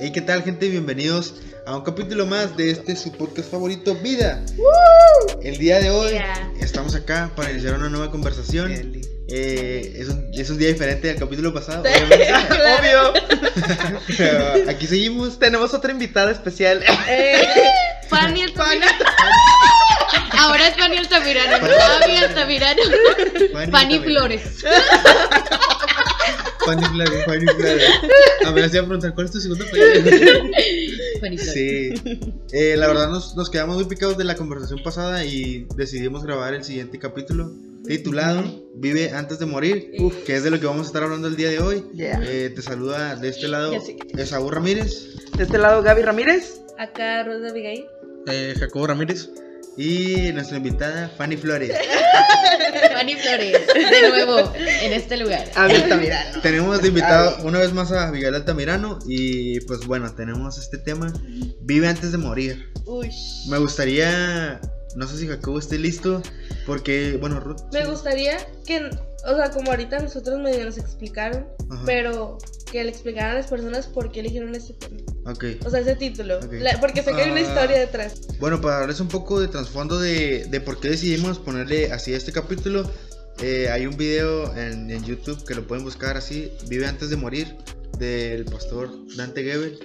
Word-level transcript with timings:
Hey, 0.00 0.10
¿qué 0.12 0.20
tal, 0.20 0.42
gente? 0.42 0.68
Bienvenidos 0.68 1.34
a 1.64 1.76
un 1.76 1.82
capítulo 1.84 2.26
más 2.26 2.56
de 2.56 2.70
este 2.72 2.96
su 2.96 3.12
podcast 3.12 3.50
favorito, 3.50 3.94
Vida. 3.94 4.42
El 5.42 5.58
día 5.58 5.78
de 5.78 5.90
hoy 5.90 6.10
Yeah. 6.12 6.50
estamos 6.60 6.94
acá 6.96 7.30
para 7.36 7.52
iniciar 7.52 7.74
una 7.74 7.88
nueva 7.88 8.10
conversación. 8.10 8.72
Eh, 9.28 9.92
es, 9.96 10.08
un, 10.08 10.28
es 10.34 10.50
un 10.50 10.58
día 10.58 10.68
diferente 10.68 11.08
al 11.10 11.16
capítulo 11.18 11.54
pasado, 11.54 11.84
Claro. 12.48 13.12
Obvio. 13.12 13.12
Aquí 14.68 14.88
seguimos. 14.88 15.38
Tenemos 15.38 15.72
otra 15.72 15.92
invitada 15.92 16.32
especial. 16.32 16.82
Eh, 17.08 17.40
Fanny 18.08 18.42
Altamirano. 18.42 19.04
Ahora 20.36 20.66
es 20.66 20.74
Fanny 20.76 20.96
Altamirano, 20.96 21.58
no 21.58 21.74
Fanny 22.00 22.16
Altamirano. 22.16 22.82
Fanny 23.52 23.70
también. 23.70 24.02
Flores. 24.02 24.42
Fanny 26.64 26.84
Flores, 26.86 27.24
Fanny 27.26 27.46
Flores. 27.46 27.84
A 28.46 28.50
ver, 28.52 28.68
se 28.70 28.76
iba 28.76 28.84
a 28.84 28.88
preguntar, 28.88 29.14
¿cuál 29.14 29.26
es 29.26 29.32
tu 29.32 29.40
segundo 29.40 29.64
apellido? 29.64 30.10
Fanny. 31.20 31.38
Sí. 31.38 31.94
Eh, 32.52 32.76
la 32.76 32.86
verdad 32.88 33.10
nos, 33.10 33.36
nos 33.36 33.50
quedamos 33.50 33.76
muy 33.76 33.84
picados 33.84 34.16
de 34.16 34.24
la 34.24 34.34
conversación 34.34 34.82
pasada 34.82 35.24
y 35.24 35.66
decidimos 35.76 36.24
grabar 36.24 36.54
el 36.54 36.64
siguiente 36.64 36.98
capítulo 36.98 37.52
titulado 37.86 38.42
Vive 38.74 39.10
antes 39.10 39.38
de 39.38 39.46
morir, 39.46 39.92
Uf. 39.98 40.24
que 40.24 40.36
es 40.36 40.44
de 40.44 40.50
lo 40.50 40.60
que 40.60 40.66
vamos 40.66 40.82
a 40.82 40.86
estar 40.86 41.02
hablando 41.02 41.28
el 41.28 41.36
día 41.36 41.50
de 41.50 41.58
hoy. 41.60 41.84
Yeah. 41.94 42.20
Eh, 42.24 42.50
te 42.50 42.62
saluda 42.62 43.16
de 43.16 43.28
este 43.28 43.48
lado 43.48 43.72
Esaú 44.16 44.50
Ramírez 44.50 45.16
De 45.36 45.44
este 45.44 45.58
lado, 45.58 45.82
Gaby 45.82 46.02
Ramírez. 46.02 46.60
Acá 46.78 47.22
Rosa 47.24 47.48
Abigail. 47.50 47.84
Eh, 48.26 48.54
Jacobo 48.58 48.86
Ramírez. 48.86 49.30
Y 49.80 50.30
nuestra 50.34 50.58
invitada 50.58 51.08
Fanny 51.16 51.38
Flores. 51.38 51.72
Fanny 52.92 53.14
Flores. 53.14 53.66
De 53.66 54.08
nuevo, 54.10 54.52
en 54.54 54.92
este 54.92 55.16
lugar. 55.16 55.50
Mira. 55.98 56.22
tenemos 56.42 56.82
de 56.82 56.88
invitado 56.88 57.38
una 57.44 57.60
vez 57.60 57.72
más 57.72 57.90
a 57.90 58.10
Miguel 58.12 58.34
Altamirano 58.34 58.98
y 59.06 59.60
pues 59.60 59.86
bueno, 59.86 60.14
tenemos 60.14 60.58
este 60.58 60.76
tema 60.76 61.10
Vive 61.62 61.88
antes 61.88 62.12
de 62.12 62.18
morir. 62.18 62.70
Uy. 62.84 63.10
Me 63.48 63.56
gustaría, 63.56 64.60
no 64.96 65.08
sé 65.08 65.16
si 65.16 65.26
Jacobo 65.26 65.58
esté 65.58 65.78
listo, 65.78 66.22
porque 66.66 67.16
bueno, 67.18 67.40
Ruth. 67.40 67.62
Me 67.72 67.86
gustaría 67.86 68.36
que, 68.66 68.90
o 69.26 69.36
sea, 69.36 69.50
como 69.50 69.70
ahorita 69.70 69.98
nosotros 70.00 70.38
medio 70.40 70.64
nos 70.64 70.78
explicaron, 70.78 71.46
Ajá. 71.70 71.82
pero 71.86 72.38
que 72.70 72.82
le 72.84 72.90
explicaran 72.90 73.32
a 73.32 73.34
las 73.34 73.46
personas 73.48 73.86
por 73.86 74.10
qué 74.12 74.20
eligieron 74.20 74.54
este 74.54 74.74
tema. 74.74 75.00
Ok. 75.26 75.44
O 75.64 75.70
sea, 75.70 75.80
ese 75.80 75.96
título. 75.96 76.38
Ok. 76.38 76.52
La- 76.60 76.78
porque 76.80 77.02
sé 77.02 77.12
que 77.12 77.22
hay 77.22 77.30
una 77.30 77.40
Ah. 77.40 77.44
historia 77.44 77.78
detrás. 77.78 78.20
Bueno, 78.38 78.60
para 78.60 78.80
darles 78.80 79.00
un 79.00 79.08
poco 79.08 79.40
de 79.40 79.48
trasfondo 79.48 79.98
de, 79.98 80.46
de 80.48 80.60
por 80.60 80.80
qué 80.80 80.90
decidimos 80.90 81.38
ponerle 81.38 81.92
así 81.92 82.14
a 82.14 82.16
este 82.16 82.32
capítulo, 82.32 82.90
eh, 83.42 83.68
hay 83.70 83.86
un 83.86 83.96
video 83.96 84.54
en, 84.56 84.90
en 84.90 85.04
YouTube 85.04 85.44
que 85.46 85.54
lo 85.54 85.66
pueden 85.66 85.84
buscar 85.84 86.16
así, 86.16 86.52
Vive 86.68 86.86
antes 86.86 87.10
de 87.10 87.16
morir, 87.16 87.56
del 87.98 88.44
pastor 88.44 88.90
Dante 89.16 89.42
Gebel. 89.42 89.78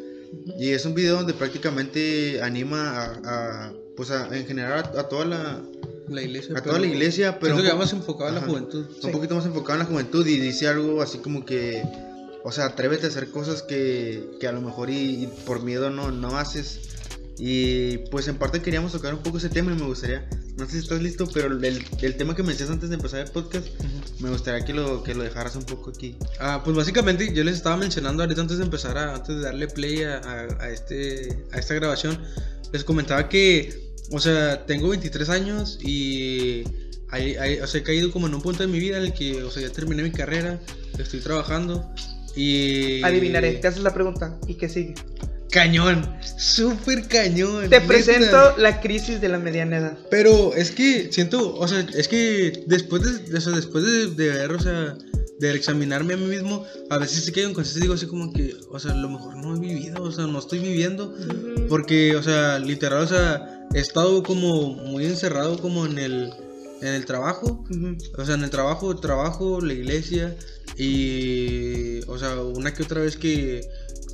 Y 0.59 0.72
es 0.72 0.86
un 0.86 0.94
video 0.94 1.16
donde 1.16 1.33
prácticamente 1.33 2.42
anima 2.42 3.02
a, 3.03 3.22
a, 3.67 3.73
pues 3.95 4.11
a, 4.11 4.27
en 4.36 4.45
general 4.45 4.92
a, 4.95 4.99
a 4.99 5.08
toda 5.08 5.25
la, 5.25 5.61
La 6.08 6.22
iglesia. 6.22 6.58
a 6.58 6.61
toda 6.64 6.80
la 6.80 6.88
iglesia, 6.88 7.39
pero 7.39 7.56
un 7.56 7.64
que 7.64 7.73
más 7.73 7.94
enfocado 7.94 8.30
en 8.30 8.36
la 8.36 8.42
juventud. 8.42 8.86
un 9.03 9.11
poquito 9.11 9.36
más 9.36 9.45
enfocado 9.45 9.73
en 9.73 9.80
la 9.80 9.86
juventud 9.86 10.25
y 10.28 10.38
dice 10.39 10.67
algo 10.67 11.02
así 11.02 11.17
como 11.20 11.45
que, 11.45 11.84
o 12.44 12.52
sea, 12.52 12.66
atrévete 12.66 13.06
a 13.06 13.09
hacer 13.09 13.30
cosas 13.31 13.61
que, 13.64 14.30
que 14.39 14.48
a 14.48 14.52
lo 14.52 14.61
mejor 14.61 14.89
y, 14.89 15.23
y 15.23 15.28
por 15.45 15.61
miedo 15.64 15.89
no, 15.89 16.11
no 16.11 16.38
haces. 16.38 16.81
Y 17.38 17.98
pues 18.11 18.28
en 18.30 18.38
parte 18.38 18.61
queríamos 18.61 18.94
tocar 18.94 19.14
un 19.14 19.20
poco 19.22 19.39
ese 19.39 19.50
tema 19.50 19.73
y 19.73 19.76
me 19.76 19.86
gustaría, 19.86 20.26
no 20.58 20.66
sé 20.66 20.72
si 20.73 20.78
estás 20.78 21.02
listo, 21.02 21.28
pero 21.33 21.48
el, 21.48 21.83
el 22.02 22.16
tema 22.16 22.33
que 22.33 22.44
me 22.44 22.53
decías 22.53 22.70
antes 22.70 22.88
de 22.89 22.95
empezar 22.95 23.20
el 23.20 23.30
podcast, 23.31 23.67
me 24.22 24.30
gustaría 24.30 24.64
que 24.64 24.73
lo, 24.73 25.03
que 25.03 25.14
lo 25.15 25.23
dejaras 25.23 25.55
un 25.58 25.65
poco 25.65 25.89
aquí. 25.89 26.15
Ah, 26.39 26.61
pues 26.64 26.77
básicamente 26.77 27.33
yo 27.33 27.44
les 27.44 27.55
estaba 27.58 27.76
mencionando 27.76 28.23
ahorita 28.23 28.39
antes 28.39 28.58
de 28.60 28.64
empezar, 28.64 28.98
a- 28.98 29.15
antes 29.15 29.36
de 29.36 29.42
darle 29.42 29.67
play 29.67 30.04
a, 30.04 30.20
a- 30.20 30.64
a 30.64 30.70
este, 30.70 31.44
a 31.52 31.58
esta 31.60 31.73
grabación, 31.73 32.17
les 32.71 32.86
comentaba 32.86 33.27
que, 33.27 33.84
o 34.11 34.20
sea, 34.20 34.66
tengo 34.66 34.89
23 34.89 35.30
años 35.30 35.80
y 35.82 36.64
hay- 37.10 37.36
hay- 37.36 37.60
o 37.60 37.67
sea, 37.67 37.82
he 37.82 37.83
caído 37.83 38.11
como 38.11 38.27
en 38.27 38.36
un 38.36 38.42
punto 38.42 38.64
de 38.64 38.67
mi 38.67 38.80
vida 38.80 38.98
en 38.98 39.04
el 39.05 39.14
que, 39.14 39.43
o 39.43 39.52
sea, 39.52 39.61
ya 39.64 39.70
terminé 39.70 40.04
mi 40.04 40.11
carrera, 40.11 40.60
estoy 40.98 41.20
trabajando 41.20 41.89
y... 42.36 43.02
Adivinaré. 43.04 43.54
Te 43.54 43.67
haces 43.67 43.83
la 43.83 43.94
pregunta. 43.94 44.38
¿Y 44.48 44.55
qué 44.55 44.67
sigue? 44.70 44.95
Cañón, 45.52 46.05
súper 46.38 47.08
cañón. 47.08 47.70
Te 47.70 47.80
neta. 47.80 47.88
presento 47.88 48.58
la 48.58 48.82
crisis 48.82 49.21
de 49.21 49.30
la 49.30 49.39
mediana 49.39 49.77
edad. 49.77 49.98
Pero 50.11 50.54
es 50.54 50.71
que 50.71 51.10
siento, 51.14 51.55
o 51.55 51.67
sea, 51.67 51.86
es 51.95 52.08
que 52.10 52.64
después 52.67 53.04
de, 53.04 53.38
o 53.38 53.42
sea, 53.42 53.54
después 53.54 53.86
de, 53.86 54.08
de 54.08 54.30
ver, 54.32 54.52
o 54.52 54.60
sea, 54.60 54.98
de 55.39 55.54
examinarme 55.54 56.15
a 56.15 56.17
mí 56.17 56.26
mismo, 56.26 56.65
a 56.89 56.98
veces 56.98 57.23
sí 57.23 57.32
caigo 57.32 57.49
en 57.49 57.54
conciencia 57.54 57.80
y 57.80 57.82
digo 57.83 57.94
así 57.94 58.05
como 58.05 58.33
que, 58.33 58.54
o 58.70 58.80
sea, 58.80 58.92
a 58.92 58.95
lo 58.95 59.08
mejor 59.10 59.38
no 59.38 59.55
he 59.55 59.60
vivido, 59.60 60.02
o 60.04 60.11
sea, 60.11 60.26
no 60.27 60.39
estoy 60.39 60.60
viviendo. 60.60 61.15
Porque, 61.70 62.15
o 62.17 62.23
sea, 62.23 62.60
literal, 62.60 63.04
o 63.04 63.08
sea, 63.08 63.55
he 63.75 63.80
estado 63.81 64.23
como 64.23 64.69
muy 64.69 65.05
encerrado 65.05 65.59
como 65.59 65.86
en 65.86 65.99
el, 65.99 66.33
en 66.81 66.87
el 66.87 67.05
trabajo. 67.05 67.65
O 68.17 68.25
sea, 68.25 68.36
en 68.36 68.43
el 68.43 68.49
trabajo, 68.49 68.95
trabajo, 68.95 69.59
la 69.59 69.73
iglesia 69.73 70.33
y, 70.77 71.99
o 72.08 72.17
sea, 72.17 72.41
una 72.41 72.73
que 72.73 72.83
otra 72.83 73.02
vez 73.02 73.17
que, 73.17 73.67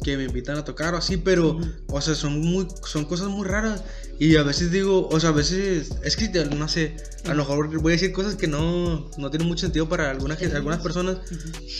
que 0.04 0.18
me 0.18 0.24
invitan 0.24 0.58
a 0.58 0.66
tocar 0.66 0.96
o 0.96 0.98
así, 0.98 1.18
pero, 1.18 1.60
o 1.88 2.02
sea, 2.02 2.16
son 2.16 2.42
muy, 2.42 2.68
son 2.86 3.06
cosas 3.06 3.28
muy 3.28 3.48
raras. 3.48 3.84
Y 4.18 4.36
a 4.36 4.44
veces 4.44 4.72
digo, 4.72 5.08
o 5.08 5.20
sea, 5.20 5.30
a 5.30 5.34
veces, 5.34 5.92
es 6.04 6.16
que 6.16 6.30
no 6.46 6.68
sé, 6.68 6.96
a 7.26 7.36
lo 7.36 7.44
mejor 7.44 7.80
voy 7.82 7.94
a 7.94 7.96
decir 7.96 8.12
cosas 8.14 8.36
que 8.36 8.48
no, 8.48 9.12
no 9.18 9.30
tienen 9.30 9.48
mucho 9.48 9.62
sentido 9.62 9.88
para 9.88 10.10
algunas, 10.10 10.42
algunas 10.42 10.80
personas, 10.80 11.18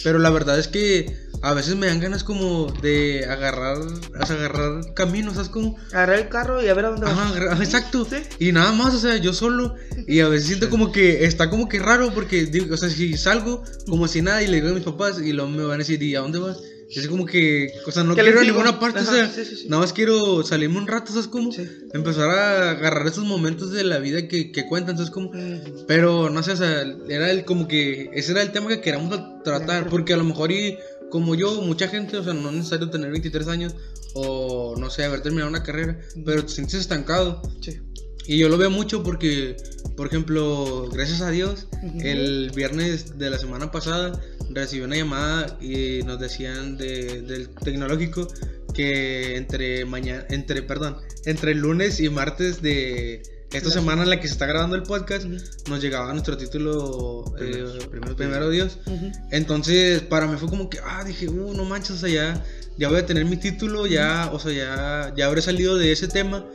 pero 0.04 0.20
la 0.20 0.30
verdad 0.30 0.60
es 0.60 0.68
que 0.68 1.31
a 1.42 1.54
veces 1.54 1.76
me 1.76 1.88
dan 1.88 2.00
ganas 2.00 2.24
como 2.24 2.72
de 2.82 3.26
agarrar, 3.26 3.78
o 3.78 4.26
sea, 4.26 4.36
agarrar 4.36 4.94
caminos, 4.94 5.34
¿sabes 5.36 5.50
cómo? 5.50 5.76
Agarrar 5.92 6.20
el 6.20 6.30
carro 6.30 6.64
y 6.64 6.68
a 6.68 6.74
ver 6.74 6.86
a 6.86 6.90
dónde 6.90 7.06
vas. 7.06 7.18
Ajá, 7.18 7.64
exacto. 7.64 8.06
Sí. 8.10 8.18
Y 8.40 8.52
nada 8.52 8.72
más, 8.72 8.94
o 8.94 9.00
sea, 9.00 9.18
yo 9.18 9.34
solo. 9.34 9.76
Y 10.08 10.20
a 10.20 10.28
veces 10.28 10.48
siento 10.48 10.70
como 10.70 10.92
que 10.92 11.26
está 11.26 11.50
como 11.50 11.68
que 11.68 11.80
raro 11.80 12.14
porque, 12.14 12.46
digo, 12.46 12.74
o 12.74 12.78
sea, 12.78 12.90
si 12.90 13.18
salgo 13.18 13.64
como 13.88 14.08
si 14.08 14.22
nada 14.22 14.44
y 14.44 14.48
le 14.48 14.58
digo 14.58 14.70
a 14.70 14.74
mis 14.74 14.84
papás 14.84 15.20
y 15.20 15.34
luego 15.34 15.50
me 15.50 15.64
van 15.64 15.76
a 15.76 15.78
decir, 15.80 16.02
¿y 16.04 16.16
a 16.16 16.22
dónde 16.22 16.40
vas? 16.40 16.58
Así 16.98 17.08
como 17.08 17.26
que, 17.26 17.72
o 17.88 17.92
sea, 17.92 18.04
no 18.04 18.16
¿Qué 18.16 18.22
quiero 18.22 18.42
ir 18.42 18.50
a 18.50 18.52
ninguna 18.52 18.78
parte, 18.78 19.00
o 19.00 19.02
Ajá, 19.02 19.12
sea, 19.14 19.28
sí, 19.30 19.46
sí, 19.46 19.56
sí. 19.56 19.70
nada 19.70 19.82
más 19.82 19.94
quiero 19.94 20.44
salirme 20.44 20.78
un 20.78 20.88
rato, 20.88 21.14
¿sabes 21.14 21.30
cómo? 21.30 21.50
Sí. 21.54 21.66
Empezar 21.94 22.30
a 22.30 22.72
agarrar 22.72 23.08
esos 23.08 23.24
momentos 23.24 23.72
de 23.72 23.86
la 23.86 24.00
vida 24.00 24.28
que, 24.28 24.52
que 24.52 24.68
cuentan, 24.68 24.98
¿sabes 24.98 25.10
cómo? 25.10 25.30
Ujú. 25.30 25.86
Pero 25.88 26.30
no 26.30 26.44
sé, 26.44 26.52
o 26.52 26.58
sea, 26.58 26.82
era 27.08 27.32
el, 27.32 27.46
como 27.46 27.70
que 27.70 28.10
ese 28.14 28.34
era 28.34 28.42
el 28.42 28.52
tema 28.52 28.68
que 28.68 28.82
queríamos 28.82 29.18
tratar, 29.46 29.88
porque 29.90 30.14
a 30.14 30.18
lo 30.18 30.26
mejor 30.26 30.52
y 30.52 30.78
como 31.12 31.36
yo, 31.36 31.62
mucha 31.62 31.88
gente, 31.88 32.18
o 32.18 32.24
sea, 32.24 32.34
no 32.34 32.50
es 32.50 32.56
necesario 32.56 32.90
tener 32.90 33.12
23 33.12 33.48
años 33.50 33.76
o 34.16 34.76
no 34.80 34.90
sé, 34.90 35.04
haber 35.04 35.22
terminado 35.22 35.50
una 35.50 35.62
carrera, 35.64 36.00
pero 36.26 36.44
te 36.44 36.52
sientes 36.52 36.80
estancado. 36.80 37.42
Sí. 37.62 37.80
Y 38.26 38.38
yo 38.38 38.50
lo 38.50 38.58
veo 38.58 38.70
mucho 38.70 39.04
porque, 39.04 39.56
por 39.98 40.08
ejemplo, 40.08 40.90
gracias 40.92 41.22
a 41.22 41.30
Dios, 41.32 41.68
el 42.02 42.52
viernes 42.56 43.18
de 43.18 43.30
la 43.30 43.38
semana 43.38 43.72
pasada 43.72 44.20
recibí 44.52 44.84
una 44.84 44.96
llamada 44.96 45.58
y 45.62 46.02
nos 46.04 46.20
decían 46.20 46.78
de- 46.78 47.22
del 47.24 47.50
tecnológico 47.50 48.28
que 48.74 49.36
entre 49.38 49.86
mañana, 49.86 50.26
entre, 50.30 50.62
perdón, 50.64 50.98
entre 51.26 51.52
el 51.54 51.60
lunes 51.60 52.00
y 52.00 52.10
martes 52.10 52.62
de 52.62 53.22
esta 53.54 53.70
semana 53.70 54.04
en 54.04 54.10
la 54.10 54.20
que 54.20 54.28
se 54.28 54.34
está 54.34 54.46
grabando 54.46 54.76
el 54.76 54.84
podcast, 54.84 55.26
Ujú. 55.26 55.36
nos 55.70 55.82
llegaba 55.82 56.12
nuestro 56.14 56.38
título 56.38 57.26
Primero- 57.38 57.76
eh, 57.76 57.88
primero 57.90 58.16
primero, 58.16 58.50
Dios. 58.50 58.78
Ujú. 58.86 59.12
Entonces, 59.32 60.02
para 60.02 60.28
mí 60.28 60.38
fue 60.38 60.50
como 60.50 60.70
que, 60.70 60.80
ah, 60.84 61.04
dije, 61.04 61.28
uh, 61.28 61.54
no 61.54 61.66
manches, 61.66 61.92
o 61.92 61.98
sea, 61.98 62.10
ya, 62.10 62.44
ya 62.78 62.88
voy 62.90 63.00
a 63.00 63.06
tener 63.06 63.26
mi 63.26 63.38
título, 63.38 63.88
ya, 63.88 64.30
o 64.34 64.40
sea, 64.40 64.52
ya, 64.54 65.14
ya 65.16 65.26
habré 65.26 65.42
salido 65.42 65.78
de 65.78 65.92
ese 65.92 66.08
tema. 66.08 66.46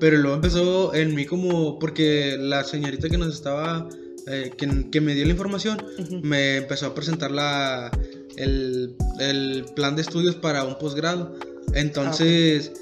Pero 0.00 0.16
luego 0.18 0.34
empezó 0.34 0.94
en 0.94 1.14
mí 1.14 1.26
como, 1.26 1.78
porque 1.78 2.36
la 2.38 2.64
señorita 2.64 3.08
que 3.08 3.16
nos 3.18 3.32
estaba, 3.32 3.88
eh, 4.26 4.50
que, 4.58 4.90
que 4.90 5.00
me 5.00 5.14
dio 5.14 5.24
la 5.24 5.30
información, 5.30 5.80
me 6.22 6.56
empezó 6.56 6.86
a 6.86 6.94
presentar 6.94 7.30
la, 7.30 7.90
el, 8.36 8.96
el 9.20 9.64
plan 9.76 9.94
de 9.94 10.02
estudios 10.02 10.34
para 10.34 10.64
un 10.64 10.76
posgrado. 10.76 11.36
Entonces, 11.72 12.72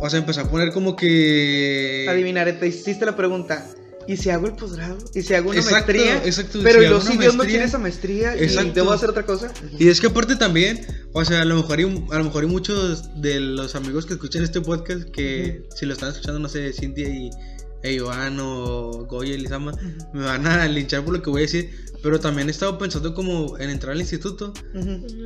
o 0.00 0.10
sea, 0.10 0.18
empezó 0.18 0.40
a 0.42 0.50
poner 0.50 0.72
como 0.72 0.96
que... 0.96 2.06
Adivinaré, 2.08 2.54
te 2.54 2.66
hiciste 2.66 3.04
la 3.06 3.16
pregunta. 3.16 3.66
¿Y 4.06 4.16
si 4.16 4.30
hago 4.30 4.46
el 4.46 4.54
posgrado? 4.54 4.98
¿Y 5.14 5.22
si 5.22 5.34
hago 5.34 5.50
una 5.50 5.60
Exacto, 5.60 5.92
maestría? 5.92 6.16
exacto, 6.24 6.58
Pero 6.62 7.00
si 7.00 7.08
y 7.08 7.12
si 7.12 7.18
Dios 7.18 7.36
no 7.36 7.44
quiere 7.44 7.64
esa 7.64 7.78
maestría 7.78 8.36
y 8.36 8.42
Exacto. 8.42 8.72
debo 8.74 8.92
hacer 8.92 9.10
otra 9.10 9.24
cosa. 9.24 9.52
Y 9.78 9.88
es 9.88 10.00
que 10.00 10.08
aparte 10.08 10.34
también, 10.36 10.84
o 11.12 11.24
sea, 11.24 11.42
a 11.42 11.44
lo 11.44 11.54
mejor 11.56 11.78
hay, 11.78 11.84
a 12.10 12.18
lo 12.18 12.24
mejor 12.24 12.42
hay 12.42 12.50
muchos 12.50 13.20
de 13.20 13.38
los 13.38 13.74
amigos 13.76 14.06
que 14.06 14.14
escuchan 14.14 14.42
este 14.42 14.60
podcast 14.60 15.04
que 15.10 15.68
si 15.74 15.86
lo 15.86 15.92
están 15.92 16.10
escuchando, 16.10 16.40
no 16.40 16.48
sé, 16.48 16.72
Cintia 16.72 17.08
y 17.08 17.30
Iván 17.84 18.38
o 18.40 19.04
Goya 19.08 19.34
y 19.34 19.38
Lizama, 19.38 19.72
me 20.12 20.22
van 20.24 20.46
a 20.46 20.66
linchar 20.68 21.04
por 21.04 21.14
lo 21.14 21.22
que 21.22 21.30
voy 21.30 21.40
a 21.40 21.42
decir, 21.42 21.70
pero 22.02 22.18
también 22.20 22.48
he 22.48 22.50
estado 22.50 22.78
pensando 22.78 23.14
como 23.14 23.58
en 23.58 23.70
entrar 23.70 23.92
al 23.92 24.00
instituto, 24.00 24.52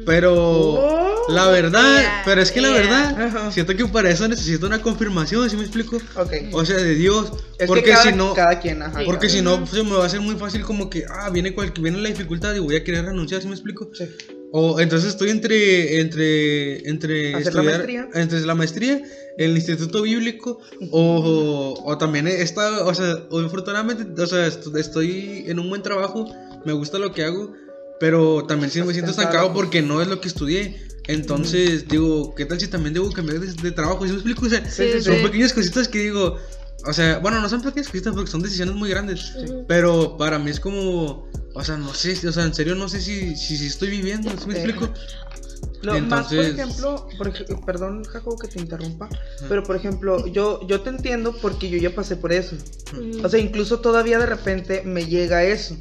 pero 0.05 0.35
Oh. 0.37 1.33
la 1.33 1.49
verdad, 1.49 2.01
Yeah, 2.01 2.23
pero 2.25 2.41
es 2.43 2.51
que 2.53 2.61
la 2.61 2.71
verdad, 2.71 3.51
siento 3.51 3.75
que 3.77 3.87
para 3.87 4.11
eso 4.11 4.29
necesito 4.29 4.67
una 4.67 4.81
confirmación, 4.83 5.49
¿sí 5.51 5.57
me 5.57 5.63
explico? 5.63 5.97
Ok. 6.17 6.33
O 6.53 6.65
sea, 6.65 6.77
de 6.77 6.95
Dios, 6.95 7.33
Es 7.59 7.67
porque 7.67 7.85
que 7.85 7.91
cada, 7.91 8.03
si 8.05 8.13
no, 8.13 8.35
cada 8.35 8.61
quien, 8.61 8.83
ajá. 8.83 9.01
porque 9.05 9.27
cada- 9.27 9.39
si 9.39 9.43
no, 9.43 9.67
se 9.67 9.83
me 9.83 9.93
va 9.93 10.03
a 10.05 10.07
hacer 10.07 10.21
muy 10.21 10.37
fácil 10.37 10.63
como 10.63 10.89
que, 10.91 11.05
ah, 11.09 11.31
viene, 11.31 11.55
cual, 11.55 11.73
viene 11.81 11.99
la 11.99 12.09
dificultad 12.09 12.55
y 12.55 12.59
voy 12.61 12.77
a 12.77 12.85
querer 12.85 13.05
renunciar, 13.07 13.41
¿sí 13.43 13.49
me 13.49 13.55
explico? 13.55 13.89
Sí. 13.95 14.05
O 14.53 14.79
entonces 14.81 15.11
estoy 15.11 15.31
entre 15.31 16.01
entre 16.01 16.89
entre 16.89 17.35
¿Hacer 17.35 17.55
la 17.55 17.61
estudiar 17.63 17.79
maestría? 17.79 18.09
entre 18.15 18.41
la 18.47 18.55
maestría, 18.55 19.03
el 19.39 19.57
instituto 19.57 20.03
bíblico 20.03 20.61
o, 20.93 21.75
o 21.85 21.99
también 21.99 22.27
está, 22.29 22.85
o 22.85 22.95
sea, 22.95 23.13
afortunadamente, 23.45 24.23
o 24.23 24.27
sea, 24.27 24.47
est- 24.47 24.67
estoy 24.77 25.45
en 25.47 25.59
un 25.59 25.69
buen 25.69 25.83
trabajo, 25.83 26.27
me 26.65 26.73
gusta 26.73 26.99
lo 26.99 27.13
que 27.13 27.25
hago, 27.25 27.53
pero 28.01 28.45
también 28.47 28.71
sí 28.71 28.81
me 28.83 28.93
siento 28.93 29.07
cansado. 29.13 29.29
estancado 29.29 29.53
porque 29.55 29.83
no 29.83 30.01
es 30.01 30.09
lo 30.09 30.21
que 30.21 30.29
estudié. 30.29 30.81
Entonces, 31.09 31.87
digo, 31.89 32.35
¿qué 32.35 32.47
tal 32.47 32.59
si 32.59 32.67
también 32.69 32.93
debo 32.95 33.13
cambiar 33.13 33.39
de, 33.41 33.53
de 33.53 33.71
trabajo? 33.73 34.05
¿Sí 34.05 34.09
me 34.11 34.17
explico? 34.17 34.47
O 34.47 34.49
sea, 34.49 34.69
Sí, 34.69 34.85
sí, 34.93 35.03
son 35.03 35.19
sí. 35.19 35.23
pequeñas 35.23 35.53
cositas 35.53 35.87
que 35.89 36.01
digo, 36.01 36.37
o 36.85 36.93
sea, 36.93 37.19
bueno, 37.19 37.41
no 37.41 37.49
son 37.49 37.63
pequeñas 37.63 37.87
cositas 37.89 38.13
porque 38.15 38.31
son 38.31 38.43
decisiones 38.43 38.75
muy 38.75 38.91
grandes, 38.91 39.33
pero 39.69 40.17
para 40.17 40.39
mí 40.41 40.51
es 40.51 40.59
como, 40.61 41.29
o 41.57 41.65
sea, 41.65 41.77
no 41.77 41.93
sé, 41.95 42.13
o 42.29 42.33
sea, 42.33 42.45
en 42.45 42.55
serio 42.55 42.75
no 42.75 42.89
sé 42.89 43.01
si, 43.01 43.35
si, 43.37 43.57
si 43.57 43.67
estoy 43.67 43.91
viviendo, 43.91 44.31
¿sí 44.31 44.47
me 44.47 44.55
Eh, 44.55 44.63
explico? 44.65 44.93
Lo 45.83 45.93
más, 46.01 46.27
por 46.29 46.35
Entonces- 46.39 46.55
ejemplo, 46.59 47.09
por 47.19 47.65
perdón, 47.65 48.05
Jacobo, 48.05 48.39
que 48.39 48.49
te 48.49 48.59
interrumpa, 48.61 49.09
pero 49.49 49.63
por 49.63 49.77
ejemplo, 49.77 50.27
yo, 50.27 50.67
yo 50.67 50.81
te 50.81 50.91
entiendo 50.91 51.37
porque 51.41 51.69
yo 51.69 51.79
ya 51.79 51.95
pasé 51.95 52.17
por 52.17 52.33
eso. 52.33 52.57
O 53.23 53.29
sea, 53.29 53.39
incluso 53.41 53.81
todavía 53.81 54.19
de 54.19 54.27
repente 54.27 54.83
me 54.85 55.07
llega 55.07 55.45
eso, 55.45 55.77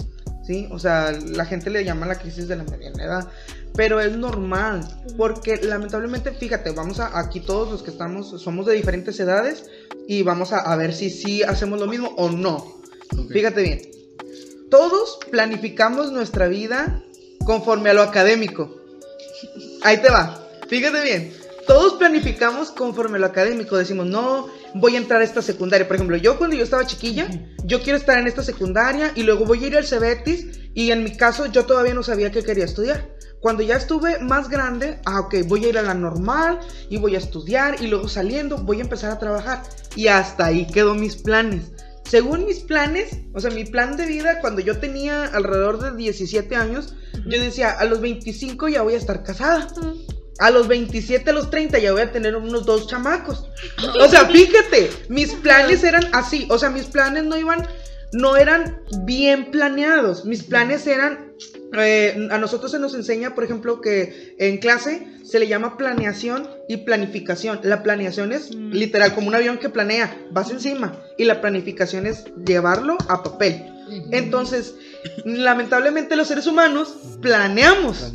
¿sí? 0.45 0.67
O 0.71 0.79
sea, 0.79 1.11
la 1.11 1.45
gente 1.45 1.69
le 1.69 1.83
llama 1.85 2.05
la 2.05 2.19
crisis 2.19 2.47
de 2.47 2.55
la 2.57 2.63
mediana 2.63 3.03
edad, 3.03 3.29
pero 3.73 3.99
es 3.99 4.15
normal, 4.15 4.87
porque 5.17 5.57
lamentablemente, 5.57 6.31
fíjate, 6.31 6.71
vamos 6.71 6.99
a, 6.99 7.17
aquí 7.17 7.39
todos 7.39 7.71
los 7.71 7.81
que 7.81 7.91
estamos, 7.91 8.41
somos 8.41 8.65
de 8.65 8.73
diferentes 8.73 9.19
edades 9.19 9.65
y 10.07 10.21
vamos 10.23 10.51
a, 10.53 10.59
a 10.59 10.75
ver 10.75 10.93
si 10.93 11.09
sí 11.09 11.41
hacemos 11.41 11.79
lo 11.79 11.87
mismo 11.87 12.09
o 12.17 12.29
no. 12.29 12.79
Fíjate 13.31 13.63
bien, 13.63 13.81
todos 14.69 15.19
planificamos 15.29 16.11
nuestra 16.11 16.47
vida 16.47 17.03
conforme 17.45 17.89
a 17.89 17.93
lo 17.93 18.01
académico. 18.01 18.75
Ahí 19.83 19.97
te 19.97 20.09
va. 20.09 20.47
Fíjate 20.67 21.01
bien. 21.01 21.33
Todos 21.67 21.93
planificamos 21.93 22.71
conforme 22.71 23.17
a 23.17 23.21
lo 23.21 23.25
académico. 23.27 23.77
Decimos, 23.77 24.05
no, 24.05 24.47
voy 24.75 24.95
a 24.95 24.97
entrar 24.97 25.21
a 25.21 25.23
esta 25.23 25.41
secundaria. 25.41 25.87
Por 25.87 25.95
ejemplo, 25.95 26.17
yo 26.17 26.37
cuando 26.37 26.55
yo 26.55 26.63
estaba 26.63 26.85
chiquilla, 26.85 27.27
yo 27.63 27.81
quiero 27.81 27.97
estar 27.97 28.17
en 28.19 28.27
esta 28.27 28.43
secundaria 28.43 29.11
y 29.15 29.23
luego 29.23 29.45
voy 29.45 29.63
a 29.63 29.67
ir 29.67 29.77
al 29.77 29.85
Cebetis. 29.85 30.59
Y 30.73 30.91
en 30.91 31.03
mi 31.03 31.15
caso, 31.15 31.45
yo 31.45 31.65
todavía 31.65 31.93
no 31.93 32.03
sabía 32.03 32.31
qué 32.31 32.43
quería 32.43 32.65
estudiar. 32.65 33.15
Cuando 33.39 33.63
ya 33.63 33.77
estuve 33.77 34.19
más 34.19 34.49
grande, 34.49 34.99
ah, 35.05 35.21
ok, 35.21 35.35
voy 35.45 35.65
a 35.65 35.69
ir 35.69 35.77
a 35.77 35.83
la 35.83 35.93
normal 35.93 36.59
y 36.89 36.97
voy 36.97 37.15
a 37.15 37.19
estudiar. 37.19 37.81
Y 37.81 37.87
luego 37.87 38.09
saliendo, 38.09 38.57
voy 38.57 38.79
a 38.79 38.83
empezar 38.83 39.11
a 39.11 39.19
trabajar. 39.19 39.63
Y 39.95 40.07
hasta 40.07 40.45
ahí 40.45 40.67
quedó 40.67 40.95
mis 40.95 41.15
planes. 41.15 41.71
Según 42.09 42.45
mis 42.45 42.59
planes, 42.59 43.17
o 43.33 43.39
sea, 43.39 43.49
mi 43.49 43.65
plan 43.65 43.97
de 43.97 44.05
vida, 44.05 44.39
cuando 44.39 44.61
yo 44.61 44.79
tenía 44.79 45.25
alrededor 45.25 45.81
de 45.81 45.97
17 45.97 46.55
años, 46.55 46.93
yo 47.25 47.41
decía, 47.41 47.71
a 47.71 47.85
los 47.85 47.99
25 47.99 48.69
ya 48.69 48.83
voy 48.83 48.93
a 48.93 48.97
estar 48.97 49.23
casada. 49.23 49.67
A 50.37 50.51
los 50.51 50.67
27, 50.67 51.29
a 51.29 51.33
los 51.33 51.49
30 51.49 51.79
ya 51.79 51.93
voy 51.93 52.01
a 52.01 52.11
tener 52.11 52.35
unos 52.35 52.65
dos 52.65 52.87
chamacos. 52.87 53.49
O 54.01 54.07
sea, 54.07 54.25
fíjate, 54.25 54.91
mis 55.09 55.33
planes 55.33 55.83
eran 55.83 56.07
así. 56.13 56.47
O 56.49 56.59
sea, 56.59 56.69
mis 56.69 56.85
planes 56.85 57.23
no 57.23 57.37
iban, 57.37 57.67
no 58.13 58.35
eran 58.35 58.81
bien 59.05 59.49
planeados. 59.49 60.25
Mis 60.25 60.43
planes 60.43 60.85
eran, 60.85 61.33
eh, 61.83 62.27
a 62.31 62.37
nosotros 62.37 62.71
se 62.71 62.79
nos 62.79 62.93
enseña, 62.95 63.33
por 63.35 63.43
ejemplo, 63.43 63.81
que 63.81 64.35
en 64.39 64.57
clase 64.57 65.07
se 65.23 65.39
le 65.39 65.47
llama 65.47 65.77
planeación 65.77 66.47
y 66.69 66.77
planificación. 66.77 67.59
La 67.63 67.81
planeación 67.83 68.31
es 68.31 68.55
Mm. 68.55 68.71
literal 68.71 69.13
como 69.15 69.27
un 69.27 69.35
avión 69.35 69.57
que 69.57 69.69
planea, 69.69 70.15
vas 70.31 70.51
encima. 70.51 70.99
Y 71.17 71.23
la 71.25 71.41
planificación 71.41 72.05
es 72.05 72.25
llevarlo 72.45 72.97
a 73.09 73.23
papel. 73.23 73.71
Entonces, 74.11 74.75
lamentablemente 75.25 76.15
los 76.15 76.27
seres 76.27 76.47
humanos 76.47 76.95
planeamos 77.21 78.11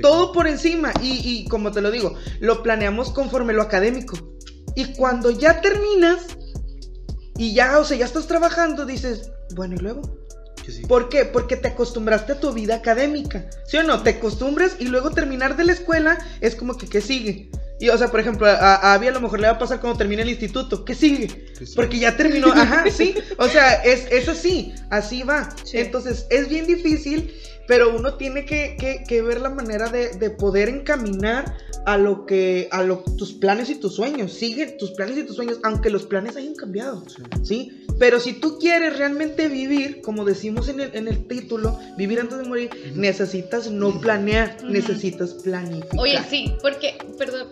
todo 0.00 0.32
por 0.32 0.46
encima 0.46 0.92
y, 1.02 1.20
y 1.24 1.44
como 1.48 1.72
te 1.72 1.80
lo 1.80 1.90
digo, 1.90 2.14
lo 2.40 2.62
planeamos 2.62 3.10
conforme 3.10 3.52
lo 3.52 3.62
académico. 3.62 4.16
Y 4.76 4.92
cuando 4.94 5.30
ya 5.30 5.60
terminas 5.60 6.18
y 7.36 7.52
ya, 7.54 7.78
o 7.78 7.84
sea, 7.84 7.96
ya 7.96 8.04
estás 8.04 8.26
trabajando, 8.26 8.86
dices, 8.86 9.30
bueno, 9.56 9.74
¿y 9.74 9.78
luego? 9.78 10.02
Sí. 10.70 10.82
¿Por 10.86 11.08
qué? 11.08 11.24
Porque 11.24 11.56
te 11.56 11.68
acostumbraste 11.68 12.32
a 12.32 12.40
tu 12.40 12.52
vida 12.52 12.76
académica. 12.76 13.44
¿Sí 13.66 13.76
o 13.78 13.82
no? 13.82 14.02
Te 14.02 14.10
acostumbras 14.10 14.76
y 14.78 14.86
luego 14.86 15.10
terminar 15.10 15.56
de 15.56 15.64
la 15.64 15.72
escuela 15.72 16.18
es 16.40 16.54
como 16.54 16.76
que, 16.76 16.86
¿qué 16.86 17.00
sigue? 17.00 17.50
Y, 17.80 17.88
o 17.88 17.98
sea, 17.98 18.12
por 18.12 18.20
ejemplo, 18.20 18.46
a, 18.46 18.76
a 18.76 18.94
Abby 18.94 19.08
a 19.08 19.10
lo 19.10 19.20
mejor 19.20 19.40
le 19.40 19.48
va 19.48 19.54
a 19.54 19.58
pasar 19.58 19.80
cuando 19.80 19.98
termine 19.98 20.22
el 20.22 20.28
instituto. 20.28 20.84
¿Qué 20.84 20.94
sigue? 20.94 21.52
Porque 21.74 21.98
ya 21.98 22.16
terminó, 22.16 22.52
ajá, 22.52 22.84
sí. 22.88 23.12
O 23.38 23.48
sea, 23.48 23.82
es, 23.82 24.06
es 24.12 24.28
así, 24.28 24.72
así 24.90 25.24
va. 25.24 25.48
Sí. 25.64 25.78
Entonces, 25.78 26.26
es 26.30 26.48
bien 26.48 26.68
difícil, 26.68 27.34
pero 27.66 27.94
uno 27.96 28.14
tiene 28.14 28.44
que, 28.44 28.76
que- 28.78 29.04
que 29.06 29.22
ver 29.22 29.40
la 29.40 29.50
manera 29.50 29.88
de, 29.88 30.10
de 30.16 30.30
poder 30.30 30.68
encaminar 30.68 31.54
a 31.86 31.96
lo 31.98 32.26
que, 32.26 32.68
a 32.70 32.82
lo, 32.84 32.98
tus 33.18 33.32
planes 33.32 33.68
y 33.70 33.74
tus 33.76 33.94
sueños. 33.96 34.32
Sigue 34.32 34.66
tus 34.78 34.92
planes 34.92 35.18
y 35.18 35.24
tus 35.24 35.34
sueños, 35.36 35.58
aunque 35.64 35.90
los 35.90 36.04
planes 36.06 36.36
hayan 36.36 36.54
cambiado. 36.54 37.02
Sí. 37.08 37.22
¿sí? 37.42 37.78
Pero 37.98 38.20
si 38.20 38.34
tú 38.34 38.58
quieres 38.58 38.96
realmente 38.98 39.48
vivir, 39.48 40.00
como 40.00 40.24
decimos 40.24 40.68
en 40.68 40.80
el, 40.80 40.94
en 40.94 41.08
el 41.08 41.26
título, 41.26 41.78
vivir 41.96 42.20
antes 42.20 42.38
de 42.38 42.44
morir, 42.44 42.70
necesitas 42.94 43.70
no 43.70 44.00
planear, 44.00 44.56
necesitas 44.64 45.34
planificar. 45.34 45.98
Oye, 45.98 46.18
sí, 46.28 46.54
porque, 46.62 46.96
perdón, 47.18 47.48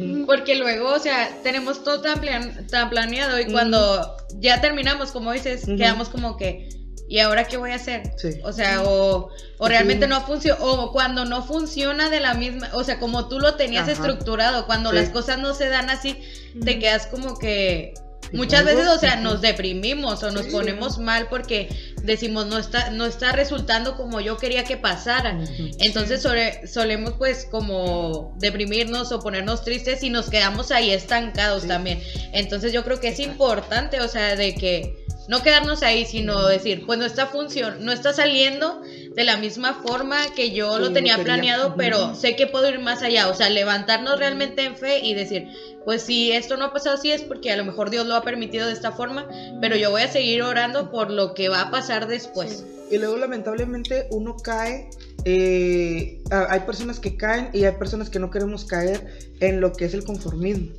Ujú. 0.00 0.26
porque 0.26 0.54
luego, 0.56 0.92
o 0.92 0.98
sea, 0.98 1.30
tenemos 1.42 1.84
todo 1.84 2.00
tan, 2.00 2.20
plan- 2.20 2.66
tan 2.68 2.88
planeado 2.90 3.38
y 3.40 3.46
cuando 3.46 4.16
ya 4.38 4.60
terminamos, 4.60 5.12
como 5.12 5.32
dices, 5.32 5.64
quedamos 5.66 6.08
como 6.08 6.36
que, 6.36 6.68
¿y 7.08 7.18
ahora 7.20 7.44
qué 7.44 7.56
voy 7.56 7.72
a 7.72 7.76
hacer? 7.76 8.12
Sí. 8.16 8.40
O 8.44 8.52
sea, 8.52 8.82
o, 8.82 9.30
o 9.58 9.68
realmente 9.68 10.06
Sí. 10.06 10.10
no 10.10 10.20
funciona, 10.22 10.58
o 10.60 10.92
cuando 10.92 11.24
no 11.24 11.42
funciona 11.42 12.10
de 12.10 12.20
la 12.20 12.34
misma, 12.34 12.68
o 12.72 12.82
sea, 12.84 12.98
como 12.98 13.28
tú 13.28 13.38
lo 13.40 13.54
tenías 13.54 13.84
Ajá. 13.84 13.92
estructurado, 13.92 14.66
cuando 14.66 14.90
Sí. 14.90 14.96
las 14.96 15.10
cosas 15.10 15.38
no 15.38 15.54
se 15.54 15.68
dan 15.68 15.90
así, 15.90 16.20
te 16.64 16.78
quedas 16.78 17.06
como 17.06 17.38
que... 17.38 17.94
Muchas 18.32 18.66
Algo, 18.66 18.72
veces, 18.80 18.88
o 18.92 18.98
sea, 18.98 19.14
nos 19.20 19.40
deprimimos 19.40 20.20
o 20.24 20.32
nos 20.32 20.46
Sí. 20.46 20.50
ponemos 20.50 20.98
mal 20.98 21.28
porque 21.28 21.68
decimos 22.02 22.46
no 22.46 22.58
está 22.58 22.90
no 22.90 23.06
está 23.06 23.30
resultando 23.30 23.96
como 23.96 24.20
yo 24.20 24.36
quería 24.36 24.64
que 24.64 24.76
pasara. 24.76 25.38
Entonces 25.78 26.22
sole- 26.22 26.66
solemos 26.66 27.12
pues 27.18 27.46
como 27.48 28.34
deprimirnos 28.38 29.12
o 29.12 29.20
ponernos 29.20 29.62
tristes 29.62 30.02
y 30.02 30.10
nos 30.10 30.28
quedamos 30.28 30.72
ahí 30.72 30.90
estancados 30.90 31.62
Sí. 31.62 31.68
también. 31.68 32.02
Entonces 32.32 32.72
yo 32.72 32.82
creo 32.82 32.98
que 32.98 33.08
es 33.10 33.20
importante, 33.20 34.00
o 34.00 34.08
sea, 34.08 34.34
de 34.34 34.56
que 34.56 35.05
no 35.28 35.42
quedarnos 35.42 35.82
ahí, 35.82 36.04
sino 36.04 36.46
decir, 36.46 36.84
pues 36.86 36.98
no 36.98 37.04
está 37.04 37.26
función, 37.26 37.84
no 37.84 37.92
está 37.92 38.12
saliendo 38.12 38.80
de 39.14 39.24
la 39.24 39.36
misma 39.36 39.74
forma 39.74 40.18
que 40.34 40.52
yo 40.52 40.78
lo 40.78 40.92
tenía 40.92 41.18
planeado, 41.18 41.74
pero 41.76 42.14
sé 42.14 42.36
que 42.36 42.46
puedo 42.46 42.68
ir 42.68 42.78
más 42.78 43.02
allá, 43.02 43.28
o 43.28 43.34
sea, 43.34 43.48
levantarnos 43.48 44.18
realmente 44.18 44.64
en 44.64 44.76
fe 44.76 45.00
y 45.00 45.14
decir, 45.14 45.48
pues 45.84 46.02
si 46.02 46.32
esto 46.32 46.56
no 46.56 46.66
ha 46.66 46.72
pasado 46.72 46.96
así 46.96 47.10
es 47.10 47.22
porque 47.22 47.50
a 47.50 47.56
lo 47.56 47.64
mejor 47.64 47.90
Dios 47.90 48.06
lo 48.06 48.14
ha 48.14 48.22
permitido 48.22 48.66
de 48.66 48.72
esta 48.72 48.92
forma, 48.92 49.28
pero 49.60 49.76
yo 49.76 49.90
voy 49.90 50.02
a 50.02 50.08
seguir 50.08 50.42
orando 50.42 50.90
por 50.90 51.10
lo 51.10 51.34
que 51.34 51.48
va 51.48 51.62
a 51.62 51.70
pasar 51.70 52.06
después. 52.08 52.64
Y 52.90 52.98
luego 52.98 53.16
lamentablemente 53.16 54.06
uno 54.10 54.36
cae, 54.36 54.90
eh, 55.24 56.22
hay 56.30 56.60
personas 56.60 57.00
que 57.00 57.16
caen 57.16 57.50
y 57.52 57.64
hay 57.64 57.72
personas 57.72 58.10
que 58.10 58.18
no 58.18 58.30
queremos 58.30 58.64
caer 58.64 59.30
en 59.40 59.60
lo 59.60 59.72
que 59.72 59.86
es 59.86 59.94
el 59.94 60.04
conformismo. 60.04 60.72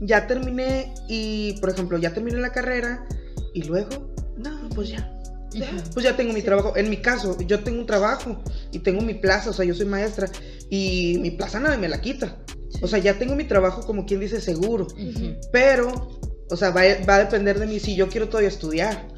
Ya 0.00 0.26
terminé 0.26 0.92
y, 1.08 1.58
por 1.60 1.70
ejemplo, 1.70 1.98
ya 1.98 2.12
terminé 2.12 2.38
la 2.38 2.52
carrera 2.52 3.06
y 3.54 3.62
luego, 3.64 4.12
no, 4.36 4.68
pues 4.74 4.88
ya. 4.90 5.12
ya. 5.52 5.70
Pues 5.92 6.04
ya 6.04 6.16
tengo 6.16 6.32
mi 6.32 6.42
trabajo. 6.42 6.76
En 6.76 6.88
mi 6.90 6.98
caso, 6.98 7.36
yo 7.40 7.60
tengo 7.64 7.80
un 7.80 7.86
trabajo 7.86 8.42
y 8.72 8.78
tengo 8.80 9.00
mi 9.02 9.14
plaza, 9.14 9.50
o 9.50 9.52
sea, 9.52 9.64
yo 9.64 9.74
soy 9.74 9.86
maestra 9.86 10.28
y 10.68 11.18
mi 11.20 11.30
plaza 11.32 11.58
nadie 11.60 11.78
me 11.78 11.88
la 11.88 12.00
quita. 12.00 12.36
O 12.82 12.86
sea, 12.86 12.98
ya 13.00 13.18
tengo 13.18 13.34
mi 13.34 13.44
trabajo 13.44 13.82
como 13.82 14.06
quien 14.06 14.20
dice 14.20 14.40
seguro. 14.40 14.86
Pero, 15.52 16.20
o 16.50 16.56
sea, 16.56 16.70
va, 16.70 16.82
a- 16.82 17.04
va 17.04 17.16
a 17.16 17.18
depender 17.24 17.58
de 17.58 17.66
mí 17.66 17.80
si 17.80 17.96
yo 17.96 18.08
quiero 18.08 18.28
todavía 18.28 18.48
estudiar, 18.48 19.08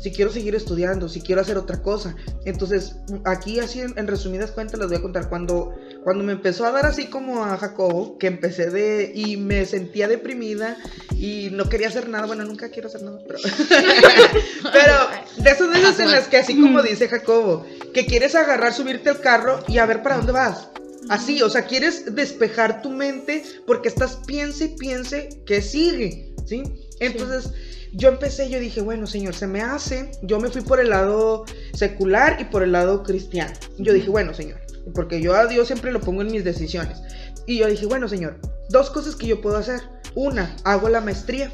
si 0.00 0.10
quiero 0.12 0.32
seguir 0.32 0.54
estudiando, 0.54 1.08
si 1.08 1.20
quiero 1.20 1.40
hacer 1.40 1.56
otra 1.56 1.82
cosa. 1.82 2.14
Entonces, 2.44 2.96
aquí 3.24 3.60
así 3.60 3.80
en, 3.80 3.98
en 3.98 4.06
resumidas 4.06 4.50
cuentas 4.50 4.78
les 4.78 4.88
voy 4.88 4.96
a 4.96 5.02
contar 5.02 5.28
cuando 5.28 5.74
cuando 6.02 6.24
me 6.24 6.32
empezó 6.32 6.64
a 6.66 6.72
dar 6.72 6.86
así 6.86 7.06
como 7.06 7.44
a 7.44 7.56
Jacobo, 7.56 8.18
que 8.18 8.26
empecé 8.26 8.70
de 8.70 9.12
y 9.14 9.36
me 9.36 9.64
sentía 9.66 10.08
deprimida 10.08 10.76
y 11.16 11.50
no 11.52 11.68
quería 11.68 11.88
hacer 11.88 12.08
nada, 12.08 12.26
bueno, 12.26 12.44
nunca 12.44 12.70
quiero 12.70 12.88
hacer 12.88 13.02
nada, 13.02 13.20
pero 13.26 13.38
pero 14.72 14.94
de 15.42 15.50
esas 15.50 15.70
veces 15.70 16.00
en 16.00 16.10
las 16.10 16.28
que 16.28 16.38
así 16.38 16.60
como 16.60 16.82
dice 16.82 17.08
Jacobo, 17.08 17.64
que 17.94 18.06
quieres 18.06 18.34
agarrar, 18.34 18.74
subirte 18.74 19.10
al 19.10 19.20
carro 19.20 19.62
y 19.68 19.78
a 19.78 19.86
ver 19.86 20.02
para 20.02 20.16
dónde 20.16 20.32
vas. 20.32 20.68
Así, 21.08 21.42
o 21.42 21.50
sea, 21.50 21.66
quieres 21.66 22.14
despejar 22.14 22.80
tu 22.80 22.90
mente 22.90 23.42
porque 23.66 23.88
estás 23.88 24.20
piense 24.26 24.66
y 24.66 24.76
piense 24.76 25.42
que 25.44 25.60
sigue, 25.60 26.32
¿sí? 26.46 26.62
Entonces, 27.02 27.52
yo 27.92 28.08
empecé, 28.08 28.48
yo 28.48 28.58
dije, 28.58 28.80
bueno, 28.80 29.06
señor, 29.06 29.34
se 29.34 29.46
me 29.46 29.60
hace, 29.60 30.12
yo 30.22 30.40
me 30.40 30.48
fui 30.48 30.62
por 30.62 30.80
el 30.80 30.90
lado 30.90 31.44
secular 31.74 32.38
y 32.40 32.44
por 32.44 32.62
el 32.62 32.72
lado 32.72 33.02
cristiano. 33.02 33.52
Yo 33.78 33.92
dije, 33.92 34.08
bueno, 34.08 34.32
señor, 34.32 34.60
porque 34.94 35.20
yo 35.20 35.34
a 35.34 35.46
Dios 35.46 35.66
siempre 35.66 35.92
lo 35.92 36.00
pongo 36.00 36.22
en 36.22 36.30
mis 36.30 36.44
decisiones. 36.44 36.98
Y 37.46 37.58
yo 37.58 37.66
dije, 37.66 37.86
bueno, 37.86 38.08
señor, 38.08 38.38
dos 38.70 38.88
cosas 38.90 39.16
que 39.16 39.26
yo 39.26 39.40
puedo 39.40 39.56
hacer. 39.56 39.80
Una, 40.14 40.56
hago 40.64 40.88
la 40.88 41.00
maestría. 41.00 41.52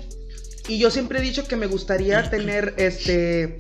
Y 0.69 0.79
yo 0.79 0.91
siempre 0.91 1.19
he 1.19 1.23
dicho 1.23 1.47
que 1.49 1.57
me 1.57 1.67
gustaría 1.67 2.23
tener 2.31 2.75
este 2.77 3.57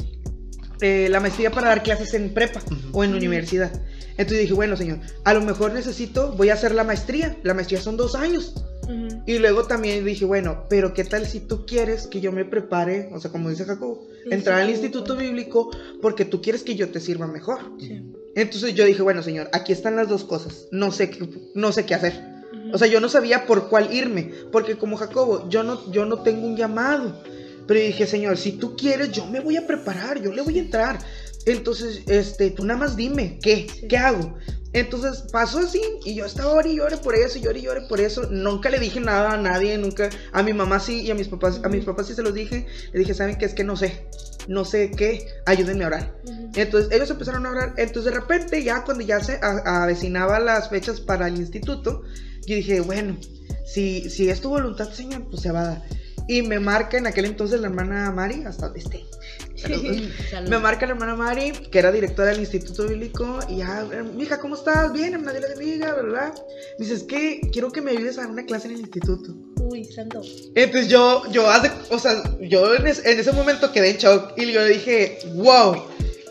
eh, 0.80 1.08
la 1.10 1.20
maestría 1.20 1.50
para 1.50 1.68
dar 1.68 1.82
clases 1.82 2.14
en 2.14 2.32
prepa 2.34 2.60
o 2.92 3.02
en 3.02 3.14
universidad. 3.14 3.72
Entonces 4.10 4.40
dije, 4.40 4.52
bueno, 4.52 4.76
señor, 4.76 4.98
a 5.24 5.32
lo 5.32 5.40
mejor 5.40 5.72
necesito, 5.72 6.32
voy 6.32 6.50
a 6.50 6.54
hacer 6.54 6.74
la 6.74 6.84
maestría. 6.84 7.36
La 7.42 7.54
maestría 7.54 7.80
son 7.80 7.96
dos 7.96 8.14
años. 8.14 8.54
Y 9.26 9.38
luego 9.38 9.64
también 9.64 10.04
dije, 10.04 10.24
bueno, 10.24 10.64
pero 10.70 10.94
¿qué 10.94 11.04
tal 11.04 11.26
si 11.26 11.40
tú 11.40 11.66
quieres 11.66 12.06
que 12.06 12.20
yo 12.20 12.32
me 12.32 12.44
prepare, 12.44 13.10
o 13.12 13.20
sea, 13.20 13.30
como 13.30 13.50
dice 13.50 13.64
Jacobo, 13.64 14.06
entrar 14.30 14.60
al 14.60 14.70
instituto 14.70 15.14
bíblico 15.16 15.70
porque 16.00 16.24
tú 16.24 16.40
quieres 16.40 16.62
que 16.62 16.74
yo 16.74 16.88
te 16.88 17.00
sirva 17.00 17.26
mejor? 17.26 17.58
Sí. 17.78 18.02
Entonces 18.34 18.74
yo 18.74 18.84
dije, 18.84 19.02
bueno, 19.02 19.22
señor, 19.22 19.50
aquí 19.52 19.72
están 19.72 19.96
las 19.96 20.08
dos 20.08 20.24
cosas. 20.24 20.68
No 20.70 20.92
sé 20.92 21.10
qué, 21.10 21.28
no 21.54 21.72
sé 21.72 21.84
qué 21.84 21.94
hacer. 21.94 22.38
O 22.72 22.78
sea, 22.78 22.88
yo 22.88 23.00
no 23.00 23.08
sabía 23.08 23.46
por 23.46 23.68
cuál 23.68 23.92
irme, 23.92 24.30
porque 24.52 24.76
como 24.76 24.96
Jacobo, 24.96 25.48
yo 25.48 25.62
no, 25.62 25.90
yo 25.90 26.06
no 26.06 26.22
tengo 26.22 26.46
un 26.46 26.56
llamado. 26.56 27.22
Pero 27.66 27.80
dije, 27.80 28.06
Señor, 28.06 28.38
si 28.38 28.52
tú 28.52 28.76
quieres, 28.76 29.12
yo 29.12 29.26
me 29.26 29.40
voy 29.40 29.56
a 29.56 29.66
preparar, 29.66 30.22
yo 30.22 30.32
le 30.32 30.40
voy 30.40 30.58
a 30.58 30.62
entrar. 30.62 30.98
Entonces, 31.48 32.02
este, 32.06 32.50
tú 32.50 32.64
nada 32.64 32.80
más 32.80 32.96
dime, 32.96 33.38
¿qué? 33.42 33.66
¿Qué 33.88 33.96
hago? 33.96 34.36
Entonces 34.74 35.24
pasó 35.32 35.60
así 35.60 35.80
y 36.04 36.14
yo 36.14 36.26
estaba 36.26 36.52
ore 36.52 36.70
y 36.70 36.76
llore 36.76 36.98
por 36.98 37.14
eso, 37.14 37.38
llore 37.38 37.58
y 37.58 37.62
llore 37.62 37.82
por 37.88 38.00
eso. 38.00 38.28
Nunca 38.30 38.68
le 38.68 38.78
dije 38.78 39.00
nada 39.00 39.32
a 39.32 39.36
nadie, 39.38 39.78
nunca. 39.78 40.10
A 40.32 40.42
mi 40.42 40.52
mamá 40.52 40.78
sí 40.78 41.00
y 41.00 41.10
a 41.10 41.14
mis 41.14 41.28
papás, 41.28 41.60
a 41.64 41.68
mis 41.68 41.84
papás 41.84 42.06
sí 42.06 42.14
se 42.14 42.22
los 42.22 42.34
dije. 42.34 42.66
Le 42.92 42.98
dije, 42.98 43.14
¿saben 43.14 43.36
qué? 43.38 43.46
Es 43.46 43.54
que 43.54 43.64
no 43.64 43.76
sé, 43.76 44.06
no 44.46 44.66
sé 44.66 44.90
qué, 44.90 45.26
ayúdenme 45.46 45.84
a 45.84 45.86
orar. 45.86 46.20
Entonces 46.54 46.92
ellos 46.92 47.08
empezaron 47.08 47.46
a 47.46 47.50
orar. 47.50 47.74
Entonces 47.78 48.12
de 48.12 48.20
repente 48.20 48.62
ya 48.62 48.84
cuando 48.84 49.02
ya 49.04 49.20
se 49.20 49.40
avecinaba 49.42 50.38
las 50.38 50.68
fechas 50.68 51.00
para 51.00 51.28
el 51.28 51.38
instituto, 51.38 52.02
yo 52.46 52.54
dije, 52.54 52.80
bueno, 52.80 53.16
si, 53.64 54.10
si 54.10 54.28
es 54.28 54.40
tu 54.40 54.50
voluntad, 54.50 54.92
Señor, 54.92 55.28
pues 55.30 55.42
se 55.42 55.50
va 55.50 55.60
a 55.62 55.66
dar. 55.66 55.82
Y 56.28 56.42
me 56.42 56.60
marca 56.60 56.98
en 56.98 57.06
aquel 57.06 57.24
entonces 57.24 57.58
la 57.60 57.68
hermana 57.68 58.10
Mari, 58.10 58.44
hasta 58.44 58.66
donde 58.66 58.80
Salud. 60.30 60.48
Me 60.48 60.58
marca 60.58 60.86
la 60.86 60.92
hermana 60.92 61.14
Mari, 61.16 61.52
que 61.70 61.78
era 61.78 61.90
directora 61.92 62.30
del 62.30 62.40
Instituto 62.40 62.86
Bíblico, 62.86 63.40
y 63.48 63.58
ya, 63.58 63.86
eh, 63.92 64.02
mija, 64.02 64.38
¿cómo 64.38 64.54
estás? 64.54 64.92
Bien, 64.92 65.14
hermana, 65.14 65.38
Dios 65.38 65.50
la 65.50 65.56
bendiga, 65.56 65.94
¿verdad? 65.94 66.32
Me 66.78 66.84
dice, 66.84 66.94
es 66.96 67.02
que 67.04 67.40
quiero 67.52 67.70
que 67.70 67.80
me 67.80 67.90
ayudes 67.92 68.18
a 68.18 68.22
dar 68.22 68.30
una 68.30 68.44
clase 68.44 68.68
en 68.68 68.74
el 68.74 68.80
instituto. 68.80 69.34
Uy, 69.60 69.84
santo. 69.84 70.22
Entonces 70.54 70.88
yo, 70.88 71.22
yo, 71.30 71.48
hace, 71.50 71.70
o 71.90 71.98
sea, 71.98 72.22
yo 72.40 72.74
en, 72.74 72.86
es- 72.86 73.04
en 73.04 73.18
ese 73.18 73.32
momento 73.32 73.70
quedé 73.72 73.90
en 73.90 73.96
shock 73.98 74.32
y 74.36 74.50
yo 74.52 74.60
le 74.60 74.68
dije, 74.70 75.18
wow. 75.34 75.76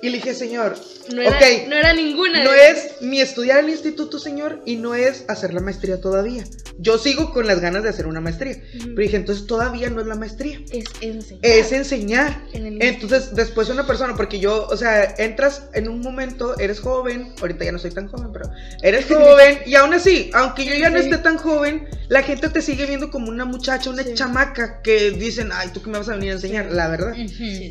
Y 0.02 0.10
le 0.10 0.18
dije, 0.18 0.34
señor, 0.36 0.76
No 1.14 1.22
era, 1.22 1.40
no 1.68 1.76
era 1.76 1.94
ninguna. 1.94 2.44
no 2.44 2.54
es 2.54 3.02
ni 3.02 3.20
estudiar 3.22 3.60
el 3.60 3.70
instituto, 3.70 4.20
señor, 4.20 4.62
y 4.66 4.76
no 4.76 4.94
es 4.96 5.26
hacer 5.28 5.54
la 5.54 5.62
maestría 5.62 6.00
todavía. 6.02 6.44
Yo 6.80 7.00
sigo 7.00 7.34
con 7.34 7.48
las 7.48 7.60
ganas 7.60 7.82
de 7.82 7.90
hacer 7.90 8.06
una 8.06 8.22
maestría. 8.22 8.58
Ujú. 8.76 8.90
Pero 8.90 9.02
dije, 9.02 9.16
entonces 9.18 9.48
todavía 9.48 9.90
no 9.90 10.00
es 10.02 10.06
la 10.08 10.14
maestría. 10.16 10.60
Es 10.72 10.86
enseñar. 11.02 11.40
Es 11.44 11.72
enseñar. 11.72 12.44
En 12.54 12.68
el 12.68 12.82
Entonces, 12.84 13.34
después 13.34 13.70
una 13.70 13.88
persona, 13.88 14.16
porque 14.16 14.40
yo, 14.40 14.68
o 14.70 14.78
sea, 14.78 15.16
entras 15.18 15.64
en 15.74 15.88
un 15.90 16.02
momento, 16.02 16.58
eres 16.60 16.80
joven, 16.80 17.34
ahorita 17.42 17.66
ya 17.66 17.72
no 17.72 17.80
soy 17.80 17.92
tan 17.92 18.08
joven, 18.08 18.28
pero 18.32 18.50
eres 18.84 19.06
joven, 19.10 19.60
y 19.66 19.74
aún 19.76 19.94
así, 19.96 20.30
aunque 20.34 20.66
yo 20.66 20.76
ya 20.76 20.92
no 20.92 21.00
esté 21.00 21.18
tan 21.18 21.38
joven, 21.38 21.88
la 22.10 22.22
gente 22.22 22.50
te 22.50 22.62
sigue 22.62 22.86
viendo 22.86 23.10
como 23.10 23.30
una 23.30 23.46
muchacha, 23.46 23.90
una 23.90 24.04
Sí. 24.04 24.14
chamaca, 24.14 24.82
que 24.84 25.12
dicen, 25.12 25.50
ay, 25.52 25.70
tú 25.74 25.82
que 25.82 25.90
me 25.90 25.98
vas 25.98 26.10
a 26.10 26.14
venir 26.14 26.30
a 26.30 26.34
enseñar, 26.34 26.72
la 26.72 26.88
verdad. 26.90 27.14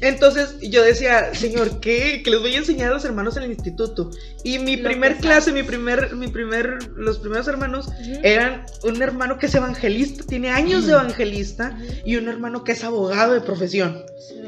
Entonces 0.03 0.57
yo 0.61 0.83
decía, 0.83 1.33
señor, 1.35 1.81
¿qué? 1.81 2.23
Que 2.27 2.33
les 2.33 2.41
voy 2.41 2.55
a 2.57 2.59
enseñar 2.59 2.91
a 2.91 2.95
los 2.95 3.05
hermanos 3.05 3.37
en 3.37 3.45
el 3.45 3.53
instituto. 3.53 4.11
Y 4.43 4.59
mi 4.59 4.75
Lo 4.75 4.89
primer 4.89 5.19
clase, 5.19 5.53
mi 5.53 5.63
primer, 5.63 6.17
mi 6.17 6.27
primer, 6.27 6.79
los 6.97 7.19
primeros 7.19 7.47
hermanos 7.47 7.89
eran 8.25 8.67
un 8.83 9.01
hermano 9.01 9.39
que 9.39 9.47
es 9.47 9.55
evangelista, 9.55 10.25
tiene 10.27 10.51
años 10.51 10.89
de 10.89 10.95
evangelista, 10.95 11.79
Ujú. 11.81 11.93
y 12.05 12.17
un 12.17 12.27
hermano 12.27 12.65
que 12.65 12.73
es 12.73 12.83
abogado 12.83 13.33
de 13.33 13.43
profesión. 13.43 14.03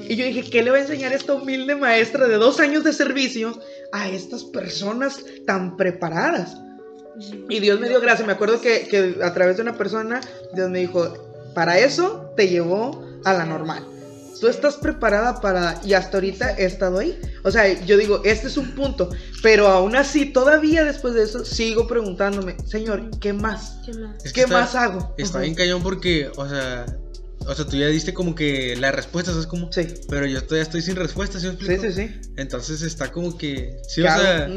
Y 0.09 0.17
yo 0.17 0.25
dije, 0.25 0.51
¿qué 0.51 0.65
le 0.65 0.73
va 0.73 0.79
a 0.79 0.81
enseñar 0.81 1.13
esta 1.13 1.35
humilde 1.35 1.77
maestra 1.77 2.27
de 2.27 2.35
dos 2.35 2.59
años 2.59 2.83
de 2.83 2.93
servicio 2.93 3.57
a 3.93 4.09
estas 4.09 4.43
personas 4.43 5.25
tan 5.47 5.77
preparadas? 5.77 6.57
Y 7.49 7.61
Dios 7.61 7.79
me 7.79 7.89
dio 7.89 8.01
gracia. 8.01 8.27
Me 8.27 8.33
acuerdo 8.33 8.61
que, 8.61 8.89
que 8.89 9.23
a 9.23 9.33
través 9.35 9.55
de 9.55 9.63
una 9.63 9.79
persona, 9.79 10.21
Dios 10.53 10.69
me 10.69 10.81
dijo, 10.81 11.15
para 11.55 11.79
eso 11.79 12.33
te 12.37 12.49
llevó 12.49 13.07
a 13.25 13.35
la 13.35 13.45
normal. 13.45 13.87
Tú 14.41 14.47
estás 14.49 14.77
preparada 14.77 15.41
para... 15.41 15.81
Y 15.85 15.95
hasta 15.95 16.17
ahorita 16.19 16.57
he 16.59 16.65
estado 16.65 16.99
ahí. 16.99 17.19
O 17.45 17.51
sea, 17.51 17.69
yo 17.85 17.97
digo, 17.97 18.23
este 18.25 18.47
es 18.47 18.57
un 18.57 18.71
punto. 18.75 19.09
Pero 19.43 19.67
aún 19.69 19.97
así, 19.97 20.27
todavía 20.27 20.85
después 20.85 21.15
de 21.15 21.25
eso, 21.25 21.45
sigo 21.45 21.87
preguntándome, 21.87 22.57
Señor, 22.67 23.11
¿qué 23.21 23.33
más? 23.33 23.79
¿Qué 23.85 23.95
más? 23.95 24.17
Es 24.25 24.33
que 24.33 24.41
¿Qué 24.41 24.41
está- 24.43 24.61
más 24.61 24.75
hago? 24.75 25.15
Está 25.19 25.39
Ujú. 25.39 25.43
bien 25.45 25.55
cañón 25.55 25.83
porque, 25.83 26.31
o 26.37 26.49
sea, 26.49 26.87
o 27.47 27.55
sea, 27.55 27.65
tú 27.65 27.77
ya 27.77 27.87
diste 27.87 28.13
como 28.13 28.35
que 28.35 28.77
la 28.77 28.91
respuesta, 28.93 29.31
¿sabes 29.33 29.47
cómo? 29.47 29.71
Sí. 29.73 29.83
Pero 30.09 30.27
yo 30.27 30.43
todavía 30.43 30.63
estoy 30.63 30.83
sin 30.83 30.97
respuesta, 30.97 31.39
¿sí 31.41 31.47
me 31.47 31.53
Sí, 31.53 31.59
explico? 31.73 31.83
sí, 31.85 31.93
sí. 31.93 32.31
Entonces 32.37 32.83
está 32.83 33.11
como 33.11 33.37
que, 33.39 33.79
sí, 33.89 34.03
¿Qué 34.03 34.09
o 34.09 34.11
sea, 34.21 34.49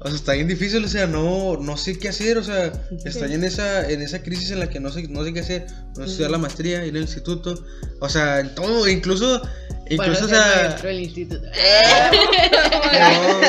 o 0.00 0.06
sea, 0.08 0.16
está 0.16 0.32
bien 0.34 0.46
difícil, 0.48 0.84
o 0.84 0.88
sea, 0.88 1.06
no, 1.06 1.56
no 1.56 1.76
sé 1.78 1.98
qué 1.98 2.08
hacer, 2.10 2.36
o 2.38 2.42
sea, 2.44 2.70
estoy 3.04 3.32
en 3.32 3.44
esa, 3.44 3.88
en 3.90 4.02
esa 4.02 4.22
crisis 4.22 4.50
en 4.50 4.60
la 4.60 4.68
que 4.68 4.78
no 4.80 4.90
sé, 4.92 5.08
no 5.08 5.24
sé 5.24 5.32
qué 5.32 5.40
hacer, 5.40 5.66
no 5.96 6.04
sé 6.04 6.10
estudiar 6.10 6.30
la 6.30 6.38
maestría, 6.38 6.84
ir 6.84 6.94
al 6.94 7.02
instituto, 7.02 7.64
o 8.00 8.08
sea, 8.08 8.40
en 8.40 8.54
todo, 8.54 8.86
incluso, 8.88 9.40
incluso, 9.88 10.26
o 10.26 10.28
Para 10.28 10.68
ser 10.68 10.78
sea, 10.80 10.92
instituto. 10.92 11.40
no, 11.46 13.40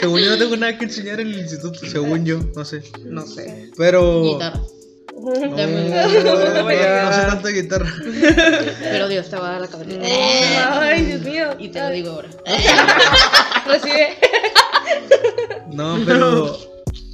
según 0.00 0.20
yo 0.20 0.30
no 0.30 0.38
tengo 0.38 0.56
nada 0.56 0.76
que 0.78 0.84
enseñar 0.86 1.20
en 1.20 1.28
el 1.28 1.38
instituto, 1.40 1.78
según 1.86 2.24
yo, 2.24 2.40
no 2.56 2.64
sé, 2.64 2.82
No 3.04 3.26
sé. 3.26 3.70
pero, 3.76 4.22
Guitarra. 4.24 4.60
No, 5.20 7.12
sé 7.12 7.22
tanto 7.26 7.48
de 7.48 7.52
guitarra. 7.54 7.92
Pero 8.80 9.08
Dios 9.08 9.28
te 9.28 9.36
va 9.36 9.48
a 9.48 9.52
dar 9.52 9.60
la 9.60 9.68
cabeza. 9.68 10.00
Ay, 10.80 11.04
Dios 11.04 11.20
mío. 11.22 11.54
Y 11.58 11.68
te 11.68 11.80
lo 11.80 11.88
digo 11.90 12.10
ahora. 12.12 12.28
Recibe. 13.66 14.18
No, 15.68 15.98
pero. 16.04 16.69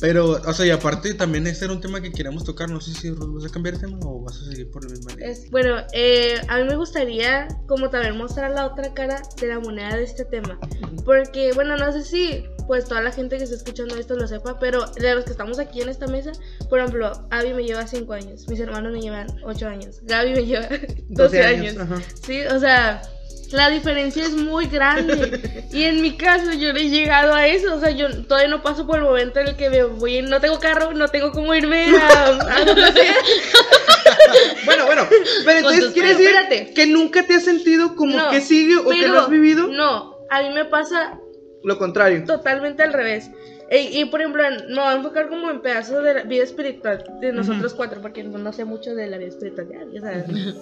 Pero, 0.06 0.40
o 0.46 0.52
sea, 0.52 0.64
y 0.64 0.70
aparte 0.70 1.14
también 1.14 1.48
este 1.48 1.64
era 1.64 1.74
un 1.74 1.80
tema 1.80 2.00
que 2.00 2.12
queríamos 2.12 2.44
tocar. 2.44 2.70
No 2.70 2.80
sé 2.80 2.94
si 2.94 3.10
Ruth, 3.10 3.34
vas 3.42 3.44
a 3.44 3.48
cambiar 3.52 3.74
de 3.74 3.80
tema 3.88 3.98
o 4.04 4.20
vas 4.22 4.40
a 4.40 4.44
seguir 4.44 4.70
por 4.70 4.84
la 4.84 4.90
misma 4.90 5.10
línea. 5.10 5.28
Es- 5.28 5.50
bueno, 5.50 5.78
eh, 5.92 6.40
a 6.46 6.58
mí 6.58 6.64
me 6.64 6.76
gustaría 6.76 7.48
como 7.66 7.90
también 7.90 8.16
mostrar 8.16 8.52
la 8.52 8.66
otra 8.66 8.94
cara 8.94 9.20
de 9.40 9.48
la 9.48 9.58
moneda 9.58 9.96
de 9.96 10.04
este 10.04 10.24
tema. 10.24 10.60
Porque, 11.04 11.50
bueno, 11.54 11.76
no 11.76 11.90
sé 11.90 12.04
si 12.04 12.44
pues 12.68 12.84
toda 12.84 13.00
la 13.00 13.10
gente 13.10 13.36
que 13.36 13.42
está 13.44 13.56
escuchando 13.56 13.96
esto 13.96 14.14
lo 14.14 14.28
sepa, 14.28 14.60
pero 14.60 14.86
de 14.92 15.14
los 15.16 15.24
que 15.24 15.30
estamos 15.32 15.58
aquí 15.58 15.80
en 15.80 15.88
esta 15.88 16.06
mesa, 16.06 16.30
por 16.68 16.78
ejemplo, 16.78 17.10
Abby 17.30 17.52
me 17.54 17.64
lleva 17.64 17.86
5 17.88 18.12
años, 18.12 18.46
mis 18.48 18.58
hermanos 18.60 18.92
me 18.92 19.00
llevan 19.00 19.26
8 19.44 19.66
años, 19.68 20.00
Gaby 20.02 20.32
me 20.34 20.46
lleva 20.46 20.68
12 21.08 21.42
años. 21.44 21.76
Ajá. 21.78 21.96
Sí, 22.24 22.42
o 22.42 22.58
sea, 22.60 23.02
la 23.52 23.70
diferencia 23.70 24.24
es 24.24 24.32
muy 24.32 24.66
grande. 24.66 25.66
y 25.72 25.84
en 25.84 26.00
mi 26.02 26.16
caso 26.16 26.52
yo 26.52 26.72
no 26.72 26.78
he 26.78 26.88
llegado 26.88 27.34
a 27.34 27.46
eso. 27.46 27.74
O 27.76 27.80
sea, 27.80 27.90
yo 27.90 28.24
todavía 28.24 28.48
no 28.48 28.62
paso 28.62 28.86
por 28.86 28.96
el 28.98 29.04
momento 29.04 29.40
en 29.40 29.48
el 29.48 29.56
que 29.56 29.70
me 29.70 29.84
voy, 29.84 30.22
no 30.22 30.40
tengo 30.40 30.58
carro, 30.58 30.92
no 30.92 31.08
tengo 31.08 31.30
cómo 31.32 31.54
irme 31.54 31.86
a, 31.96 32.26
a 32.26 32.64
donde 32.64 32.92
sea. 32.92 33.14
Bueno, 34.64 34.86
bueno, 34.86 35.06
pero 35.44 35.58
entonces 35.58 35.92
quiere 35.92 36.10
decir 36.10 36.28
Espérate. 36.28 36.74
que 36.74 36.86
nunca 36.86 37.24
te 37.26 37.34
has 37.34 37.44
sentido 37.44 37.94
como 37.94 38.16
No, 38.16 38.30
que 38.30 38.40
sigue 38.40 38.76
o 38.76 38.88
que 38.88 39.06
no 39.08 39.20
has 39.20 39.30
vivido 39.30 39.66
No, 39.68 40.16
a 40.30 40.42
mí 40.42 40.50
me 40.50 40.64
pasa 40.64 41.18
lo 41.62 41.78
contrario. 41.78 42.24
totalmente 42.24 42.82
al 42.82 42.92
revés. 42.92 43.30
Y, 43.70 44.00
y, 44.00 44.04
por 44.04 44.20
ejemplo, 44.20 44.42
me 44.68 44.74
voy 44.74 44.84
a 44.84 44.92
enfocar 44.94 45.28
como 45.28 45.50
en 45.50 45.60
pedazos 45.60 46.04
de 46.04 46.14
la 46.14 46.22
vida 46.22 46.44
espiritual 46.44 47.04
de 47.20 47.32
nosotros 47.32 47.74
cuatro, 47.74 48.00
porque 48.00 48.22
no, 48.22 48.52
sé 48.52 48.64
mucho 48.64 48.94
de 48.94 49.08
la 49.08 49.18
vida 49.18 49.28
espiritual. 49.28 49.68
ya, 49.92 50.00
sabes. 50.00 50.24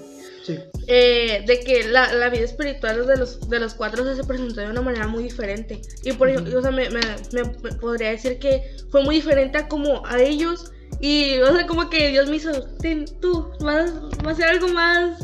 Sí. 0.45 0.59
eh, 0.89 1.43
de 1.47 1.61
que 1.61 1.85
la, 1.85 2.13
la 2.13 2.29
vida 2.29 2.43
espiritual 2.43 3.07
de 3.07 3.17
los, 3.17 3.49
de 3.49 3.59
los 3.61 3.73
cuatro 3.73 4.05
se 4.15 4.25
presentó 4.25 4.61
de 4.61 4.69
una 4.69 4.83
manera 4.83 5.07
muy 5.07 5.23
diferente. 5.23 5.81
Y 6.03 6.13
por 6.13 6.29
ejemplo, 6.29 6.59
o 6.59 6.61
sea, 6.61 6.71
me, 6.71 6.91
me- 6.91 7.55
podría 7.81 8.11
decir 8.11 8.39
que 8.39 8.63
fue 8.91 9.03
muy 9.03 9.15
diferente 9.17 9.57
a 9.57 9.69
como 9.69 10.05
a 10.07 10.21
ellos. 10.21 10.71
Y, 11.01 11.39
o 11.39 11.55
sea, 11.55 11.67
como 11.67 11.89
que 11.89 12.09
Dios 12.11 12.29
me 12.29 12.37
hizo, 12.37 12.51
"Ten, 12.79 13.07
tú, 13.23 13.51
vas, 13.61 13.91
vas 14.19 14.27
a 14.27 14.31
hacer 14.33 14.45
algo 14.45 14.69
más 14.69 15.24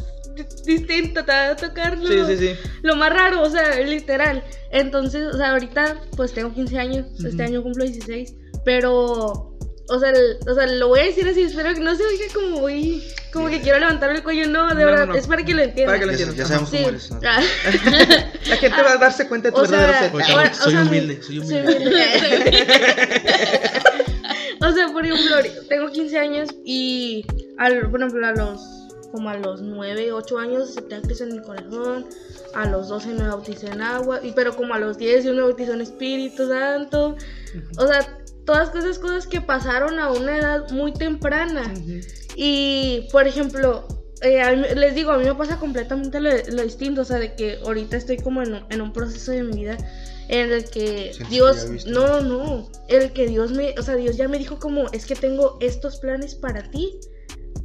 distinto, 0.65 1.25
te 1.25 1.33
va 1.33 1.49
a 1.51 1.57
tocar 1.57 1.99
lo, 1.99 2.07
Sí, 2.27 2.37
sí, 2.37 2.49
sí. 2.49 2.57
lo 2.83 2.97
más 2.97 3.11
raro, 3.13 3.43
o 3.43 3.51
sea, 3.51 3.79
literal. 3.81 4.43
Entonces, 4.71 5.35
o 5.35 5.37
sea, 5.37 5.51
ahorita 5.53 5.97
pues 6.17 6.33
tengo 6.33 6.53
15 6.55 6.79
años, 6.79 7.07
este 7.17 7.29
Ujú. 7.29 7.43
año 7.43 7.63
cumplo 7.63 7.85
16, 7.85 8.35
pero... 8.65 9.47
O 9.93 9.99
sea, 9.99 10.11
el- 10.11 10.37
o 10.49 10.55
sea, 10.55 10.69
lo 10.69 10.87
voy 10.87 11.01
a 11.01 11.05
decir 11.05 11.27
así, 11.29 11.43
espero 11.43 11.75
que 11.75 11.81
no 11.81 11.97
se 11.97 12.05
oiga 12.05 12.25
como 12.33 12.61
muy... 12.61 13.03
Como 13.33 13.49
que 13.49 13.61
quiero 13.61 13.81
levantarme 13.81 14.19
el 14.19 14.23
cuello, 14.23 14.49
no, 14.49 14.69
de 14.69 14.75
No, 14.83 14.87
verdad, 14.87 15.07
no, 15.07 15.13
no. 15.15 15.19
es 15.19 15.27
para 15.27 15.45
que 15.45 15.53
lo 15.53 15.63
entiendan. 15.63 15.87
Para 15.87 15.99
que 15.99 16.07
lo 16.07 16.13
Ya, 16.13 16.25
entiendas. 16.27 16.49
ya 16.49 16.57
Ajá. 16.57 16.67
sabemos 16.67 16.71
Sí. 16.71 16.77
cómo 16.77 16.89
eres. 16.89 17.11
¿no? 17.11 17.21
Ah. 17.29 18.29
La 18.49 18.57
gente 18.57 18.83
va 18.83 18.93
a 18.93 18.97
darse 18.99 19.27
cuenta 19.29 19.49
de 19.49 19.53
tu 19.53 19.61
O 19.63 19.67
sea, 19.67 19.79
verdadero 19.81 20.19
ser. 20.25 20.37
Oye, 20.37 20.55
soy 20.55 20.67
o 20.75 20.77
sea, 20.77 20.83
humilde, 20.87 21.23
soy 21.23 21.37
Soy 21.37 21.39
humilde. 21.39 21.75
humilde. 21.75 22.67
o 24.61 24.73
sea, 24.73 24.89
por 24.93 25.05
ejemplo, 25.07 25.37
tengo 25.69 25.91
15 25.91 26.19
años 26.19 26.49
y, 26.65 27.25
al, 27.59 27.91
por 27.91 28.01
ejemplo, 28.01 28.27
a 28.27 28.33
los, 28.33 28.61
como 29.13 29.29
a 29.31 29.37
los 29.37 29.61
9, 29.63 30.13
8 30.13 30.39
años 30.39 30.71
acepté 30.71 30.97
a 30.97 31.03
Cristo 31.03 31.25
en 31.25 31.33
mi 31.37 31.43
corazón, 31.43 32.07
a 32.55 32.67
los 32.67 32.89
12 32.89 33.15
me 33.15 33.27
bauticé 33.27 33.67
en 33.69 33.83
agua, 33.83 34.21
y, 34.23 34.33
pero 34.33 34.55
como 34.57 34.75
a 34.75 34.79
los 34.79 34.99
10 34.99 35.25
yo 35.25 35.33
me 35.35 35.43
bauticé 35.43 35.73
en 35.73 35.81
Espíritu 35.81 36.49
Santo. 36.49 37.17
O 37.79 37.87
sea, 37.87 38.19
todas 38.45 38.75
esas 38.75 38.99
cosas 38.99 39.27
que 39.27 39.41
pasaron 39.41 39.99
a 39.99 40.11
una 40.11 40.39
edad 40.39 40.71
muy 40.71 40.93
temprana. 40.93 41.73
Y, 42.37 43.09
por 43.13 43.27
ejemplo, 43.27 43.87
eh, 44.23 44.57
mí- 44.57 44.75
les 44.81 44.95
digo, 44.95 45.11
a 45.13 45.19
mí 45.19 45.25
me 45.25 45.35
pasa 45.35 45.59
completamente 45.59 46.21
lo, 46.21 46.31
lo 46.53 46.63
distinto, 46.63 47.01
o 47.03 47.05
sea, 47.05 47.19
de 47.19 47.35
que 47.35 47.59
ahorita 47.65 47.97
estoy 47.97 48.19
como 48.19 48.43
en, 48.43 48.55
un- 48.55 48.65
en 48.71 48.81
un 48.81 48.93
proceso 48.93 49.33
de 49.33 49.43
mi 49.43 49.57
vida 49.65 49.77
en 50.29 50.53
el 50.53 50.65
que 50.71 51.13
Sientes 51.13 51.29
Dios, 51.31 51.87
no, 51.87 52.21
no, 52.21 52.71
el 52.89 53.13
que 53.13 53.27
Dios 53.27 53.51
me, 53.51 53.75
o 53.79 53.83
sea, 53.83 53.97
Dios 53.97 54.17
ya 54.17 54.29
me 54.29 54.39
dijo 54.39 54.59
como, 54.61 54.87
es 54.93 55.05
que 55.07 55.17
tengo 55.17 55.59
estos 55.61 55.97
planes 55.99 56.37
para 56.37 56.71
ti, 56.71 57.01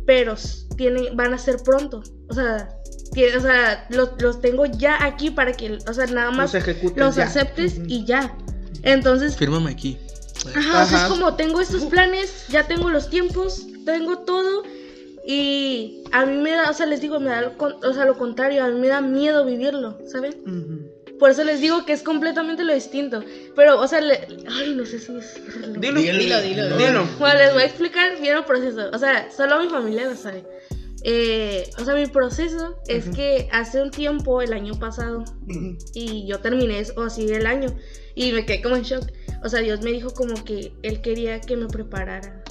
pero 0.05 0.35
tienen, 0.77 1.15
van 1.15 1.33
a 1.33 1.38
ser 1.38 1.57
pronto, 1.63 2.03
o 2.29 2.33
sea, 2.33 2.69
tie- 3.13 3.35
o 3.35 3.39
sea, 3.39 3.85
los, 3.89 4.12
los 4.21 4.41
tengo 4.41 4.65
ya 4.65 5.03
aquí 5.05 5.29
para 5.31 5.53
que, 5.53 5.77
o 5.88 5.93
sea, 5.93 6.05
nada 6.07 6.31
más 6.31 6.53
Los 6.53 6.55
ejecutes 6.55 6.97
los 7.03 7.17
aceptes 7.17 7.79
y 7.88 8.05
ya. 8.05 8.35
Entonces, 8.83 9.35
Fírmame 9.35 9.71
aquí. 9.71 9.97
Ajá, 10.53 10.83
o 10.83 10.85
sea, 10.88 10.97
es 11.05 11.12
como 11.12 11.35
tengo 11.35 11.59
estos 11.62 11.85
planes, 11.85 12.45
ya 12.50 12.67
tengo 12.67 12.89
los 12.89 13.09
tiempos, 13.09 13.65
tengo 13.85 14.19
todo. 14.19 14.63
Y 15.27 16.03
a 16.12 16.25
mí 16.27 16.38
me 16.38 16.51
da, 16.51 16.69
o 16.69 16.74
sea, 16.74 16.85
les 16.85 17.01
digo, 17.01 17.19
me 17.19 17.31
da, 17.31 17.41
lo 17.41 17.53
o 17.57 17.93
sea, 17.93 18.05
lo 18.05 18.15
contrario, 18.15 18.63
a 18.63 18.67
mí 18.69 18.79
me 18.79 18.89
da 18.89 19.01
miedo 19.01 19.43
vivirlo, 19.43 19.97
¿saben? 20.12 20.35
Ujú. 20.45 20.91
Por 21.19 21.29
eso 21.31 21.43
les 21.43 21.62
digo 21.62 21.86
que 21.86 21.93
es 21.93 22.01
completamente 22.03 22.63
lo 22.63 22.74
distinto. 22.74 23.24
Pero, 23.55 23.79
o 23.79 23.88
sea, 23.88 24.01
le- 24.01 24.27
ay, 24.50 24.74
no 24.75 24.86
sé 24.86 25.00
si 25.00 25.15
es... 25.15 25.36
Dilo. 25.79 26.00
Dilo, 26.01 26.17
dilo, 26.17 26.41
dilo. 26.41 26.77
Dilo. 26.77 27.07
Bueno, 27.19 27.39
les 27.39 27.53
voy 27.53 27.62
a 27.63 27.65
explicar 27.65 28.19
bien 28.19 28.38
el 28.38 28.43
proceso. 28.45 28.89
O 28.93 28.98
sea, 28.98 29.29
solo 29.36 29.62
mi 29.62 29.69
familia 29.69 30.05
lo 30.10 30.15
sabe. 30.15 30.43
Eh, 31.03 31.69
o 31.79 31.86
sea, 31.86 31.93
mi 31.93 32.07
proceso 32.07 32.75
es 32.88 33.05
Ujú. 33.07 33.15
que 33.15 33.48
hace 33.51 33.81
un 33.81 33.91
tiempo, 33.91 34.41
el 34.41 34.53
año 34.53 34.74
pasado, 34.79 35.24
Ujú. 35.48 35.77
y 35.93 36.25
yo 36.27 36.39
terminé 36.39 36.79
eso 36.79 37.00
así 37.03 37.27
el 37.31 37.45
año 37.45 37.67
y 38.15 38.31
me 38.31 38.43
quedé 38.45 38.62
como 38.63 38.75
en 38.75 38.81
shock. 38.84 39.05
O 39.43 39.50
sea, 39.50 39.60
Dios 39.62 39.81
me 39.81 39.91
dijo 39.91 40.12
como 40.15 40.43
que 40.43 40.74
Él 40.81 41.01
quería 41.01 41.39
que 41.41 41.55
me 41.57 41.67
preparara. 41.67 42.43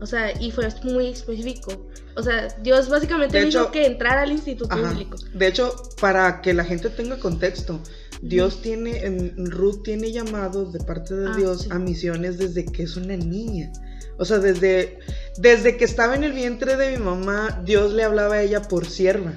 O 0.00 0.06
sea, 0.06 0.32
y 0.40 0.50
fue 0.50 0.66
muy 0.82 1.08
específico. 1.08 1.86
O 2.16 2.22
sea, 2.22 2.48
Dios 2.62 2.88
básicamente 2.88 3.36
De 3.36 3.44
me 3.44 3.50
dijo 3.50 3.62
hecho- 3.64 3.70
que 3.70 3.86
entrara 3.86 4.22
al 4.22 4.32
instituto 4.32 4.74
Ajá. 4.74 4.90
bíblico. 4.90 5.16
De 5.32 5.46
hecho, 5.46 5.72
para 6.00 6.40
que 6.42 6.52
la 6.52 6.64
gente 6.64 6.90
tenga 6.90 7.18
contexto, 7.18 7.78
Dios 8.22 8.60
tiene, 8.62 9.04
en- 9.04 9.50
Ruth 9.50 9.82
tiene 9.82 10.12
llamados 10.12 10.72
de 10.72 10.80
parte 10.80 11.14
de 11.14 11.28
Ah, 11.28 11.34
Dios 11.36 11.62
sí. 11.62 11.68
a 11.70 11.78
misiones 11.78 12.38
desde 12.38 12.64
que 12.64 12.82
es 12.82 12.96
una 12.96 13.16
niña. 13.16 13.72
O 14.18 14.24
sea, 14.26 14.38
desde, 14.38 14.98
desde 15.38 15.76
que 15.78 15.84
estaba 15.86 16.14
en 16.14 16.24
el 16.24 16.32
vientre 16.32 16.76
de 16.76 16.90
mi 16.98 17.02
mamá, 17.02 17.62
Dios 17.64 17.92
le 17.94 18.02
hablaba 18.04 18.34
a 18.36 18.42
ella 18.42 18.62
por 18.62 18.86
sierva. 18.86 19.32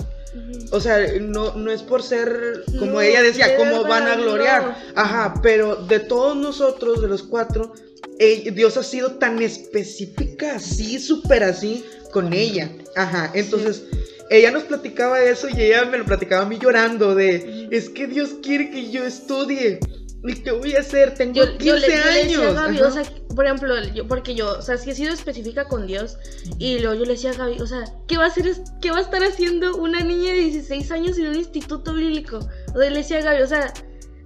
O 0.71 0.79
sea, 0.81 0.97
no, 1.21 1.55
no 1.55 1.71
es 1.71 1.83
por 1.83 2.01
ser, 2.01 2.63
como 2.79 2.93
No, 2.93 3.01
ella 3.01 3.21
decía, 3.21 3.49
de 3.49 3.55
como 3.55 3.83
van 3.83 4.07
a 4.07 4.15
gloriar. 4.15 4.75
Ajá, 4.95 5.35
pero 5.43 5.75
de 5.85 5.99
todos 5.99 6.35
nosotros, 6.35 7.01
de 7.01 7.07
los 7.07 7.21
cuatro, 7.23 7.71
eh, 8.19 8.51
Dios 8.51 8.75
ha 8.77 8.83
sido 8.83 9.13
tan 9.13 9.41
específica, 9.41 10.55
así, 10.55 10.99
súper 10.99 11.43
así, 11.43 11.85
con 12.11 12.33
ella. 12.33 12.71
Ajá, 12.95 13.31
entonces 13.35 13.83
ella 14.33 14.51
nos 14.51 14.63
platicaba 14.63 15.21
eso 15.23 15.47
y 15.47 15.61
ella 15.61 15.85
me 15.85 15.99
lo 15.99 16.05
platicaba 16.05 16.43
a 16.43 16.45
mí 16.47 16.57
llorando 16.59 17.13
de, 17.13 17.67
es 17.71 17.89
que 17.89 18.07
Dios 18.07 18.35
quiere 18.41 18.71
que 18.71 18.89
yo 18.89 19.05
estudie. 19.05 19.79
¿Y 20.25 20.35
qué 20.35 20.51
voy 20.51 20.73
a 20.75 20.79
hacer? 20.79 21.13
Tengo 21.15 21.33
Yo, 21.33 21.57
15 21.57 21.65
yo 21.65 21.75
le, 21.75 21.81
yo 21.81 21.87
le 21.87 22.01
años. 22.01 22.27
decía 22.31 22.49
a 22.49 22.53
Gaby, 22.53 22.81
o 22.81 22.91
sea, 22.91 23.03
por 23.35 23.45
ejemplo, 23.45 23.75
yo, 23.93 24.07
porque 24.07 24.33
yo, 24.35 24.57
o 24.57 24.61
sea, 24.61 24.77
sí 24.77 24.89
he 24.89 24.95
sido 24.95 25.13
específica 25.13 25.67
con 25.67 25.85
Dios. 25.85 26.17
Y 26.57 26.79
luego 26.79 26.95
yo 26.95 27.05
le 27.05 27.11
decía 27.13 27.31
a 27.31 27.33
Gaby, 27.33 27.59
o 27.61 27.67
sea, 27.67 27.83
¿qué 28.07 28.17
va 28.17 28.23
a 28.23 28.27
hacer, 28.27 28.49
qué 28.81 28.91
va 28.91 28.99
a 28.99 29.01
estar 29.01 29.21
haciendo 29.21 29.75
una 29.75 29.99
niña 29.99 30.31
de 30.31 30.39
16 30.39 30.91
años 30.91 31.17
en 31.17 31.27
un 31.27 31.35
instituto 31.35 31.93
bíblico? 31.93 32.39
O 32.73 32.79
sea, 32.79 32.89
le 32.89 32.97
decía 32.97 33.17
a 33.17 33.21
Gaby, 33.21 33.41
o 33.43 33.47
sea, 33.47 33.73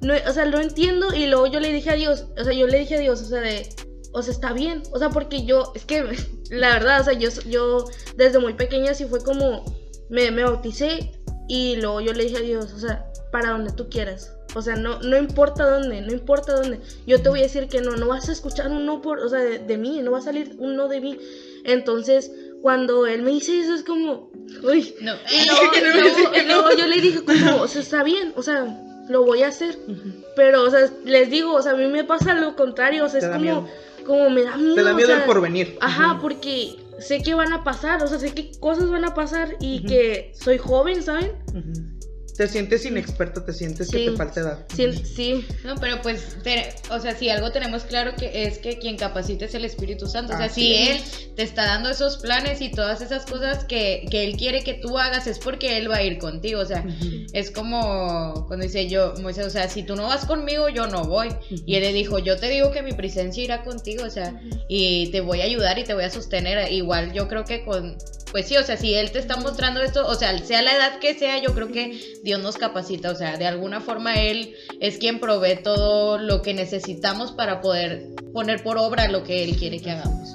no, 0.01 0.13
o 0.13 0.31
sea, 0.33 0.45
lo 0.45 0.61
entiendo. 0.61 1.13
Y 1.15 1.25
luego 1.27 1.47
yo 1.47 1.59
le 1.59 1.73
dije 1.73 1.89
a 1.89 1.95
Dios, 1.95 2.27
o 2.39 2.43
sea, 2.43 2.53
yo 2.53 2.67
le 2.67 2.79
dije 2.79 2.95
a 2.95 2.99
Dios, 2.99 3.21
o 3.21 3.25
sea, 3.25 3.41
de, 3.41 3.67
o 4.11 4.21
sea, 4.21 4.33
está 4.33 4.53
bien. 4.53 4.83
O 4.91 4.99
sea, 4.99 5.09
porque 5.09 5.45
yo, 5.45 5.71
es 5.75 5.83
que, 5.83 6.03
la 6.51 6.73
verdad, 6.73 7.01
o 7.01 7.03
sea, 7.05 7.13
yo, 7.13 7.29
yo 7.49 7.85
desde 8.15 8.37
muy 8.37 8.53
pequeña 8.53 8.93
sí 8.93 9.05
fue 9.05 9.23
como, 9.23 9.65
me, 10.09 10.31
me 10.31 10.43
bauticé. 10.43 11.11
Y 11.49 11.77
luego 11.77 12.01
yo 12.01 12.13
le 12.13 12.25
dije 12.25 12.37
a 12.37 12.41
Dios, 12.41 12.73
o 12.73 12.79
sea, 12.79 13.05
para 13.31 13.51
donde 13.51 13.71
tú 13.71 13.89
quieras. 13.89 14.33
O 14.55 14.61
sea, 14.61 14.75
no, 14.75 14.99
no 15.01 15.17
importa 15.17 15.69
dónde, 15.69 16.01
no 16.01 16.11
importa 16.11 16.53
dónde. 16.55 16.79
Yo 17.05 17.21
te 17.21 17.29
voy 17.29 17.39
a 17.39 17.43
decir 17.43 17.67
que 17.67 17.79
no, 17.81 17.95
no 17.95 18.07
vas 18.07 18.27
a 18.27 18.31
escuchar 18.31 18.69
un 18.71 18.85
no 18.85 19.01
por, 19.01 19.19
o 19.19 19.29
sea, 19.29 19.39
de, 19.39 19.59
de 19.59 19.77
mí, 19.77 20.01
no 20.01 20.11
va 20.11 20.19
a 20.19 20.21
salir 20.21 20.55
un 20.57 20.75
no 20.75 20.87
de 20.87 20.99
mí. 20.99 21.17
Entonces, 21.63 22.31
cuando 22.61 23.05
él 23.05 23.21
me 23.21 23.31
dice 23.31 23.59
eso, 23.59 23.73
es 23.75 23.83
como, 23.83 24.31
uy. 24.63 24.93
No. 25.01 25.13
Y 25.13 26.45
luego, 26.47 26.69
yo 26.77 26.87
le 26.87 27.01
dije 27.01 27.23
como, 27.23 27.61
o 27.61 27.67
sea, 27.67 27.81
está 27.81 28.03
bien, 28.03 28.33
o 28.35 28.41
sea, 28.43 28.65
lo 29.09 29.23
voy 29.23 29.43
a 29.43 29.49
hacer. 29.49 29.77
Ujú. 29.87 30.23
Pero, 30.35 30.63
o 30.63 30.69
sea, 30.69 30.89
les 31.05 31.29
digo, 31.29 31.53
o 31.53 31.61
sea, 31.61 31.73
a 31.73 31.75
mí 31.75 31.85
me 31.87 32.03
pasa 32.03 32.33
lo 32.33 32.55
contrario, 32.55 33.05
o 33.05 33.09
sea, 33.09 33.19
Te 33.19 33.25
es 33.27 33.31
como, 33.31 33.41
miedo. 33.43 33.67
como 34.05 34.29
me 34.29 34.43
da 34.43 34.57
miedo. 34.57 34.75
Te 34.75 34.83
da 34.83 34.91
o 34.91 34.95
miedo 34.95 35.07
sea, 35.07 35.17
el 35.19 35.23
porvenir. 35.23 35.77
Ajá, 35.81 36.13
Ujú. 36.13 36.21
porque 36.21 36.75
sé 36.99 37.21
que 37.21 37.33
van 37.33 37.53
a 37.53 37.63
pasar, 37.63 38.01
o 38.03 38.07
sea, 38.07 38.19
sé 38.19 38.33
que 38.33 38.51
cosas 38.59 38.89
van 38.89 39.05
a 39.05 39.13
pasar 39.13 39.55
y 39.59 39.83
que 39.85 40.31
soy 40.35 40.57
joven, 40.57 41.03
¿saben? 41.03 41.31
Ujú. 41.53 41.96
Te 42.37 42.47
sientes 42.47 42.85
inexperta, 42.85 43.43
te 43.43 43.51
sientes 43.51 43.89
que 43.89 43.97
te 44.11 44.17
falta 44.17 44.39
edad. 44.41 44.65
Sí, 44.75 44.91
sí. 45.03 45.45
No, 45.63 45.75
pero 45.81 46.01
pues, 46.03 46.37
te- 46.43 46.69
o 46.91 46.99
sea, 46.99 47.15
si 47.17 47.29
algo 47.29 47.51
tenemos 47.51 47.83
claro 47.83 48.15
que 48.15 48.43
es 48.43 48.59
que 48.59 48.77
quien 48.77 48.95
capacita 48.95 49.45
es 49.45 49.55
el 49.55 49.65
Espíritu 49.65 50.05
Santo. 50.07 50.33
O 50.33 50.37
sea, 50.37 50.47
si 50.49 50.73
es. 50.73 50.89
Él 51.25 51.33
te 51.35 51.43
está 51.43 51.65
dando 51.65 51.89
esos 51.89 52.17
planes 52.17 52.61
y 52.61 52.69
todas 52.71 53.01
esas 53.01 53.25
cosas 53.25 53.63
que, 53.65 54.05
que 54.11 54.23
Él 54.23 54.37
quiere 54.37 54.63
que 54.63 54.75
tú 54.75 54.97
hagas, 54.97 55.25
es 55.27 55.39
porque 55.39 55.77
Él 55.77 55.89
va 55.89 55.97
a 55.97 56.03
ir 56.03 56.17
contigo. 56.19 56.61
O 56.61 56.65
sea, 56.65 56.85
es 57.33 57.49
como 57.51 58.45
cuando 58.47 58.65
dice 58.65 58.87
yo, 58.87 59.13
Moisés, 59.21 59.45
o 59.45 59.49
sea, 59.49 59.67
si 59.69 59.83
tú 59.83 59.95
no 59.95 60.03
vas 60.03 60.25
conmigo, 60.25 60.69
yo 60.69 60.85
no 60.87 61.03
voy. 61.05 61.29
Y 61.49 61.75
Él 61.75 61.81
le 61.83 61.93
dijo, 61.93 62.19
yo 62.19 62.37
te 62.37 62.49
digo 62.49 62.71
que 62.71 62.81
mi 62.83 62.93
presencia 62.93 63.43
irá 63.43 63.63
contigo, 63.63 64.03
o 64.05 64.09
sea, 64.09 64.39
y 64.67 65.09
te 65.11 65.21
voy 65.21 65.41
a 65.41 65.45
ayudar 65.45 65.79
y 65.79 65.83
te 65.83 65.93
voy 65.93 66.03
a 66.03 66.09
sostener. 66.11 66.71
Igual 66.71 67.13
yo 67.13 67.27
creo 67.27 67.45
que 67.45 67.63
con, 67.65 67.97
pues 68.31 68.47
sí, 68.47 68.57
o 68.57 68.63
sea, 68.63 68.77
si 68.77 68.93
Él 68.93 69.11
te 69.11 69.19
está 69.19 69.37
mostrando 69.37 69.81
esto, 69.81 70.05
o 70.07 70.15
sea, 70.15 70.37
sea 70.39 70.61
la 70.61 70.75
edad 70.75 70.99
que 70.99 71.17
sea, 71.17 71.41
yo 71.41 71.53
creo 71.53 71.69
que 71.71 71.99
Dios 72.23 72.41
nos 72.41 72.57
capacita, 72.57 73.11
o 73.11 73.15
sea, 73.15 73.37
de 73.37 73.45
alguna 73.45 73.81
forma 73.81 74.15
Él 74.15 74.53
es 74.79 74.97
quien 74.97 75.19
provee 75.19 75.61
todo 75.63 76.17
lo 76.17 76.41
que 76.41 76.53
necesitamos 76.53 77.31
para 77.31 77.61
poder 77.61 78.07
poner 78.33 78.61
por 78.63 78.77
obra 78.77 79.07
lo 79.07 79.23
que 79.23 79.43
Él 79.43 79.55
quiere 79.55 79.79
que 79.81 79.91
hagamos. 79.91 80.29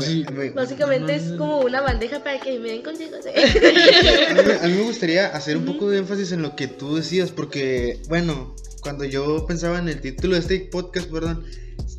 Sí, 0.00 0.24
Básicamente 0.54 1.14
es 1.16 1.32
como 1.36 1.60
una 1.60 1.82
bandeja 1.82 2.24
para 2.24 2.40
que 2.40 2.58
me 2.58 2.70
den 2.70 2.82
consejos. 2.82 3.26
A 3.26 4.34
mí, 4.34 4.40
me- 4.46 4.52
a 4.54 4.62
mí 4.68 4.72
me 4.72 4.82
gustaría 4.84 5.26
hacer 5.26 5.58
un 5.58 5.66
poco 5.66 5.90
de 5.90 5.98
énfasis 5.98 6.32
en 6.32 6.40
lo 6.40 6.56
que 6.56 6.66
tú 6.66 6.96
decías, 6.96 7.30
porque, 7.30 8.00
bueno, 8.08 8.54
cuando 8.80 9.04
yo 9.04 9.46
pensaba 9.46 9.78
en 9.78 9.88
el 9.88 10.00
título 10.00 10.34
de 10.34 10.40
este 10.40 10.60
podcast, 10.60 11.10
perdón, 11.10 11.44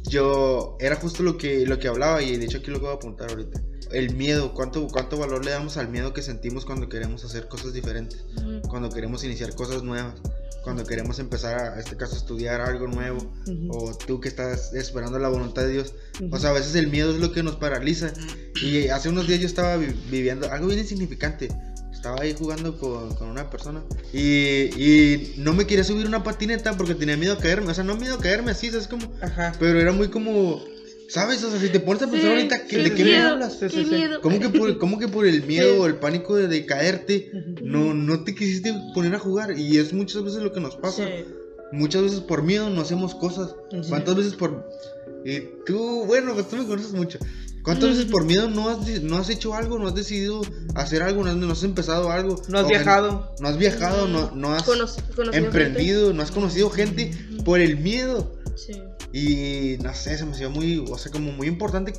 yo 0.10 0.76
era 0.80 0.96
justo 0.96 1.22
lo 1.22 1.38
que, 1.38 1.66
lo 1.68 1.78
que 1.78 1.88
hablaba 1.88 2.22
y 2.24 2.36
de 2.38 2.46
hecho 2.46 2.58
aquí 2.58 2.72
lo 2.72 2.80
voy 2.80 2.90
a 2.90 2.94
apuntar 2.94 3.30
ahorita. 3.30 3.62
El 3.94 4.16
miedo, 4.16 4.54
¿cuánto, 4.54 4.88
cuánto 4.88 5.18
valor 5.18 5.46
le 5.46 5.52
damos 5.52 5.78
al 5.78 5.88
miedo 5.88 6.14
que 6.14 6.22
sentimos 6.22 6.66
cuando 6.66 6.90
queremos 6.90 7.24
hacer 7.24 7.48
cosas 7.48 7.74
diferentes, 7.74 8.26
cuando 8.68 8.90
queremos 8.90 9.24
iniciar 9.24 9.54
cosas 9.56 9.84
nuevas, 9.84 10.16
cuando 10.64 10.84
queremos 10.86 11.20
empezar, 11.20 11.60
a, 11.60 11.74
en 11.74 11.80
este 11.80 11.96
caso, 11.96 12.16
estudiar 12.16 12.62
algo 12.62 12.88
nuevo, 12.88 13.32
o 13.70 13.96
tú 13.96 14.20
que 14.20 14.30
estás 14.30 14.74
esperando 14.74 15.20
la 15.20 15.30
voluntad 15.30 15.62
de 15.64 15.72
Dios. 15.72 15.94
O 16.32 16.40
sea, 16.40 16.50
a 16.50 16.54
veces 16.54 16.74
el 16.76 16.88
miedo 16.88 17.14
es 17.14 17.20
lo 17.20 17.32
que 17.32 17.44
nos 17.44 17.58
paraliza. 17.58 18.14
Y 18.62 18.88
hace 18.88 19.10
unos 19.10 19.28
días 19.28 19.42
yo 19.42 19.48
estaba 19.48 19.78
vi- 19.78 19.94
viviendo 20.10 20.52
algo 20.52 20.68
bien 20.68 20.80
insignificante. 20.80 21.50
Estaba 21.92 22.22
ahí 22.22 22.34
jugando 22.38 22.78
con, 22.80 23.14
con 23.16 23.28
una 23.30 23.50
persona. 23.50 23.84
Y, 24.14 24.70
y 24.82 25.34
no 25.38 25.54
me 25.54 25.68
quería 25.68 25.84
subir 25.84 26.06
una 26.06 26.24
patineta 26.24 26.76
porque 26.78 26.96
tenía 26.96 27.18
miedo 27.18 27.34
a 27.34 27.38
caerme. 27.38 27.72
O 27.72 27.74
sea, 27.74 27.84
no 27.84 27.96
miedo 27.96 28.16
a 28.16 28.20
caerme 28.20 28.52
así, 28.52 28.72
¿sabes 28.72 28.88
cómo? 28.88 29.12
Ajá. 29.22 29.54
Pero 29.60 29.80
era 29.80 29.92
muy 29.92 30.10
como... 30.10 30.64
¿Sabes? 31.14 31.44
O 31.44 31.52
sea, 31.52 31.60
si 31.60 31.70
te 31.70 31.80
pones 31.80 32.02
a 32.02 32.10
pensar 32.10 32.32
ahorita, 32.32 32.66
¿qué- 32.66 32.78
¿de 32.78 32.94
qué 32.96 33.04
me 33.04 33.12
miedo, 33.12 33.30
hablas? 33.30 33.54
Sí, 33.54 33.60
qué 33.62 33.70
sí, 33.70 33.86
sí. 33.86 33.96
miedo. 33.96 34.20
¿Cómo 34.22 34.40
que, 34.40 34.50
por, 34.50 34.78
cómo 34.80 34.98
que 34.98 35.08
por 35.08 35.28
el 35.28 35.44
miedo 35.44 35.74
Sí. 35.74 35.80
o 35.80 35.86
el 35.86 35.96
pánico 35.98 36.36
de, 36.36 36.48
de 36.48 36.66
caerte 36.66 37.30
no, 37.62 37.94
no 37.94 38.24
te 38.24 38.34
quisiste 38.34 38.74
poner 38.96 39.14
a 39.14 39.20
jugar? 39.20 39.58
Y 39.58 39.78
es 39.78 39.94
muchas 39.94 40.24
veces 40.24 40.42
lo 40.42 40.52
que 40.52 40.60
nos 40.60 40.76
pasa. 40.76 41.06
Sí. 41.06 41.26
Muchas 41.72 42.02
veces 42.02 42.20
por 42.20 42.42
miedo 42.42 42.70
no 42.72 42.82
hacemos 42.82 43.14
cosas. 43.14 43.54
¿Cuántas 43.90 44.16
veces 44.16 44.34
por... 44.34 44.68
Y 45.26 45.40
tú, 45.66 46.06
bueno, 46.06 46.34
pues 46.34 46.48
tú 46.50 46.56
me 46.58 46.66
conoces 46.66 46.94
mucho. 46.94 47.20
¿Cuántas 47.64 47.92
veces 47.92 48.06
por 48.06 48.26
miedo 48.26 48.50
no 48.50 48.70
has, 48.70 49.02
no 49.04 49.18
has 49.18 49.30
hecho 49.30 49.54
algo, 49.54 49.78
no 49.80 49.88
has 49.88 49.96
decidido 49.96 50.42
hacer 50.76 51.02
algo, 51.04 51.24
no 51.24 51.30
has, 51.30 51.36
no 51.38 51.52
has 51.52 51.64
empezado 51.64 52.12
algo? 52.12 52.42
No 52.50 52.58
has 52.60 52.68
viajado. 52.68 53.34
No 53.40 53.48
has 53.48 53.58
viajado, 53.58 54.08
no, 54.08 54.32
no 54.36 54.52
has 54.54 54.66
Conoc- 54.66 54.98
emprendido, 55.34 56.12
no 56.12 56.22
has 56.24 56.32
conocido 56.32 56.70
gente 56.72 57.12
por 57.46 57.60
el 57.60 57.78
miedo. 57.78 58.36
gente. 58.36 58.44
Sí. 58.56 58.82
Y 59.14 59.78
no 59.84 59.94
sé, 59.94 60.18
se 60.18 60.26
me 60.26 60.32
hacía 60.32 60.50
muy, 60.50 60.84
o 60.90 60.98
sea, 60.98 61.12
como 61.12 61.32
muy 61.32 61.48
importante 61.48 61.94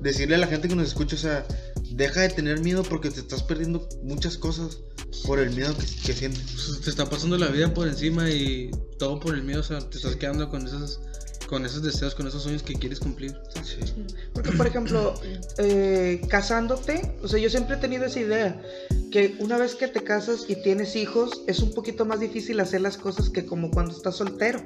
decirle 0.00 0.36
a 0.36 0.38
la 0.38 0.46
gente 0.46 0.68
que 0.68 0.76
nos 0.76 0.86
escucha, 0.86 1.16
o 1.16 1.18
sea, 1.18 1.46
deja 1.90 2.20
de 2.20 2.28
tener 2.28 2.60
miedo 2.60 2.84
porque 2.84 3.10
te 3.10 3.20
estás 3.20 3.42
perdiendo 3.42 3.88
muchas 4.04 4.38
cosas 4.38 4.78
por 5.26 5.40
el 5.40 5.50
miedo 5.50 5.76
que, 5.76 5.84
que 5.84 6.12
sientes. 6.12 6.80
te 6.84 6.90
está 6.90 7.10
pasando 7.10 7.36
la 7.38 7.48
vida 7.48 7.74
por 7.74 7.88
encima 7.88 8.30
y 8.30 8.70
todo 8.98 9.18
por 9.18 9.34
el 9.34 9.42
miedo, 9.42 9.60
o 9.60 9.64
sea, 9.64 9.80
te 9.80 9.96
estás 9.96 10.14
quedando 10.14 10.48
con 10.48 10.64
esos, 10.64 11.00
con 11.48 11.66
esos 11.66 11.82
deseos, 11.82 12.14
con 12.14 12.28
esos 12.28 12.44
sueños 12.44 12.62
que 12.62 12.74
quieres 12.74 13.00
cumplir. 13.00 13.36
Sí. 13.64 13.80
Porque, 14.32 14.52
por 14.52 14.68
ejemplo, 14.68 15.14
eh, 15.58 16.20
casándote, 16.28 17.16
o 17.20 17.26
sea, 17.26 17.40
yo 17.40 17.50
siempre 17.50 17.76
he 17.76 17.78
tenido 17.80 18.04
esa 18.04 18.20
idea, 18.20 18.62
que 19.10 19.36
una 19.40 19.58
vez 19.58 19.74
que 19.74 19.88
te 19.88 20.04
casas 20.04 20.44
y 20.46 20.54
tienes 20.62 20.94
hijos, 20.94 21.42
es 21.48 21.58
un 21.58 21.74
poquito 21.74 22.04
más 22.04 22.20
difícil 22.20 22.60
hacer 22.60 22.80
las 22.80 22.96
cosas 22.96 23.28
que 23.28 23.44
como 23.44 23.72
cuando 23.72 23.92
estás 23.92 24.16
soltero, 24.16 24.64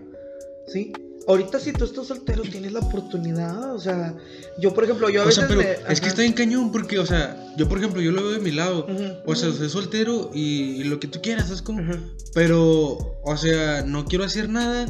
¿sí? 0.66 0.92
Ahorita 1.28 1.60
si 1.60 1.72
tú 1.72 1.84
estás 1.84 2.06
soltero 2.08 2.42
tienes 2.42 2.72
la 2.72 2.80
oportunidad, 2.80 3.74
o 3.74 3.78
sea, 3.78 4.14
yo 4.58 4.74
por 4.74 4.82
ejemplo, 4.84 5.08
yo 5.10 5.20
a 5.20 5.24
O 5.24 5.26
veces 5.28 5.40
sea, 5.46 5.48
pero 5.48 5.60
me- 5.60 5.92
es 5.92 6.00
que 6.00 6.08
está 6.08 6.22
bien 6.22 6.32
cañón 6.32 6.72
porque, 6.72 6.98
o 6.98 7.06
sea, 7.06 7.36
yo 7.56 7.68
por 7.68 7.78
ejemplo, 7.78 8.00
yo 8.00 8.10
lo 8.10 8.22
veo 8.22 8.32
de 8.32 8.40
mi 8.40 8.50
lado. 8.50 8.86
Ujú. 8.86 9.04
O 9.26 9.34
sea, 9.36 9.52
soy 9.52 9.68
soltero 9.68 10.30
y, 10.34 10.80
y 10.80 10.84
lo 10.84 10.98
que 10.98 11.06
tú 11.06 11.20
quieras, 11.22 11.50
es 11.50 11.62
como. 11.62 11.82
Ujú. 11.82 11.98
Pero, 12.34 13.20
o 13.22 13.36
sea, 13.36 13.82
no 13.82 14.04
quiero 14.06 14.24
hacer 14.24 14.48
nada 14.48 14.86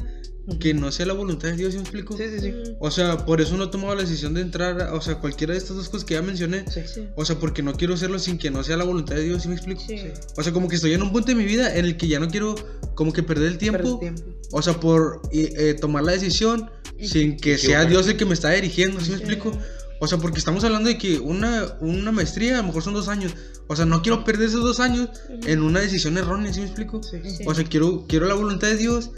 que 0.58 0.72
no 0.74 0.90
sea 0.92 1.06
la 1.06 1.12
voluntad 1.12 1.48
de 1.50 1.56
Dios, 1.56 1.72
¿sí 1.72 1.76
me 1.78 1.82
explico? 1.82 2.16
Sí, 2.16 2.24
sí, 2.30 2.40
sí. 2.40 2.54
O 2.80 2.90
sea, 2.90 3.24
por 3.26 3.40
eso 3.40 3.56
no 3.56 3.64
he 3.64 3.68
tomado 3.68 3.94
la 3.94 4.00
decisión 4.02 4.32
de 4.34 4.40
entrar, 4.40 4.80
a- 4.80 4.94
o 4.94 5.00
sea, 5.00 5.16
cualquiera 5.16 5.52
de 5.52 5.58
estas 5.58 5.76
dos 5.76 5.88
cosas 5.88 6.04
que 6.04 6.14
ya 6.14 6.22
mencioné. 6.22 6.64
Sí. 6.70 6.80
Sí. 6.92 7.08
O 7.16 7.24
sea, 7.24 7.38
porque 7.38 7.62
no 7.62 7.74
quiero 7.74 7.94
hacerlo 7.94 8.18
sin 8.18 8.38
que 8.38 8.50
no 8.50 8.62
sea 8.64 8.76
la 8.76 8.84
voluntad 8.84 9.16
de 9.16 9.24
Dios, 9.24 9.42
¿sí 9.42 9.48
me 9.48 9.54
explico? 9.54 9.82
Sí. 9.86 10.00
O 10.36 10.42
sea, 10.42 10.52
como 10.52 10.68
que 10.68 10.76
estoy 10.76 10.94
en 10.94 11.02
un 11.02 11.12
punto 11.12 11.28
de 11.28 11.34
mi 11.34 11.44
vida 11.44 11.76
en 11.76 11.84
el 11.84 11.96
que 11.96 12.08
ya 12.08 12.18
no 12.20 12.28
quiero 12.28 12.54
como 12.94 13.12
que 13.12 13.22
perder 13.22 13.48
el 13.52 13.58
tiempo. 13.58 13.98
Perder 14.00 14.14
tiempo. 14.22 14.38
O 14.52 14.62
sea, 14.62 14.74
por 14.80 15.20
eh, 15.32 15.52
eh, 15.56 15.74
tomar 15.74 16.04
la 16.04 16.12
decisión 16.12 16.70
sin 17.00 17.36
que 17.36 17.58
sea 17.58 17.84
Dios 17.84 18.08
el 18.08 18.16
que 18.16 18.24
me 18.24 18.34
está 18.34 18.50
dirigiendo, 18.50 19.00
¿sí 19.00 19.10
me 19.10 19.16
explico? 19.18 19.52
O 20.00 20.06
sea, 20.06 20.18
porque 20.18 20.38
estamos 20.38 20.62
hablando 20.64 20.88
de 20.88 20.96
que 20.98 21.18
una, 21.18 21.74
una 21.80 22.12
maestría 22.12 22.54
a 22.54 22.62
lo 22.62 22.68
mejor 22.68 22.82
son 22.82 22.94
dos 22.94 23.08
años. 23.08 23.34
O 23.66 23.76
sea, 23.76 23.84
no 23.84 24.00
quiero 24.02 24.24
perder 24.24 24.48
esos 24.48 24.62
dos 24.62 24.80
años 24.80 25.08
en 25.46 25.62
una 25.62 25.80
decisión 25.80 26.16
errónea, 26.16 26.52
¿sí 26.52 26.60
me 26.60 26.66
explico? 26.66 27.02
Sí. 27.02 27.18
Sí. 27.28 27.44
O 27.46 27.54
sea, 27.54 27.64
quiero, 27.64 28.04
quiero 28.08 28.26
la 28.26 28.34
voluntad 28.34 28.68
de 28.68 28.76
Dios. 28.76 29.10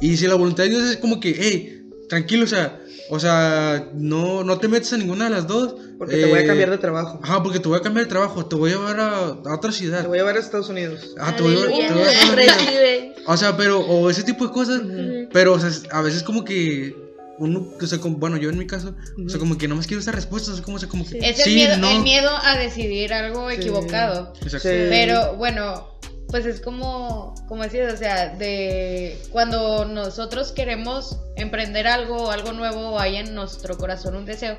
Y 0.00 0.16
si 0.16 0.26
la 0.26 0.34
voluntad 0.36 0.62
de 0.64 0.70
Dios 0.70 0.82
es 0.84 0.96
como 0.98 1.18
que, 1.20 1.34
hey, 1.38 1.90
tranquilo, 2.08 2.44
o 2.44 2.46
sea, 2.46 2.80
o 3.10 3.18
sea, 3.18 3.90
no, 3.94 4.44
no 4.44 4.58
te 4.58 4.68
metes 4.68 4.92
a 4.92 4.96
ninguna 4.96 5.24
de 5.24 5.30
las 5.30 5.46
dos. 5.46 5.74
Porque 5.98 6.16
te 6.16 6.26
voy 6.26 6.38
a 6.38 6.42
eh, 6.42 6.46
cambiar 6.46 6.70
de 6.70 6.78
trabajo. 6.78 7.18
Ajá, 7.22 7.42
porque 7.42 7.58
te 7.58 7.68
voy 7.68 7.78
a 7.78 7.82
cambiar 7.82 8.06
de 8.06 8.10
trabajo, 8.10 8.46
te 8.46 8.54
voy 8.54 8.70
a 8.70 8.74
llevar 8.74 9.00
a, 9.00 9.18
a 9.26 9.54
otra 9.56 9.72
ciudad. 9.72 10.02
Te 10.02 10.06
voy 10.08 10.18
a 10.18 10.20
llevar 10.20 10.36
a 10.36 10.38
Estados 10.40 10.68
Unidos. 10.68 11.14
Ah, 11.18 11.34
te 11.34 11.42
voy 11.42 11.54
a, 11.56 11.60
te 11.62 11.66
voy 11.92 12.02
a- 12.46 12.54
a-. 13.26 13.32
O 13.32 13.36
sea, 13.36 13.56
pero, 13.56 13.80
o 13.80 14.08
ese 14.08 14.22
tipo 14.22 14.46
de 14.46 14.52
cosas, 14.52 14.80
Ujú. 14.80 15.28
pero, 15.32 15.54
o 15.54 15.58
sea, 15.60 15.70
a 15.90 16.00
veces 16.02 16.22
como 16.22 16.44
que 16.44 16.94
uno, 17.38 17.66
o 17.80 17.86
sea, 17.86 17.98
como- 17.98 18.16
bueno, 18.18 18.36
yo 18.36 18.50
en 18.50 18.58
mi 18.58 18.66
caso, 18.66 18.94
o 19.24 19.28
sea, 19.28 19.38
como 19.38 19.56
que 19.58 19.68
no 19.68 19.76
más 19.76 19.86
quiero 19.86 20.00
esa 20.00 20.12
respuesta, 20.12 20.50
o 20.52 20.54
sea, 20.54 20.64
como, 20.64 20.76
o 20.76 20.80
sea, 20.80 20.88
como 20.88 21.04
que, 21.08 21.18
Es 21.18 21.38
el, 21.38 21.44
sí, 21.44 21.54
miedo, 21.54 21.76
no. 21.78 21.90
el 21.90 22.02
miedo 22.02 22.30
a 22.42 22.56
decidir 22.58 23.12
algo 23.12 23.48
Sí. 23.50 23.56
equivocado. 23.56 24.32
Exacto. 24.42 24.68
Sí. 24.68 24.74
Pero 24.90 25.36
bueno, 25.36 25.88
pues 26.28 26.44
es 26.46 26.60
como, 26.60 27.34
como 27.48 27.62
decías, 27.62 27.94
o 27.94 27.96
sea, 27.96 28.34
de 28.36 29.18
cuando 29.30 29.84
nosotros 29.86 30.52
queremos 30.52 31.16
emprender 31.36 31.86
algo, 31.86 32.30
algo 32.30 32.52
nuevo, 32.52 32.98
hay 33.00 33.16
en 33.16 33.34
nuestro 33.34 33.78
corazón 33.78 34.14
un 34.16 34.24
deseo, 34.26 34.56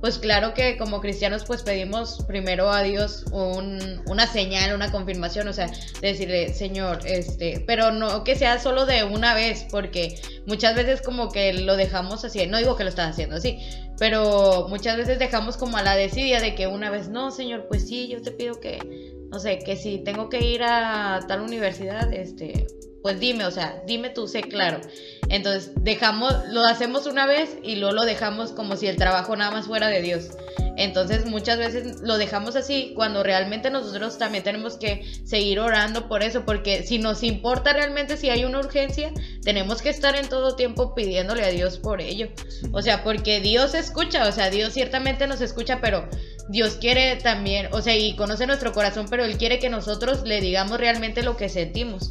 pues 0.00 0.18
claro 0.18 0.54
que 0.54 0.76
como 0.76 1.00
cristianos 1.00 1.44
pues 1.46 1.62
pedimos 1.62 2.24
primero 2.26 2.70
a 2.70 2.82
Dios 2.82 3.24
un- 3.32 4.02
una 4.06 4.26
señal, 4.26 4.74
una 4.74 4.90
confirmación, 4.90 5.48
o 5.48 5.52
sea, 5.52 5.70
decirle, 6.00 6.52
Señor, 6.54 7.00
este, 7.04 7.62
pero 7.66 7.90
no 7.92 8.24
que 8.24 8.34
sea 8.36 8.58
solo 8.58 8.86
de 8.86 9.04
una 9.04 9.34
vez, 9.34 9.66
porque 9.70 10.20
muchas 10.46 10.74
veces 10.74 11.02
como 11.02 11.30
que 11.30 11.52
lo 11.52 11.76
dejamos 11.76 12.24
así, 12.24 12.46
no 12.46 12.58
digo 12.58 12.76
que 12.76 12.84
lo 12.84 12.90
estás 12.90 13.10
haciendo 13.10 13.36
así, 13.36 13.58
pero 13.98 14.66
muchas 14.68 14.96
veces 14.96 15.18
dejamos 15.18 15.56
como 15.56 15.76
a 15.76 15.82
la 15.82 15.94
desidia 15.96 16.40
de 16.40 16.54
que 16.54 16.66
una 16.66 16.90
vez, 16.90 17.08
no, 17.08 17.30
Señor, 17.30 17.66
pues 17.68 17.86
sí, 17.86 18.08
yo 18.08 18.22
te 18.22 18.30
pido 18.30 18.58
que, 18.58 19.12
no 19.30 19.38
sé, 19.38 19.58
que 19.58 19.76
si 19.76 19.98
tengo 19.98 20.28
que 20.30 20.44
ir 20.44 20.62
a 20.62 21.20
tal 21.28 21.42
universidad, 21.42 22.12
este, 22.12 22.66
pues 23.02 23.18
dime, 23.18 23.44
o 23.44 23.50
sea, 23.50 23.82
dime 23.86 24.10
tú, 24.10 24.28
sé 24.28 24.42
claro. 24.42 24.80
Entonces, 25.28 25.72
dejamos, 25.76 26.34
lo 26.50 26.62
hacemos 26.64 27.06
una 27.06 27.26
vez 27.26 27.56
y 27.62 27.76
luego 27.76 27.94
lo 27.94 28.04
dejamos 28.04 28.52
como 28.52 28.76
si 28.76 28.88
el 28.88 28.96
trabajo 28.96 29.36
nada 29.36 29.50
más 29.50 29.66
fuera 29.66 29.88
de 29.88 30.02
Dios. 30.02 30.30
Entonces, 30.76 31.26
muchas 31.26 31.58
veces 31.58 32.00
lo 32.00 32.18
dejamos 32.18 32.56
así 32.56 32.92
cuando 32.94 33.22
realmente 33.22 33.70
nosotros 33.70 34.18
también 34.18 34.44
tenemos 34.44 34.78
que 34.78 35.04
seguir 35.24 35.60
orando 35.60 36.08
por 36.08 36.22
eso, 36.22 36.44
porque 36.44 36.82
si 36.82 36.98
nos 36.98 37.22
importa 37.22 37.72
realmente 37.72 38.16
si 38.16 38.30
hay 38.30 38.44
una 38.44 38.60
urgencia, 38.60 39.12
tenemos 39.42 39.82
que 39.82 39.90
estar 39.90 40.16
en 40.16 40.28
todo 40.28 40.56
tiempo 40.56 40.94
pidiéndole 40.94 41.44
a 41.44 41.50
Dios 41.50 41.78
por 41.78 42.00
ello. 42.00 42.28
O 42.72 42.82
sea, 42.82 43.04
porque 43.04 43.40
Dios 43.40 43.74
escucha, 43.74 44.26
o 44.26 44.32
sea, 44.32 44.50
Dios 44.50 44.72
ciertamente 44.72 45.26
nos 45.26 45.40
escucha, 45.40 45.80
pero 45.80 46.08
Dios 46.50 46.78
quiere 46.80 47.14
también, 47.14 47.68
o 47.70 47.80
sea, 47.80 47.96
y 47.96 48.16
conoce 48.16 48.44
nuestro 48.44 48.72
corazón, 48.72 49.06
pero 49.08 49.24
Él 49.24 49.38
quiere 49.38 49.60
que 49.60 49.70
nosotros 49.70 50.24
le 50.24 50.40
digamos 50.40 50.80
realmente 50.80 51.22
lo 51.22 51.36
que 51.36 51.48
sentimos, 51.48 52.10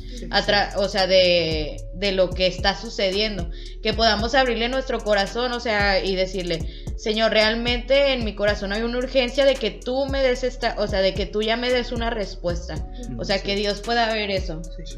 o 0.78 0.88
sea, 0.88 1.08
de, 1.08 1.84
de 1.93 2.12
lo 2.13 2.30
que 2.30 2.47
está 2.47 2.73
sucediendo, 2.80 3.49
que 3.84 3.93
podamos 3.93 4.36
abrirle 4.36 4.69
nuestro 4.69 4.99
corazón, 4.99 5.52
o 5.52 5.60
sea, 5.60 6.02
y 6.02 6.15
decirle, 6.15 6.60
Señor, 6.95 7.34
realmente 7.34 8.13
en 8.13 8.23
mi 8.23 8.34
corazón 8.34 8.71
hay 8.71 8.82
una 8.82 8.99
urgencia 8.99 9.43
de 9.43 9.56
que 9.56 9.71
tú 9.71 10.06
me 10.06 10.21
des 10.23 10.45
esta, 10.45 10.75
o 10.78 10.88
sea, 10.88 11.02
de 11.02 11.13
que 11.13 11.25
tú 11.25 11.41
ya 11.41 11.58
me 11.58 11.69
des 11.69 11.91
una 11.91 12.10
respuesta, 12.10 12.88
o 13.17 13.25
sea, 13.25 13.43
que 13.43 13.58
Dios 13.58 13.82
pueda 13.82 14.13
ver 14.13 14.32
eso. 14.32 14.62
Sí. 14.86 14.95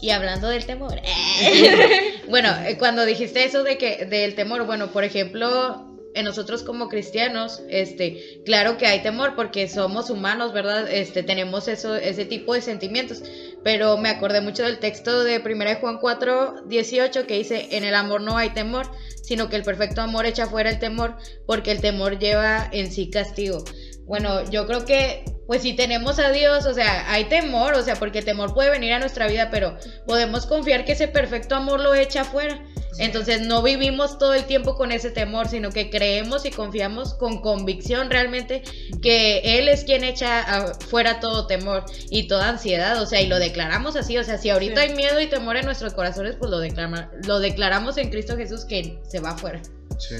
Y 0.00 0.10
hablando 0.10 0.48
del 0.48 0.66
temor. 0.66 0.94
bueno, 2.28 2.48
eh, 2.66 2.76
cuando 2.78 3.04
dijiste 3.04 3.44
eso 3.44 3.62
de 3.62 3.78
que 3.78 4.06
del 4.06 4.34
temor, 4.34 4.66
bueno, 4.66 4.90
por 4.90 5.04
ejemplo, 5.04 5.89
en 6.14 6.24
nosotros 6.24 6.62
como 6.62 6.88
cristianos, 6.88 7.62
este, 7.68 8.42
claro 8.44 8.76
que 8.76 8.86
hay 8.86 9.02
temor 9.02 9.34
porque 9.36 9.68
somos 9.68 10.10
humanos, 10.10 10.52
¿verdad? 10.52 10.90
Este, 10.90 11.22
tenemos 11.22 11.68
eso 11.68 11.94
ese 11.94 12.24
tipo 12.24 12.54
de 12.54 12.62
sentimientos, 12.62 13.22
pero 13.62 13.96
me 13.96 14.08
acordé 14.08 14.40
mucho 14.40 14.64
del 14.64 14.78
texto 14.78 15.22
de 15.22 15.40
1 15.40 15.80
Juan 15.80 15.98
4, 15.98 16.66
18 16.66 17.26
que 17.26 17.38
dice, 17.38 17.68
"En 17.76 17.84
el 17.84 17.94
amor 17.94 18.22
no 18.22 18.36
hay 18.36 18.50
temor, 18.50 18.90
sino 19.22 19.48
que 19.48 19.56
el 19.56 19.62
perfecto 19.62 20.00
amor 20.00 20.26
echa 20.26 20.46
fuera 20.46 20.70
el 20.70 20.78
temor, 20.78 21.16
porque 21.46 21.70
el 21.70 21.80
temor 21.80 22.18
lleva 22.18 22.68
en 22.72 22.90
sí 22.90 23.10
castigo." 23.10 23.64
Bueno, 24.04 24.50
yo 24.50 24.66
creo 24.66 24.84
que 24.84 25.24
pues 25.46 25.62
si 25.62 25.72
tenemos 25.72 26.20
a 26.20 26.30
Dios, 26.30 26.64
o 26.66 26.74
sea, 26.74 27.12
hay 27.12 27.24
temor, 27.24 27.74
o 27.74 27.82
sea, 27.82 27.96
porque 27.96 28.22
temor 28.22 28.54
puede 28.54 28.70
venir 28.70 28.92
a 28.92 29.00
nuestra 29.00 29.26
vida, 29.26 29.50
pero 29.50 29.76
podemos 30.06 30.46
confiar 30.46 30.84
que 30.84 30.92
ese 30.92 31.08
perfecto 31.08 31.56
amor 31.56 31.80
lo 31.80 31.92
echa 31.92 32.20
afuera. 32.20 32.64
Entonces 32.98 33.40
no 33.46 33.62
vivimos 33.62 34.18
todo 34.18 34.34
el 34.34 34.44
tiempo 34.44 34.74
con 34.76 34.92
ese 34.92 35.10
temor, 35.10 35.48
sino 35.48 35.70
que 35.70 35.88
creemos 35.90 36.44
y 36.44 36.50
confiamos 36.50 37.14
con 37.14 37.40
convicción 37.40 38.10
realmente 38.10 38.62
que 39.02 39.58
Él 39.58 39.68
es 39.68 39.84
quien 39.84 40.04
echa 40.04 40.40
afuera 40.40 41.20
todo 41.20 41.46
temor 41.46 41.84
y 42.10 42.26
toda 42.28 42.48
ansiedad, 42.48 43.00
o 43.00 43.06
sea, 43.06 43.20
y 43.22 43.26
lo 43.26 43.38
declaramos 43.38 43.96
así, 43.96 44.18
o 44.18 44.24
sea, 44.24 44.38
si 44.38 44.50
ahorita 44.50 44.82
Sí. 44.82 44.88
hay 44.88 44.94
miedo 44.96 45.20
y 45.20 45.28
temor 45.28 45.56
en 45.56 45.64
nuestros 45.64 45.94
corazones, 45.94 46.36
pues 46.36 46.50
lo, 46.50 46.58
declama- 46.58 47.10
lo 47.26 47.38
declaramos 47.40 47.96
en 47.96 48.10
Cristo 48.10 48.36
Jesús 48.36 48.64
que 48.64 48.98
se 49.08 49.20
va 49.20 49.30
afuera. 49.30 49.62
Sí. 49.98 50.16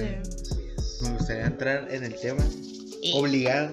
Me 1.03 1.11
gustaría 1.17 1.47
entrar 1.47 1.89
en 1.91 2.05
el 2.05 2.15
tema. 2.15 2.45
Y- 3.03 3.13
Obligado. 3.17 3.71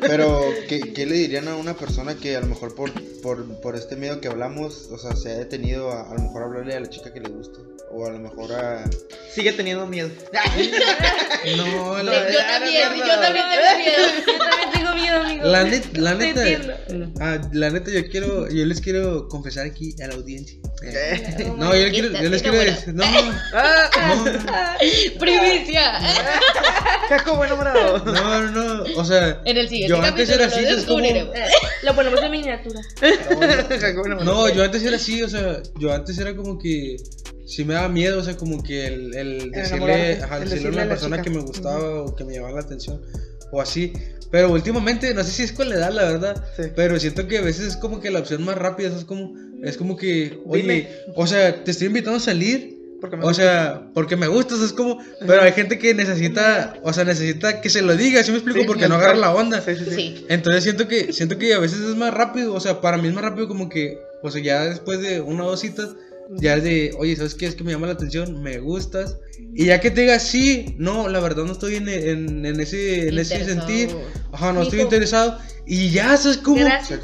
Pero, 0.00 0.42
¿qué, 0.68 0.92
qué 0.92 1.06
le 1.06 1.14
dirían 1.14 1.48
a 1.48 1.56
una 1.56 1.74
persona 1.74 2.14
que 2.16 2.36
a 2.36 2.40
lo 2.40 2.46
mejor 2.46 2.74
por, 2.74 2.92
por, 3.20 3.60
por 3.60 3.76
este 3.76 3.96
miedo 3.96 4.20
que 4.20 4.28
hablamos, 4.28 4.88
o 4.90 4.98
sea, 4.98 5.14
se 5.16 5.30
ha 5.30 5.34
detenido 5.34 5.90
a, 5.90 6.10
a 6.10 6.14
lo 6.14 6.20
mejor 6.22 6.42
a 6.42 6.44
hablarle 6.46 6.74
a 6.76 6.80
la 6.80 6.88
chica 6.88 7.12
que 7.12 7.20
le 7.20 7.28
gusta? 7.30 7.58
O 7.90 8.06
a 8.06 8.10
lo 8.10 8.18
mejor 8.18 8.52
a... 8.52 8.84
Sigue 9.34 9.52
teniendo 9.52 9.86
miedo. 9.86 10.08
No, 11.56 12.00
la, 12.02 12.30
yo 12.30 12.38
también, 12.38 12.88
yo 12.96 13.20
también 13.20 13.44
tengo 13.50 13.78
miedo. 13.78 14.22
Yo 14.26 14.38
también 14.38 14.70
tengo 14.72 14.94
miedo, 14.94 15.20
amigo. 15.22 15.44
la, 15.48 15.64
net- 15.64 15.96
la 15.98 16.14
neta, 16.14 16.42
ah, 17.20 17.38
la 17.52 17.70
neta, 17.70 17.90
yo 17.90 18.08
quiero, 18.08 18.48
yo 18.48 18.64
les 18.64 18.80
quiero 18.80 19.26
confesar 19.28 19.66
aquí 19.66 19.94
a 20.02 20.06
la 20.06 20.14
audiencia. 20.14 20.56
Eh. 20.84 21.52
No, 21.58 21.74
yo, 21.74 21.82
les 21.82 21.90
quiero, 21.92 22.10
yo 22.12 22.28
les 22.30 22.42
quiero 22.42 22.58
decir, 22.58 22.94
no, 22.94 23.04
no, 23.04 23.32
Primicia. 25.18 26.00
Jacobo 27.08 27.44
enamorado. 27.44 27.98
no, 28.04 28.50
no, 28.50 28.84
o 28.96 29.04
sea, 29.04 29.40
En 29.44 29.56
el 29.56 29.68
yo 29.80 29.96
antes 30.02 30.28
capítulo 30.28 30.34
era 30.34 30.46
así, 30.46 30.60
lo 30.62 30.68
es 30.78 30.84
como. 30.84 31.00
Eh, 31.04 31.30
Lo 31.82 31.94
ponemos 31.94 32.22
en 32.22 32.30
miniatura. 32.30 32.80
No, 34.24 34.48
yo 34.52 34.62
antes 34.62 34.82
era 34.82 34.96
así, 34.96 35.22
o 35.22 35.28
sea, 35.28 35.62
yo 35.78 35.92
antes 35.92 36.18
era 36.18 36.34
como 36.36 36.58
que, 36.58 36.96
sí 37.46 37.64
me 37.64 37.74
daba 37.74 37.88
miedo, 37.88 38.20
o 38.20 38.24
sea, 38.24 38.36
como 38.36 38.62
que 38.62 38.86
el, 38.86 39.14
el 39.14 39.50
decirle, 39.50 40.20
ajá, 40.22 40.38
el 40.42 40.48
decirle 40.50 40.68
a 40.68 40.70
a 40.70 40.72
una 40.74 40.84
la 40.84 40.88
persona 40.90 41.16
chica. 41.16 41.22
que 41.24 41.30
me 41.38 41.42
gustaba 41.44 42.02
o 42.02 42.14
que 42.16 42.24
me 42.24 42.34
llamaba 42.34 42.54
la 42.54 42.60
atención, 42.60 43.00
o 43.50 43.60
así, 43.60 43.92
pero 44.30 44.50
últimamente, 44.50 45.12
no 45.14 45.22
sé 45.24 45.30
si 45.30 45.42
es 45.42 45.52
con 45.52 45.68
la 45.68 45.74
edad, 45.76 45.92
la 45.92 46.04
verdad, 46.04 46.44
Sí. 46.56 46.62
pero 46.74 46.98
siento 46.98 47.26
que 47.26 47.38
a 47.38 47.42
veces 47.42 47.66
es 47.68 47.76
como 47.76 48.00
que 48.00 48.10
la 48.10 48.20
opción 48.20 48.44
más 48.44 48.56
rápida, 48.56 48.88
es 48.96 49.04
como, 49.04 49.34
es 49.62 49.76
como 49.76 49.96
que, 49.96 50.38
oye, 50.46 50.62
Dime. 50.62 50.88
o 51.16 51.26
sea, 51.26 51.62
te 51.64 51.70
estoy 51.72 51.88
invitando 51.88 52.16
a 52.18 52.20
salir, 52.20 52.78
Porque 53.02 53.16
me 53.16 53.24
O 53.24 53.34
sea, 53.34 53.82
porque 53.94 54.14
me 54.14 54.28
gustas, 54.28 54.60
es 54.60 54.72
como. 54.72 55.00
Pero 55.26 55.42
hay 55.42 55.50
gente 55.50 55.76
que 55.76 55.92
necesita, 55.92 56.74
o 56.84 56.92
sea, 56.92 57.02
necesita 57.04 57.60
que 57.60 57.68
se 57.68 57.82
lo 57.82 57.96
diga, 57.96 58.22
¿sí 58.22 58.30
me 58.30 58.36
explico? 58.36 58.60
Sí, 58.60 58.64
porque 58.64 58.88
no 58.88 58.94
agarra 58.94 59.16
la 59.16 59.34
onda. 59.34 59.60
Sí, 59.60 59.74
sí, 59.74 59.84
sí. 59.86 59.94
Sí. 59.96 60.26
Entonces 60.28 60.62
siento 60.62 60.86
que, 60.86 61.12
siento 61.12 61.36
que 61.36 61.52
a 61.52 61.58
veces 61.58 61.80
es 61.80 61.96
más 61.96 62.14
rápido, 62.14 62.54
o 62.54 62.60
sea, 62.60 62.80
para 62.80 62.98
mí 62.98 63.08
es 63.08 63.14
más 63.14 63.24
rápido 63.24 63.48
como 63.48 63.68
que, 63.68 63.98
o 64.22 64.30
sea, 64.30 64.40
ya 64.40 64.62
después 64.66 65.00
de 65.00 65.20
una 65.20 65.44
o 65.44 65.50
dos 65.50 65.58
citas, 65.58 65.96
ya 66.30 66.54
es 66.56 66.62
de, 66.64 66.94
oye, 66.98 67.16
¿sabes 67.16 67.34
qué? 67.34 67.46
Es 67.46 67.54
que 67.54 67.64
me 67.64 67.72
llama 67.72 67.86
la 67.86 67.94
atención, 67.94 68.42
me 68.42 68.58
gustas. 68.58 69.16
Y 69.54 69.66
ya 69.66 69.80
que 69.80 69.90
te 69.90 70.02
digas, 70.02 70.22
sí, 70.22 70.74
no, 70.78 71.08
la 71.08 71.20
verdad 71.20 71.44
no 71.44 71.52
estoy 71.52 71.76
en, 71.76 71.88
en, 71.88 72.46
en 72.46 72.60
ese, 72.60 73.08
en 73.08 73.18
ese 73.18 73.44
sentir, 73.44 73.90
ajá, 74.32 74.52
no 74.52 74.62
estoy 74.62 74.78
Mijo. 74.78 74.86
interesado. 74.88 75.38
Y 75.64 75.90
ya, 75.90 76.16
¿sabes 76.16 76.38
cómo? 76.38 76.58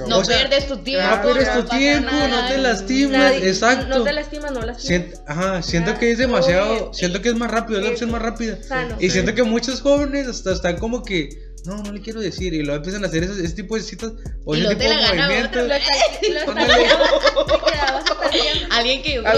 No 0.09 0.19
O 0.19 0.25
sea, 0.25 0.39
pierdes 0.39 0.67
tu 0.67 0.79
tiempo. 0.79 1.03
claro, 1.07 1.17
No 1.29 1.35
pierdes 1.35 1.55
no 1.55 1.61
tu 1.63 1.67
pasa 1.69 1.79
tiempo, 1.79 2.11
no 2.11 2.29
nada. 2.29 2.49
te 2.49 2.59
lastimas, 2.59 3.13
Nadie- 3.33 3.49
exacto. 3.49 3.87
No 3.99 4.03
te 4.05 4.13
lastima, 4.13 4.51
no 4.51 4.61
lastima. 4.63 4.89
Siento, 4.89 5.21
ajá, 5.27 5.63
siento 5.63 5.91
Ah, 5.93 5.99
que 5.99 6.11
es 6.11 6.19
demasiado, 6.19 6.73
oye. 6.73 6.89
siento 6.93 7.23
que 7.23 7.29
es 7.29 7.37
más 7.37 7.51
rápido, 7.51 7.79
es 7.79 7.85
la 7.85 7.91
opción 7.93 8.11
más 8.11 8.23
rápida. 8.23 8.61
Sano. 8.63 8.97
Y 8.99 9.11
siento 9.11 9.35
que 9.35 9.43
muchos 9.45 9.81
jóvenes 9.81 10.27
hasta 10.27 10.53
están 10.53 10.77
como 10.79 11.03
que, 11.05 11.29
no, 11.67 11.83
no 11.83 11.93
le 11.93 12.01
quiero 12.01 12.21
decir, 12.21 12.55
y 12.55 12.63
luego 12.63 12.77
empiezan 12.77 13.05
a 13.05 13.09
hacer 13.09 13.25
ese, 13.25 13.45
ese 13.45 13.55
tipo 13.55 13.75
de 13.77 13.83
citas 13.83 14.13
o 14.45 14.55
Y 14.55 14.61
ese 14.61 14.75
luego 14.75 14.81
tipo 14.81 14.91
de 14.93 14.97
movimientos. 15.07 15.49
otro. 15.49 15.67
Lo 15.67 15.75
está- 15.75 15.93
lo 16.33 17.99
está- 17.99 18.77
Alguien 18.77 19.03
que 19.03 19.15
está 19.17 19.33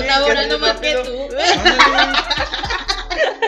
sí 0.50 0.58
más 0.60 0.80
que 0.80 0.94
tú. 1.04 1.10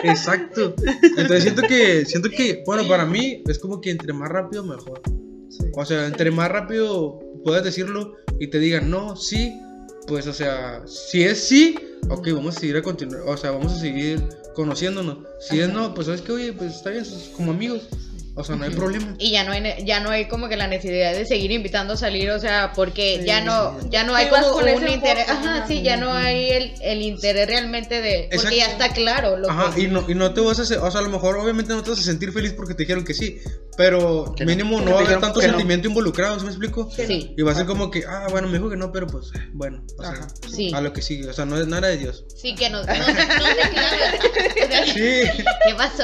Exacto. 0.03 0.75
Entonces 1.17 1.43
siento 1.43 1.61
que, 1.63 2.05
siento 2.05 2.29
que, 2.29 2.63
bueno, 2.65 2.87
para 2.87 3.05
mí 3.05 3.43
es 3.47 3.59
como 3.59 3.79
que 3.81 3.91
entre 3.91 4.13
más 4.13 4.29
rápido 4.29 4.63
mejor. 4.63 5.01
Sí. 5.49 5.65
O 5.75 5.85
sea, 5.85 6.05
entre 6.07 6.31
más 6.31 6.49
rápido 6.49 7.19
puedas 7.43 7.63
decirlo 7.63 8.15
y 8.39 8.47
te 8.47 8.59
digan 8.59 8.89
no, 8.89 9.15
sí, 9.15 9.53
pues, 10.07 10.27
o 10.27 10.33
sea, 10.33 10.81
si 10.85 11.23
es 11.23 11.43
sí, 11.43 11.75
ok, 12.09 12.27
vamos 12.33 12.57
a 12.57 12.59
seguir 12.59 12.77
a 12.77 12.81
continuar, 12.81 13.21
o 13.25 13.37
sea, 13.37 13.51
vamos 13.51 13.73
a 13.73 13.79
seguir 13.79 14.21
conociéndonos. 14.55 15.19
Si 15.47 15.59
es 15.59 15.69
no, 15.69 15.93
pues 15.93 16.07
sabes 16.07 16.21
que, 16.21 16.31
oye, 16.31 16.53
pues 16.53 16.75
está 16.75 16.89
bien, 16.89 17.05
como 17.37 17.51
amigos, 17.51 17.87
o 18.35 18.43
sea, 18.43 18.55
no 18.55 18.65
hay 18.65 18.71
problema. 18.71 19.15
Y 19.19 19.31
ya 19.31 19.43
no 19.43 19.51
hay 19.51 19.85
ya 19.85 19.99
no 19.99 20.09
hay 20.09 20.27
como 20.27 20.49
que 20.49 20.57
la 20.57 20.67
necesidad 20.67 21.13
de 21.13 21.25
seguir 21.25 21.51
invitando 21.51 21.93
a 21.93 21.97
salir, 21.97 22.29
o 22.31 22.39
sea, 22.39 22.73
porque 22.75 23.17
Sí, 23.21 23.25
ya 23.27 23.41
no 23.41 23.77
ya 23.89 24.03
no 24.03 24.15
hay 24.15 24.27
como 24.29 24.51
con 24.51 24.67
un 24.67 24.89
interés, 24.89 25.29
ajá, 25.29 25.57
ajá. 25.57 25.67
sí, 25.67 25.81
ya 25.83 25.97
no 25.97 26.11
hay 26.13 26.49
el, 26.49 26.73
el 26.81 27.01
interés 27.01 27.47
realmente 27.47 28.01
de 28.01 28.29
porque 28.33 28.55
ya 28.57 28.65
Exacto. 28.65 28.83
está 28.83 28.95
claro 28.95 29.37
lo 29.37 29.49
Ajá, 29.49 29.73
que 29.75 29.81
y 29.81 29.87
no, 29.87 30.03
y 30.09 30.15
no 30.15 30.33
te 30.33 30.41
vas 30.41 30.59
a 30.59 30.63
hacer, 30.63 30.79
o 30.79 30.89
sea, 30.89 31.01
a 31.01 31.03
lo 31.03 31.09
mejor 31.09 31.37
obviamente 31.37 31.73
no 31.73 31.83
te 31.83 31.89
vas 31.91 31.99
a 31.99 32.03
sentir 32.03 32.31
feliz 32.31 32.53
porque 32.53 32.73
te 32.73 32.83
dijeron 32.83 33.03
que 33.03 33.13
sí, 33.13 33.39
pero 33.77 34.33
Que 34.35 34.45
no. 34.45 34.49
mínimo 34.51 34.79
no 34.79 34.85
te 34.85 34.91
va 34.93 34.99
a 35.01 35.05
haber 35.05 35.19
tanto 35.19 35.39
que 35.39 35.47
no. 35.47 35.53
sentimiento 35.53 35.87
involucrado, 35.87 36.37
¿sí 36.39 36.45
me 36.45 36.51
explico? 36.51 36.89
Sí. 36.95 37.33
Y 37.37 37.41
va 37.43 37.51
a 37.51 37.55
ser 37.55 37.65
como 37.65 37.91
que, 37.91 38.03
ah, 38.07 38.27
bueno, 38.31 38.47
me 38.47 38.57
dijo 38.57 38.69
que 38.69 38.77
no, 38.77 38.91
pero 38.91 39.07
pues, 39.07 39.31
bueno, 39.53 39.83
o 39.97 40.01
sea. 40.03 40.27
Sí. 40.49 40.71
a 40.73 40.81
lo 40.81 40.91
que 40.93 41.01
sigue, 41.01 41.27
o 41.29 41.33
sea, 41.33 41.45
no 41.45 41.57
es 41.59 41.67
nada 41.67 41.87
de 41.89 41.97
Dios. 41.97 42.25
Sí, 42.35 42.55
que 42.55 42.69
no, 42.69 42.79
no, 42.79 42.85
te- 42.85 42.97
no 42.99 43.05
te 43.05 43.13
clavas. 43.13 44.13
O 44.63 44.67
sea, 44.67 44.85
Sí. 44.85 45.43
¿Qué 45.65 45.75
pasó? 45.77 46.03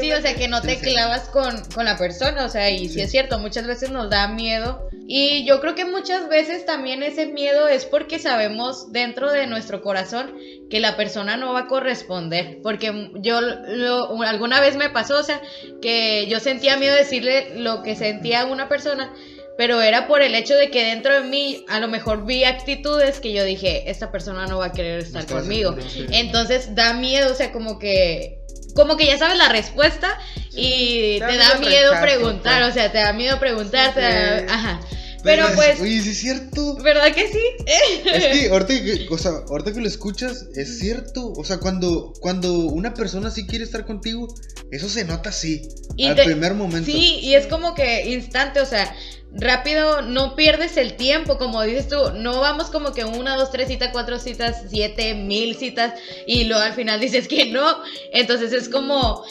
Sí, 0.00 0.12
o 0.12 0.20
sea, 0.20 0.34
que 0.34 0.48
no 0.48 0.60
te 0.62 0.78
clavas 0.94 1.28
con, 1.28 1.62
con 1.74 1.84
la 1.84 1.96
persona, 1.98 2.44
o 2.44 2.48
sea, 2.48 2.70
y 2.70 2.88
sí. 2.88 3.00
es 3.00 3.10
cierto, 3.10 3.38
muchas 3.38 3.66
veces 3.66 3.90
nos 3.90 4.08
da 4.10 4.28
miedo. 4.28 4.88
Y 5.06 5.44
yo 5.44 5.60
creo 5.60 5.74
que 5.74 5.84
muchas 5.84 6.28
veces 6.28 6.64
también 6.64 7.02
ese 7.02 7.26
miedo 7.26 7.68
es 7.68 7.84
porque 7.84 8.18
sabemos 8.18 8.90
dentro 8.92 9.30
de 9.30 9.46
nuestro 9.46 9.82
corazón 9.82 10.34
que 10.70 10.80
la 10.80 10.96
persona 10.96 11.36
no 11.36 11.52
va 11.52 11.60
a 11.60 11.66
corresponder. 11.66 12.58
Porque 12.62 13.10
yo 13.16 13.40
lo- 13.42 14.22
alguna 14.22 14.60
vez 14.60 14.76
me 14.76 14.88
pasó, 14.88 15.18
o 15.18 15.22
sea, 15.22 15.42
que 15.82 16.26
yo 16.28 16.40
sentía 16.40 16.76
miedo 16.78 16.94
de 16.94 17.00
decirle 17.00 17.52
lo 17.56 17.82
que 17.82 17.96
sentía 17.96 18.42
a 18.42 18.46
una 18.46 18.68
persona. 18.68 19.12
Pero 19.56 19.80
era 19.80 20.08
por 20.08 20.20
el 20.20 20.34
hecho 20.34 20.56
de 20.56 20.70
que 20.70 20.84
dentro 20.84 21.14
de 21.14 21.28
mí 21.28 21.64
a 21.68 21.78
lo 21.78 21.86
mejor 21.86 22.24
vi 22.26 22.42
actitudes 22.42 23.20
que 23.20 23.32
yo 23.32 23.44
dije, 23.44 23.88
esta 23.88 24.10
persona 24.10 24.46
no 24.46 24.58
va 24.58 24.66
a 24.66 24.72
querer 24.72 24.98
estar 25.00 25.26
conmigo. 25.26 25.76
Entonces 26.12 26.74
da 26.74 26.92
miedo, 26.94 27.30
o 27.30 27.34
sea, 27.36 27.52
como 27.52 27.78
que 27.78 28.40
como 28.74 28.96
que 28.96 29.06
ya 29.06 29.18
sabes 29.18 29.38
la 29.38 29.48
respuesta 29.48 30.18
y 30.54 31.18
Te 31.20 31.36
da 31.36 31.58
miedo 31.58 31.92
preguntar, 32.00 32.60
pues. 32.62 32.70
o 32.70 32.74
sea, 32.74 32.92
te 32.92 32.98
da 32.98 33.12
miedo 33.12 33.38
preguntar, 33.40 33.94
te 33.94 34.00
da- 34.00 34.38
Sí. 34.40 34.46
ajá. 34.48 34.80
Pero 35.22 35.48
es- 35.48 35.54
pues, 35.54 35.80
Oye, 35.80 36.02
sí 36.02 36.10
es 36.10 36.18
cierto. 36.18 36.76
¿verdad 36.82 37.12
que 37.14 37.26
sí? 37.28 37.40
Es 37.66 38.26
que 38.26 38.48
ahorita 38.52 38.68
que, 38.74 39.06
o 39.10 39.16
sea, 39.16 39.32
ahorita 39.48 39.72
que 39.72 39.80
lo 39.80 39.88
escuchas, 39.88 40.48
es 40.54 40.78
cierto. 40.78 41.32
O 41.32 41.44
sea, 41.44 41.56
cuando, 41.58 42.12
cuando 42.20 42.52
una 42.58 42.92
persona 42.92 43.30
sí 43.30 43.46
quiere 43.46 43.64
estar 43.64 43.86
contigo, 43.86 44.28
eso 44.70 44.86
se 44.88 45.04
nota 45.06 45.30
así. 45.30 45.62
Y 45.96 46.08
al 46.08 46.16
te- 46.16 46.24
primer 46.24 46.52
momento. 46.52 46.84
Sí, 46.90 47.20
y 47.22 47.34
es 47.36 47.46
como 47.46 47.74
que 47.74 48.10
instante, 48.10 48.60
o 48.60 48.66
sea, 48.66 48.94
rápido, 49.34 50.02
no 50.02 50.36
pierdes 50.36 50.76
el 50.76 50.94
tiempo, 50.96 51.38
como 51.38 51.62
dices 51.62 51.88
tú, 51.88 51.96
no 52.14 52.40
vamos 52.40 52.70
como 52.70 52.92
que 52.92 53.04
una, 53.04 53.36
dos, 53.36 53.50
tres 53.50 53.68
citas, 53.68 53.90
cuatro 53.92 54.18
citas, 54.18 54.64
siete, 54.68 55.14
mil 55.14 55.56
citas, 55.56 55.94
y 56.26 56.44
luego 56.44 56.62
al 56.62 56.74
final 56.74 57.00
dices 57.00 57.28
que 57.28 57.46
no. 57.46 57.82
Entonces 58.12 58.52
es 58.52 58.68
como 58.68 59.24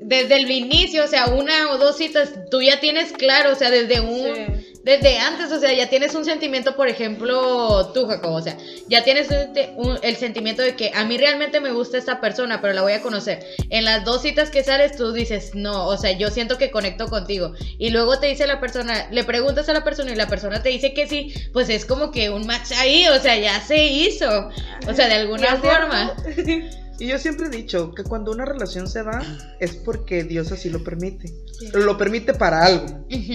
desde 0.00 0.36
el 0.36 0.50
inicio, 0.50 1.04
o 1.04 1.08
sea, 1.08 1.26
una 1.26 1.70
o 1.72 1.78
dos 1.78 1.96
citas, 1.96 2.30
tú 2.50 2.60
ya 2.62 2.80
tienes 2.80 3.12
claro, 3.12 3.52
o 3.52 3.54
sea, 3.56 3.70
desde 3.70 4.00
un... 4.00 4.34
Sí. 4.34 4.70
Desde 4.84 5.16
antes, 5.18 5.50
o 5.50 5.58
sea, 5.58 5.72
ya 5.72 5.88
tienes 5.88 6.14
un 6.14 6.26
sentimiento, 6.26 6.76
por 6.76 6.88
ejemplo, 6.88 7.90
tú, 7.94 8.06
Jacobo, 8.06 8.34
o 8.34 8.42
sea, 8.42 8.58
ya 8.86 9.02
tienes 9.02 9.28
un- 9.76 9.98
el 10.02 10.16
sentimiento 10.16 10.60
de 10.60 10.76
que 10.76 10.92
a 10.94 11.06
mí 11.06 11.16
realmente 11.16 11.58
me 11.58 11.72
gusta 11.72 11.96
esta 11.96 12.20
persona, 12.20 12.60
pero 12.60 12.74
la 12.74 12.82
voy 12.82 12.92
a 12.92 13.00
conocer. 13.00 13.46
En 13.70 13.86
las 13.86 14.04
dos 14.04 14.20
citas 14.20 14.50
que 14.50 14.62
sales, 14.62 14.94
tú 14.98 15.14
dices, 15.14 15.54
no, 15.54 15.86
o 15.86 15.96
sea, 15.96 16.12
yo 16.12 16.28
siento 16.30 16.58
que 16.58 16.70
conecto 16.70 17.08
contigo. 17.08 17.54
Y 17.78 17.88
luego 17.88 18.20
te 18.20 18.26
dice 18.26 18.46
la 18.46 18.60
persona, 18.60 19.08
le 19.10 19.24
preguntas 19.24 19.70
a 19.70 19.72
la 19.72 19.84
persona 19.84 20.12
y 20.12 20.16
la 20.16 20.28
persona 20.28 20.62
te 20.62 20.68
dice 20.68 20.92
que 20.92 21.06
sí, 21.08 21.32
pues 21.54 21.70
es 21.70 21.86
como 21.86 22.10
que 22.10 22.28
un 22.28 22.46
match 22.46 22.72
ahí, 22.76 23.06
o 23.08 23.18
sea, 23.22 23.38
ya 23.38 23.62
se 23.62 23.86
hizo. 23.86 24.50
O 24.86 24.92
sea, 24.92 25.08
de 25.08 25.14
alguna 25.14 25.56
forma. 25.56 26.14
Y 26.98 27.08
yo 27.08 27.18
siempre 27.18 27.46
he 27.46 27.50
dicho 27.50 27.92
que 27.94 28.04
cuando 28.04 28.30
una 28.30 28.44
relación 28.44 28.88
se 28.88 29.02
da 29.02 29.20
es 29.60 29.74
porque 29.74 30.24
Dios 30.24 30.52
así 30.52 30.70
lo 30.70 30.82
permite. 30.84 31.32
Lo 31.72 31.96
permite 31.98 32.34
para 32.34 32.64
algo. 32.64 32.86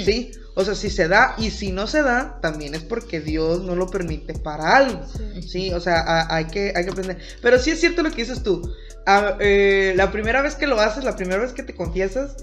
¿sí? 0.06 0.32
O 0.56 0.66
sea, 0.66 0.76
si 0.76 0.90
se 0.90 1.08
da 1.08 1.36
y 1.38 1.52
si 1.52 1.72
no 1.72 1.88
se 1.88 2.02
da, 2.02 2.40
también 2.42 2.76
es 2.76 2.82
porque 2.84 3.22
Dios 3.22 3.62
no 3.64 3.76
lo 3.76 3.88
permite 3.88 4.34
para 4.34 4.76
algo. 4.78 5.02
Sí, 5.48 5.72
o 5.74 5.80
sea, 5.80 6.02
a- 6.02 6.36
hay, 6.36 6.46
que, 6.46 6.74
hay 6.76 6.84
que 6.86 6.92
aprender. 6.92 7.18
Pero 7.42 7.60
sí 7.60 7.72
es 7.72 7.80
cierto 7.80 8.04
lo 8.04 8.10
que 8.12 8.18
dices 8.24 8.44
tú. 8.44 8.62
A- 9.06 9.38
eh, 9.40 9.94
la 9.96 10.12
primera 10.12 10.42
vez 10.42 10.56
que 10.56 10.68
lo 10.68 10.80
haces, 10.80 11.04
la 11.04 11.16
primera 11.16 11.42
vez 11.42 11.54
que 11.54 11.64
te 11.64 11.74
confiesas, 11.76 12.36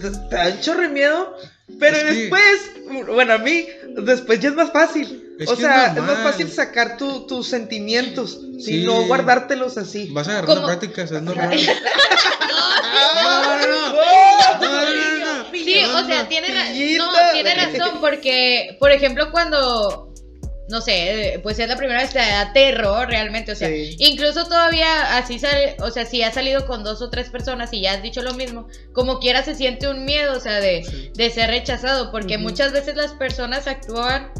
te 0.00 0.10
da 0.36 0.48
un 0.48 0.60
chorro 0.60 0.82
de 0.82 0.88
miedo. 0.88 1.34
Pero 1.78 1.96
Es 1.96 2.02
que- 2.04 2.14
después, 2.14 2.70
bueno, 3.08 3.34
a 3.34 3.38
mí, 3.38 3.66
después 3.98 4.40
ya 4.40 4.48
es 4.50 4.54
más 4.54 4.70
fácil. 4.72 5.20
Es 5.38 5.48
o 5.48 5.54
es 5.54 5.58
sea, 5.58 5.86
es, 5.96 6.02
más 6.02 6.18
fácil 6.22 6.50
sacar 6.50 6.96
tu- 6.96 7.26
tus 7.26 7.48
sentimientos, 7.48 8.40
Sí. 8.60 8.82
y 8.82 8.84
no 8.86 9.02
guardártelos 9.06 9.76
así. 9.78 10.08
Vas 10.12 10.28
agarrando 10.28 10.54
¿Cómo? 10.54 10.66
prácticas, 10.66 11.10
es 11.10 11.22
normal. 11.22 11.50
No, 13.24 13.56
no, 13.56 13.58
no, 13.58 13.90
no, 14.60 15.42
no. 15.42 15.50
Sí, 15.52 15.76
No, 15.82 15.98
o 16.00 16.06
sea, 16.06 16.22
no. 16.22 16.28
tiene, 16.28 16.48
ra- 16.48 16.68
no, 16.68 17.32
tiene 17.32 17.54
razón, 17.54 18.00
porque, 18.00 18.76
por 18.78 18.90
ejemplo, 18.92 19.30
cuando, 19.30 20.13
no 20.68 20.80
sé, 20.80 21.40
pues 21.42 21.58
es 21.58 21.68
la 21.68 21.76
primera 21.76 22.00
vez, 22.00 22.10
te 22.10 22.18
da 22.18 22.52
terror 22.54 23.06
realmente, 23.08 23.52
o 23.52 23.54
sea, 23.54 23.68
Sí. 23.68 23.96
incluso 23.98 24.44
todavía 24.44 25.16
así 25.18 25.38
sale, 25.38 25.76
o 25.80 25.90
sea, 25.90 26.06
si 26.06 26.22
has 26.22 26.34
salido 26.34 26.66
con 26.66 26.82
dos 26.84 27.02
o 27.02 27.10
tres 27.10 27.28
personas 27.28 27.72
y 27.72 27.82
ya 27.82 27.92
has 27.92 28.02
dicho 28.02 28.22
lo 28.22 28.32
mismo, 28.34 28.66
como 28.92 29.18
quiera 29.18 29.42
se 29.44 29.54
siente 29.54 29.88
un 29.88 30.04
miedo, 30.06 30.36
o 30.36 30.40
sea, 30.40 30.60
de, 30.60 30.82
Sí. 30.84 31.10
de 31.14 31.30
ser 31.30 31.50
rechazado, 31.50 32.10
porque 32.10 32.38
muchas 32.38 32.72
veces 32.72 32.96
las 32.96 33.12
personas 33.12 33.66
actúan 33.66 34.32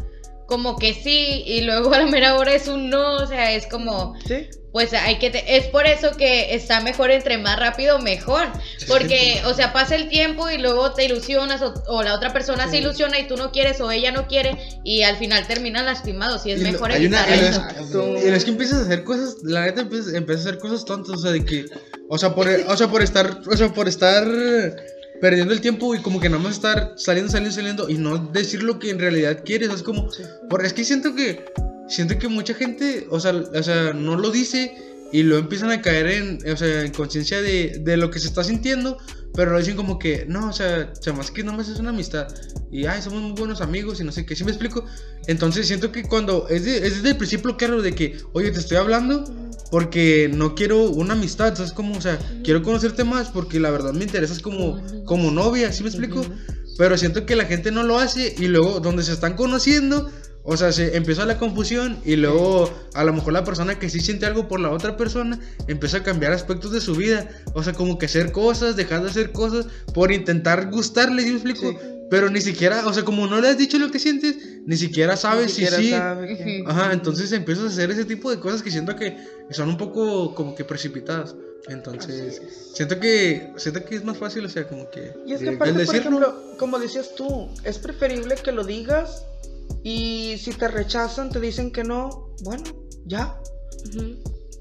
como 0.47 0.77
que 0.77 0.93
sí 0.93 1.43
y 1.45 1.61
luego 1.61 1.93
a 1.93 1.99
la 1.99 2.05
mera 2.05 2.35
hora 2.37 2.53
es 2.53 2.67
un 2.67 2.89
no, 2.89 3.15
o 3.17 3.27
sea, 3.27 3.51
es 3.53 3.67
como, 3.67 4.15
Sí. 4.27 4.47
Pues 4.75 4.91
hay 4.93 5.19
que 5.19 5.29
te- 5.29 5.55
es 5.55 5.67
por 5.67 5.87
eso 5.87 6.11
que 6.17 6.53
está 6.53 6.81
mejor 6.81 7.09
entre 7.09 7.37
más 7.37 7.57
rápido 7.57 7.97
mejor. 7.99 8.47
Porque 8.89 9.41
o 9.45 9.53
sea 9.53 9.71
pasa 9.71 9.95
el 9.95 10.09
tiempo 10.09 10.49
y 10.49 10.57
luego 10.57 10.91
te 10.91 11.05
ilusionas 11.05 11.61
o, 11.61 11.73
o 11.87 12.03
la 12.03 12.13
otra 12.13 12.33
persona 12.33 12.65
se 12.65 12.71
Sí. 12.71 12.77
ilusiona 12.79 13.17
y 13.17 13.25
tú 13.25 13.37
no 13.37 13.53
quieres 13.53 13.79
o 13.79 13.89
ella 13.89 14.11
no 14.11 14.27
quiere 14.27 14.57
y 14.83 15.03
al 15.03 15.15
final 15.15 15.47
terminan 15.47 15.85
lastimados 15.85 16.45
y 16.45 16.51
es 16.51 16.59
Y 16.59 16.63
mejor 16.65 16.91
hay 16.91 17.05
una- 17.05 17.23
evitar 17.25 17.73
eso 17.79 18.03
una-. 18.03 18.19
Y 18.19 18.27
es 18.27 18.43
que 18.43 18.51
empiezas 18.51 18.79
a 18.79 18.81
hacer 18.81 19.05
cosas, 19.05 19.37
la 19.43 19.61
neta 19.65 19.79
empiezas, 19.79 20.13
empiezas 20.13 20.45
a 20.45 20.49
hacer 20.49 20.59
cosas 20.59 20.83
tontas, 20.83 21.11
o 21.15 21.17
sea, 21.19 21.31
de 21.31 21.45
que, 21.45 21.65
o 22.09 22.17
sea, 22.17 22.35
por, 22.35 22.49
o 22.49 22.75
sea, 22.75 22.87
por 22.89 23.01
estar, 23.01 23.39
o 23.49 23.55
sea, 23.55 23.69
por 23.73 23.87
estar 23.87 24.27
perdiendo 25.21 25.53
el 25.53 25.61
tiempo 25.61 25.95
y 25.95 26.01
como 26.01 26.19
que 26.19 26.27
nada 26.27 26.43
más 26.43 26.51
estar 26.55 26.91
saliendo, 26.97 27.31
saliendo, 27.31 27.55
saliendo 27.55 27.89
y 27.89 27.93
no 27.93 28.17
decir 28.17 28.61
lo 28.61 28.77
que 28.77 28.89
en 28.89 28.99
realidad 28.99 29.39
quieres, 29.45 29.69
es 29.69 29.83
como, 29.83 30.09
por, 30.49 30.65
es 30.65 30.73
que 30.73 30.83
siento 30.83 31.15
que, 31.15 31.45
siento 31.87 32.17
que 32.17 32.27
mucha 32.27 32.53
gente, 32.53 33.07
o 33.09 33.19
sea, 33.19 33.33
o 33.33 33.63
sea, 33.63 33.93
no 33.93 34.15
lo 34.17 34.31
dice 34.31 34.75
y 35.11 35.23
luego 35.23 35.43
empiezan 35.43 35.71
a 35.71 35.81
caer 35.81 36.07
en, 36.07 36.39
o 36.51 36.57
sea, 36.57 36.81
en 36.83 36.91
conciencia 36.91 37.41
de, 37.41 37.79
de 37.83 37.97
lo 37.97 38.09
que 38.09 38.19
se 38.19 38.27
está 38.27 38.43
sintiendo, 38.43 38.97
pero 39.33 39.51
lo 39.51 39.59
dicen 39.59 39.75
como 39.75 39.99
que, 39.99 40.25
no, 40.27 40.49
o 40.49 40.53
sea, 40.53 40.91
más 41.15 41.31
que 41.31 41.43
no 41.43 41.53
más 41.53 41.69
es 41.69 41.79
una 41.79 41.91
amistad 41.91 42.27
y, 42.71 42.85
ay, 42.85 43.01
somos 43.01 43.21
muy 43.21 43.31
buenos 43.33 43.61
amigos 43.61 43.99
y 44.01 44.03
no 44.03 44.11
sé 44.11 44.25
qué, 44.25 44.35
¿sí 44.35 44.43
me 44.43 44.51
explico? 44.51 44.83
Entonces 45.27 45.67
siento 45.67 45.91
que 45.91 46.03
cuando 46.03 46.47
es, 46.49 46.65
de- 46.65 46.77
es 46.77 46.95
desde 46.97 47.09
el 47.11 47.17
principio 47.17 47.55
claro 47.55 47.81
de 47.81 47.93
que, 47.93 48.17
oye, 48.33 48.51
te 48.51 48.59
estoy 48.59 48.77
hablando 48.77 49.23
porque 49.71 50.29
no 50.33 50.55
quiero 50.55 50.89
una 50.89 51.13
amistad, 51.13 51.55
¿sabes 51.55 51.71
cómo? 51.73 51.97
O 51.97 52.01
sea, 52.01 52.17
quiero 52.43 52.63
conocerte 52.63 53.03
más 53.03 53.29
porque 53.29 53.59
la 53.59 53.71
verdad 53.71 53.93
me 53.93 54.03
interesas 54.03 54.39
como, 54.39 54.81
como 55.05 55.31
novia, 55.31 55.71
¿sí 55.71 55.83
me 55.83 55.89
explico? 55.89 56.25
Pero 56.77 56.97
siento 56.97 57.25
que 57.25 57.35
la 57.35 57.45
gente 57.45 57.71
no 57.71 57.83
lo 57.83 57.97
hace 57.99 58.35
y 58.37 58.47
luego 58.47 58.79
donde 58.79 59.03
se 59.03 59.13
están 59.13 59.35
conociendo, 59.35 60.09
o 60.45 60.55
sea, 60.57 60.71
se 60.71 60.95
empieza 60.95 61.25
la 61.25 61.39
confusión 61.39 61.97
y 62.05 62.15
luego 62.15 62.71
a 62.93 63.03
lo 63.03 63.13
mejor 63.13 63.33
la 63.33 63.43
persona 63.43 63.79
que 63.79 63.89
sí 63.89 63.99
siente 63.99 64.27
algo 64.27 64.47
por 64.47 64.59
la 64.59 64.69
otra 64.69 64.95
persona 64.95 65.39
empieza 65.67 65.97
a 65.97 66.03
cambiar 66.03 66.33
aspectos 66.33 66.71
de 66.71 66.81
su 66.81 66.95
vida, 66.95 67.27
o 67.53 67.63
sea, 67.63 67.73
como 67.73 67.97
que 67.97 68.05
hacer 68.05 68.31
cosas, 68.31 68.75
dejar 68.75 69.01
de 69.01 69.09
hacer 69.09 69.31
cosas 69.31 69.65
por 69.93 70.11
intentar 70.11 70.69
gustarle, 70.69 71.23
¿sí 71.23 71.29
me 71.29 71.35
explico? 71.35 71.71
Sí. 71.71 71.77
Pero 72.11 72.29
ni 72.29 72.39
siquiera, 72.41 72.85
o 72.85 72.93
sea, 72.93 73.03
como 73.03 73.25
no 73.25 73.41
le 73.41 73.49
has 73.49 73.57
dicho 73.57 73.79
lo 73.79 73.89
que 73.89 73.97
sientes, 73.97 74.37
ni 74.67 74.77
siquiera 74.77 75.17
sabes 75.17 75.47
Ni 75.47 75.51
si 75.51 75.65
siquiera 75.65 75.77
sí. 75.77 75.89
sabe. 75.89 76.63
Ajá, 76.67 76.93
entonces 76.93 77.31
empiezas 77.31 77.65
a 77.65 77.67
hacer 77.69 77.89
ese 77.89 78.05
tipo 78.05 78.29
de 78.29 78.39
cosas 78.39 78.61
que 78.61 78.69
siento 78.69 78.95
que 78.95 79.17
son 79.49 79.69
un 79.69 79.77
poco 79.77 80.35
como 80.35 80.53
que 80.53 80.63
precipitadas. 80.63 81.35
Entonces, 81.67 82.43
siento 82.75 82.99
que 82.99 83.51
siento 83.57 83.83
que 83.83 83.95
es 83.95 84.03
más 84.03 84.17
fácil, 84.17 84.45
o 84.45 84.49
sea, 84.49 84.67
como 84.67 84.87
que 84.91 85.13
Y 85.25 85.33
es 85.33 85.39
que 85.39 85.49
El 85.49 85.55
aparte, 85.55 85.83
por 85.83 85.95
ejemplo, 85.95 86.43
como 86.59 86.77
decías 86.77 87.15
tú, 87.15 87.49
es 87.63 87.79
preferible 87.79 88.35
que 88.35 88.51
lo 88.51 88.63
digas 88.63 89.23
y 89.83 90.37
si 90.39 90.51
te 90.51 90.67
rechazan, 90.67 91.29
te 91.29 91.39
dicen 91.39 91.71
que 91.71 91.83
no, 91.83 92.33
bueno, 92.43 92.63
ya. 93.05 93.37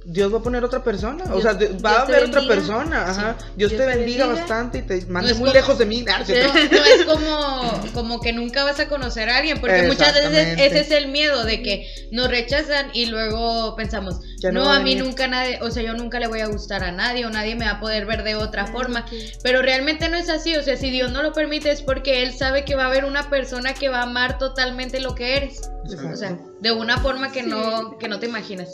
Dios 0.06 0.32
va 0.32 0.38
a 0.38 0.42
poner 0.42 0.62
otra 0.62 0.84
persona. 0.84 1.24
o 1.32 1.40
sea, 1.40 1.56
va 1.84 1.92
a 1.92 2.02
haber 2.02 2.24
otra 2.24 2.46
persona. 2.46 3.10
Ajá. 3.10 3.36
Sí. 3.38 3.46
Dios, 3.56 3.70
Dios 3.70 3.80
te 3.80 3.86
bendiga, 3.86 4.26
bendiga. 4.26 4.26
bastante 4.26 4.78
y 4.78 4.82
te 4.82 5.06
mande 5.06 5.32
muy 5.32 5.44
como- 5.44 5.52
lejos 5.54 5.78
de 5.78 5.86
mí. 5.86 6.04
No 6.04 6.84
es 6.84 7.04
como, 7.06 7.80
como 7.94 8.20
que 8.20 8.34
nunca 8.34 8.64
vas 8.64 8.78
a 8.80 8.88
conocer 8.88 9.30
a 9.30 9.38
alguien, 9.38 9.60
porque 9.60 9.84
muchas 9.84 10.12
veces 10.12 10.58
ese 10.58 10.80
es 10.80 10.90
el 10.90 11.08
miedo 11.08 11.44
de 11.44 11.62
que 11.62 11.86
nos 12.10 12.28
rechazan 12.28 12.90
y 12.92 13.06
luego 13.06 13.74
pensamos, 13.76 14.20
Ya 14.44 14.52
no 14.52 14.70
a 14.70 14.78
mí 14.80 14.90
venir". 14.94 15.04
nunca 15.04 15.26
nadie, 15.26 15.58
o 15.62 15.70
sea, 15.70 15.82
yo 15.82 15.94
nunca 15.94 16.20
le 16.20 16.26
voy 16.28 16.40
a 16.40 16.46
gustar 16.46 16.84
a 16.84 16.92
nadie 16.92 17.26
o 17.26 17.30
nadie 17.30 17.56
me 17.56 17.64
va 17.64 17.72
a 17.72 17.80
poder 17.80 18.06
ver 18.06 18.22
de 18.22 18.34
otra 18.36 18.66
forma, 18.66 19.06
pero 19.42 19.62
realmente 19.62 20.08
no 20.08 20.16
es 20.16 20.28
así, 20.28 20.54
o 20.56 20.62
sea, 20.62 20.76
si 20.76 20.90
Dios 20.90 21.10
no 21.12 21.22
lo 21.22 21.32
permite 21.32 21.70
es 21.70 21.82
porque 21.82 22.22
Él 22.22 22.32
sabe 22.34 22.64
que 22.64 22.74
va 22.74 22.84
a 22.84 22.86
haber 22.88 23.04
una 23.04 23.30
persona 23.30 23.74
que 23.74 23.88
va 23.88 24.00
a 24.00 24.02
amar 24.04 24.38
totalmente 24.38 25.00
lo 25.00 25.14
que 25.14 25.36
eres, 25.36 25.62
o 26.12 26.16
sea, 26.16 26.38
de 26.60 26.72
una 26.72 26.98
forma 26.98 27.32
que 27.32 27.42
no, 27.42 27.98
que 27.98 28.08
no 28.08 28.18
te 28.20 28.26
imaginas. 28.26 28.68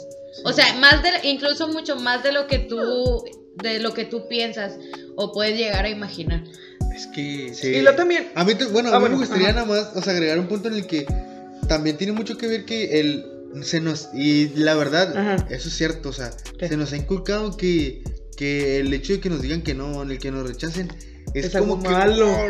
O 0.45 0.53
sea, 0.53 0.73
más 0.75 1.01
de, 1.03 1.09
incluso 1.27 1.67
mucho 1.67 1.95
más 1.97 2.23
de 2.23 2.31
lo 2.31 2.47
que 2.47 2.59
tú, 2.59 3.23
de 3.55 3.79
lo 3.79 3.93
que 3.93 4.05
tú 4.05 4.27
piensas 4.29 4.77
o 5.17 5.31
puedes 5.33 5.57
llegar 5.57 5.83
a 5.85 5.89
imaginar. 5.89 6.41
Es 6.95 7.07
que. 7.07 7.53
Sí. 7.53 7.67
Y 7.67 7.81
lo 7.81 7.95
también. 7.95 8.31
A 8.35 8.43
mí, 8.43 8.53
bueno, 8.71 8.89
a 8.89 8.95
Ah, 8.95 8.95
mí 8.95 9.01
bueno, 9.01 9.15
me 9.17 9.21
gustaría 9.25 9.49
ajá. 9.49 9.61
nada 9.61 9.67
más, 9.67 9.91
o 9.95 10.01
sea, 10.01 10.13
agregar 10.13 10.39
un 10.39 10.47
punto 10.47 10.67
en 10.69 10.75
el 10.75 10.87
que 10.87 11.05
también 11.67 11.97
tiene 11.97 12.13
mucho 12.13 12.37
que 12.37 12.47
ver 12.47 12.65
que 12.65 12.99
el 12.99 13.25
se 13.63 13.81
nos 13.81 14.09
y 14.13 14.49
la 14.55 14.75
verdad, 14.75 15.15
Ajá. 15.17 15.47
eso 15.49 15.67
es 15.69 15.75
cierto, 15.75 16.09
o 16.09 16.13
sea, 16.13 16.31
¿Qué? 16.57 16.67
se 16.67 16.77
nos 16.77 16.91
ha 16.93 16.97
inculcado 16.97 17.55
que 17.57 18.03
que 18.37 18.79
el 18.79 18.91
hecho 18.93 19.13
de 19.13 19.19
que 19.19 19.29
nos 19.29 19.41
digan 19.41 19.61
que 19.61 19.75
no, 19.75 20.01
en 20.01 20.09
el 20.11 20.17
que 20.17 20.31
nos 20.31 20.47
rechacen 20.47 20.89
es, 21.35 21.45
Es 21.45 21.55
como 21.55 21.73
algo 21.75 21.83
que 21.83 21.89
malo. 21.89 22.27
"Oh, 22.31 22.49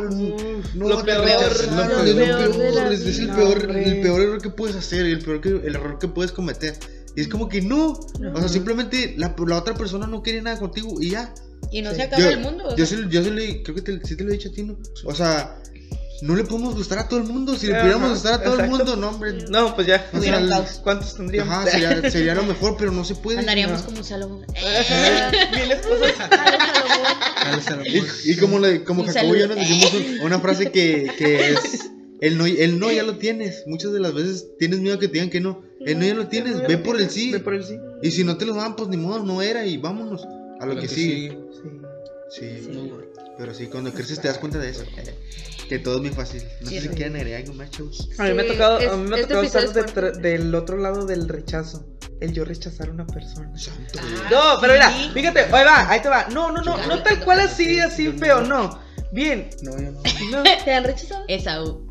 no, 0.76 0.88
Lo 0.88 1.04
peor, 1.04 1.20
lo 1.20 1.24
peor, 1.26 1.52
es 1.52 1.68
lo 1.72 2.16
peor 2.16 2.94
es, 2.94 3.02
es 3.02 3.20
el 3.20 3.30
peor, 3.30 3.72
el 3.76 4.02
peor 4.02 4.22
error 4.22 4.42
que 4.42 4.50
puedes 4.50 4.76
hacer, 4.78 5.06
el 5.06 5.20
peor 5.20 5.42
que, 5.42 5.50
el 5.50 5.76
error 5.76 6.00
que 6.00 6.08
puedes 6.08 6.32
cometer. 6.32 6.76
Y 7.16 7.22
es 7.22 7.28
como 7.28 7.50
que 7.50 7.62
no, 7.62 7.90
o 7.92 8.40
sea, 8.40 8.48
simplemente 8.48 9.16
la, 9.18 9.36
la 9.46 9.58
otra 9.58 9.74
persona 9.74 10.08
no 10.08 10.24
quiere 10.24 10.42
nada 10.42 10.58
contigo 10.58 10.96
y 11.02 11.10
ya. 11.10 11.34
Y 11.72 11.82
no 11.82 11.90
Sí. 11.92 11.98
se 11.98 12.02
acaba 12.04 12.24
Yo- 12.24 12.30
el 12.30 12.40
mundo. 12.40 12.76
Yo 12.78 12.86
se, 12.86 12.96
yo 13.10 13.22
se 13.24 13.32
le, 13.32 13.62
creo 13.62 13.76
que 13.76 13.82
te, 13.82 14.00
sí 14.08 14.16
te 14.16 14.24
lo 14.24 14.30
he 14.30 14.34
dicho 14.34 14.50
a 14.50 14.52
ti, 14.54 14.64
¿no? 14.64 14.78
O 15.04 15.14
sea, 15.14 15.62
no 16.22 16.36
le 16.36 16.44
podemos 16.44 16.76
gustar 16.76 17.00
a 17.00 17.08
todo 17.10 17.20
el 17.20 17.26
mundo. 17.26 17.56
Si 17.56 17.66
le 17.68 17.74
Ajá, 17.74 17.82
pudiéramos 17.82 18.10
gustar 18.12 18.34
a 18.36 18.44
todo 18.44 18.54
exacto. 18.54 18.76
el 18.76 18.78
mundo, 18.80 18.96
no, 18.96 19.10
hombre. 19.10 19.34
No, 19.50 19.76
pues 19.76 19.88
ya. 19.88 20.08
O 20.14 20.22
sea, 20.22 20.38
un. 20.40 20.66
¿Cuántos 20.84 21.16
tendríamos? 21.16 21.54
Ajá, 21.54 21.70
sería, 21.70 22.12
sería 22.12 22.36
lo 22.36 22.44
mejor, 22.44 22.76
pero 22.78 22.92
no 22.92 23.04
se 23.04 23.16
puede. 23.16 23.40
Andaríamos 23.40 23.80
no. 23.82 23.86
como 23.88 24.04
Salomón. 24.04 24.46
Ajá, 24.56 25.32
Mil 25.52 25.72
esposas. 25.72 26.14
Al 27.38 27.62
Salomón. 27.62 27.88
Y, 28.26 28.32
y 28.32 28.38
como, 28.38 28.60
le, 28.60 28.84
como 28.84 29.02
Un 29.04 29.08
Jacobo 29.10 29.36
y 29.36 29.40
yo 29.40 29.48
saludo. 29.48 29.60
nos 29.60 29.68
dijimos 29.68 29.94
un- 29.94 30.26
una 30.26 30.40
frase 30.40 30.72
que, 30.72 31.12
que 31.18 31.52
es: 31.54 31.90
el 32.22 32.38
no, 32.38 32.46
el 32.46 32.80
no 32.80 32.92
ya 32.92 33.04
lo 33.04 33.18
tienes. 33.18 33.64
Muchas 33.66 33.92
de 33.94 34.00
las 34.00 34.14
veces 34.14 34.46
tienes 34.60 34.80
miedo 34.80 35.00
que 35.00 35.08
te 35.08 35.14
digan 35.14 35.30
que 35.30 35.40
no. 35.40 35.64
El 35.84 35.98
no 36.00 36.06
ya 36.06 36.14
lo 36.14 36.28
tienes, 36.28 36.62
ve 36.68 36.78
por 36.78 37.02
el 37.02 37.10
sí. 37.10 37.32
Ve 37.32 37.40
por 37.40 37.56
el 37.56 37.64
sí. 37.64 37.78
Y 38.04 38.12
si 38.12 38.24
no 38.24 38.38
te 38.38 38.46
lo 38.46 38.54
dan, 38.54 38.76
pues 38.76 38.90
ni 38.90 38.98
modo, 38.98 39.24
no 39.26 39.42
era 39.42 39.66
y 39.66 39.78
vámonos 39.78 40.24
a 40.60 40.66
lo 40.68 40.76
Lo 40.76 40.82
que 40.82 40.88
que 40.88 40.94
sigue. 40.94 41.38
Sí. 42.30 42.60
Sí. 42.62 42.70
Pero 43.42 43.56
sí, 43.56 43.66
cuando 43.66 43.92
creces 43.92 44.22
te 44.22 44.28
das 44.28 44.38
cuenta 44.38 44.60
de 44.60 44.70
eso. 44.70 44.84
Que 45.68 45.80
todo 45.80 45.96
es 45.96 46.02
muy 46.02 46.12
fácil. 46.12 46.44
No 46.62 46.70
Sí, 46.70 46.76
sé 46.76 46.82
si 46.82 46.88
sí. 46.90 46.94
quieren 46.94 47.16
agregar 47.16 47.42
algo 47.42 47.56
más, 47.56 47.72
chavos. 47.72 48.08
A 48.20 48.24
mí 48.26 48.34
me 48.36 48.44
ha 48.44 48.48
tocado, 48.48 48.78
es- 48.78 48.88
a 48.92 48.96
mí 48.98 49.10
me 49.10 49.16
ha 49.16 49.20
este 49.20 49.34
tocado 49.34 49.64
estar 49.64 49.90
fuerte. 49.90 50.20
del 50.20 50.54
otro 50.54 50.78
lado 50.78 51.08
del 51.08 51.28
rechazo. 51.28 51.84
El 52.20 52.34
yo 52.34 52.46
rechazar 52.46 52.90
a 52.90 52.92
una 52.92 53.08
persona. 53.08 53.52
Santo. 53.58 53.98
Ah, 54.00 54.28
No, 54.30 54.62
pero 54.62 54.74
mira, 54.74 54.92
sí. 54.92 55.10
fíjate, 55.12 55.40
ahí 55.40 55.66
va, 55.66 55.90
ahí 55.90 56.00
te 56.04 56.10
va. 56.10 56.28
No, 56.32 56.52
no, 56.52 56.62
no, 56.62 56.78
no 56.78 56.86
no 56.88 57.02
tal 57.02 57.20
cual 57.26 57.40
así, 57.40 57.80
así 57.80 58.12
feo, 58.12 58.42
no. 58.42 58.80
Bien. 59.12 59.50
No, 59.62 59.72
yo 59.80 59.92
no. 59.92 60.02
No. 60.32 60.44
¿Te 60.64 60.74
han 60.74 60.84
rechazado? 60.86 61.26
Esaú. 61.28 61.88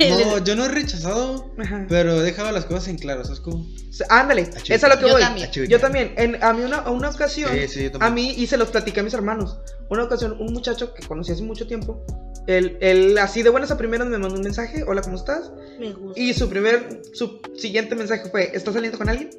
No, 0.00 0.44
yo 0.44 0.54
no 0.56 0.66
he 0.66 0.68
rechazado, 0.68 1.50
Ajá. 1.58 1.86
pero 1.88 2.20
he 2.20 2.24
dejado 2.24 2.52
las 2.52 2.66
cosas 2.66 2.88
en 2.88 2.98
claro, 2.98 3.24
¿sabes 3.24 3.40
cómo? 3.40 3.66
Ándale, 4.10 4.42
esa 4.42 4.74
es 4.74 4.84
a 4.84 4.88
lo 4.88 4.96
que 4.98 5.06
Yo 5.06 5.12
voy. 5.12 5.22
también. 5.22 5.50
Yo 5.52 5.80
también. 5.80 6.14
En, 6.16 6.42
a 6.42 6.52
mí 6.52 6.62
una, 6.62 6.88
una 6.90 7.08
ocasión, 7.08 7.50
Sí, 7.52 7.68
sí, 7.68 7.82
yo 7.84 7.92
también. 7.92 8.12
a 8.12 8.14
mí, 8.14 8.34
y 8.36 8.46
se 8.46 8.56
los 8.56 8.68
platiqué 8.70 9.00
a 9.00 9.02
mis 9.02 9.14
hermanos. 9.14 9.58
Una 9.88 10.04
ocasión, 10.04 10.36
un 10.38 10.52
muchacho 10.52 10.92
que 10.94 11.04
conocí 11.06 11.32
hace 11.32 11.42
mucho 11.42 11.66
tiempo, 11.66 12.04
él, 12.46 12.76
él 12.80 13.16
así 13.18 13.42
de 13.42 13.50
buenas 13.50 13.70
a 13.70 13.78
primeras 13.78 14.06
me 14.08 14.18
mandó 14.18 14.36
un 14.36 14.42
mensaje, 14.42 14.84
hola, 14.86 15.00
¿cómo 15.02 15.16
estás? 15.16 15.50
Me 15.80 15.92
gusta. 15.92 16.20
Y 16.20 16.34
su 16.34 16.48
primer, 16.48 17.00
su 17.14 17.40
siguiente 17.56 17.94
mensaje 17.94 18.28
fue, 18.30 18.50
¿estás 18.54 18.74
saliendo 18.74 18.98
con 18.98 19.08
alguien? 19.08 19.30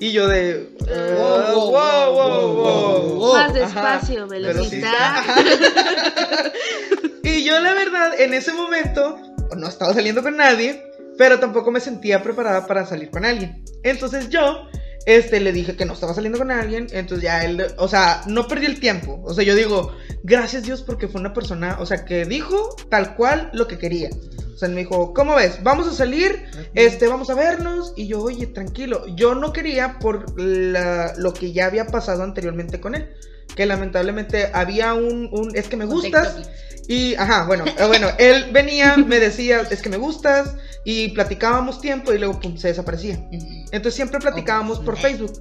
Y 0.00 0.12
yo 0.12 0.26
de... 0.28 0.70
Wow, 0.80 1.70
wow, 1.70 1.70
wow, 1.70 2.12
wow, 2.14 2.54
wow, 2.56 3.14
wow. 3.16 3.34
Más 3.34 3.52
despacio, 3.52 4.26
velocita. 4.26 5.24
Y 7.22 7.44
yo 7.44 7.60
la 7.60 7.74
verdad, 7.74 8.18
en 8.18 8.32
ese 8.32 8.52
momento, 8.54 9.18
no 9.56 9.68
estaba 9.68 9.92
saliendo 9.92 10.22
con 10.22 10.36
nadie, 10.38 10.82
pero 11.18 11.38
tampoco 11.38 11.70
me 11.70 11.80
sentía 11.80 12.22
preparada 12.22 12.66
para 12.66 12.86
salir 12.86 13.10
con 13.10 13.26
alguien. 13.26 13.62
Entonces 13.82 14.30
yo, 14.30 14.66
este, 15.06 15.40
le 15.40 15.52
dije 15.52 15.76
que 15.76 15.84
no 15.84 15.94
estaba 15.94 16.14
saliendo 16.14 16.38
con 16.38 16.50
alguien, 16.50 16.86
entonces 16.92 17.24
ya 17.24 17.44
él, 17.44 17.66
o 17.78 17.88
sea, 17.88 18.22
no 18.26 18.46
perdí 18.48 18.66
el 18.66 18.80
tiempo. 18.80 19.20
O 19.24 19.34
sea, 19.34 19.44
yo 19.44 19.54
digo, 19.54 19.92
gracias 20.22 20.62
Dios 20.64 20.82
porque 20.82 21.08
fue 21.08 21.20
una 21.20 21.32
persona, 21.32 21.78
o 21.80 21.86
sea, 21.86 22.04
que 22.04 22.24
dijo 22.24 22.76
tal 22.90 23.14
cual 23.16 23.50
lo 23.52 23.66
que 23.66 23.78
quería. 23.78 24.10
O 24.54 24.58
sea, 24.60 24.68
me 24.68 24.80
dijo, 24.82 25.14
¿cómo 25.14 25.36
ves? 25.36 25.62
Vamos 25.62 25.88
a 25.88 25.92
salir, 25.94 26.44
este, 26.74 27.08
vamos 27.08 27.30
a 27.30 27.34
vernos. 27.34 27.94
Y 27.96 28.08
yo, 28.08 28.20
oye, 28.20 28.46
tranquilo. 28.46 29.06
Yo 29.16 29.34
no 29.34 29.54
quería 29.54 29.98
por 29.98 30.38
la- 30.38 31.14
lo 31.16 31.32
que 31.32 31.52
ya 31.52 31.64
había 31.64 31.86
pasado 31.86 32.22
anteriormente 32.24 32.78
con 32.78 32.94
él. 32.94 33.08
Que 33.56 33.64
lamentablemente 33.64 34.50
había 34.52 34.92
un, 34.92 35.30
un 35.32 35.56
es 35.56 35.66
que 35.68 35.78
me 35.78 35.86
gustas. 35.86 36.34
Y, 36.88 37.14
ajá, 37.14 37.46
bueno, 37.46 37.64
eh, 37.66 37.86
bueno, 37.86 38.08
él 38.18 38.50
venía, 38.52 38.98
me 38.98 39.18
decía, 39.18 39.62
es 39.70 39.80
que 39.80 39.88
me 39.88 39.96
gustas, 39.96 40.54
y 40.84 41.08
platicábamos 41.08 41.80
tiempo 41.80 42.12
y 42.12 42.18
luego 42.18 42.40
pum, 42.40 42.56
se 42.56 42.68
desaparecía. 42.68 43.22
Entonces 43.72 43.94
siempre 43.94 44.18
platicábamos 44.18 44.80
por 44.80 44.96
Facebook. 44.96 45.32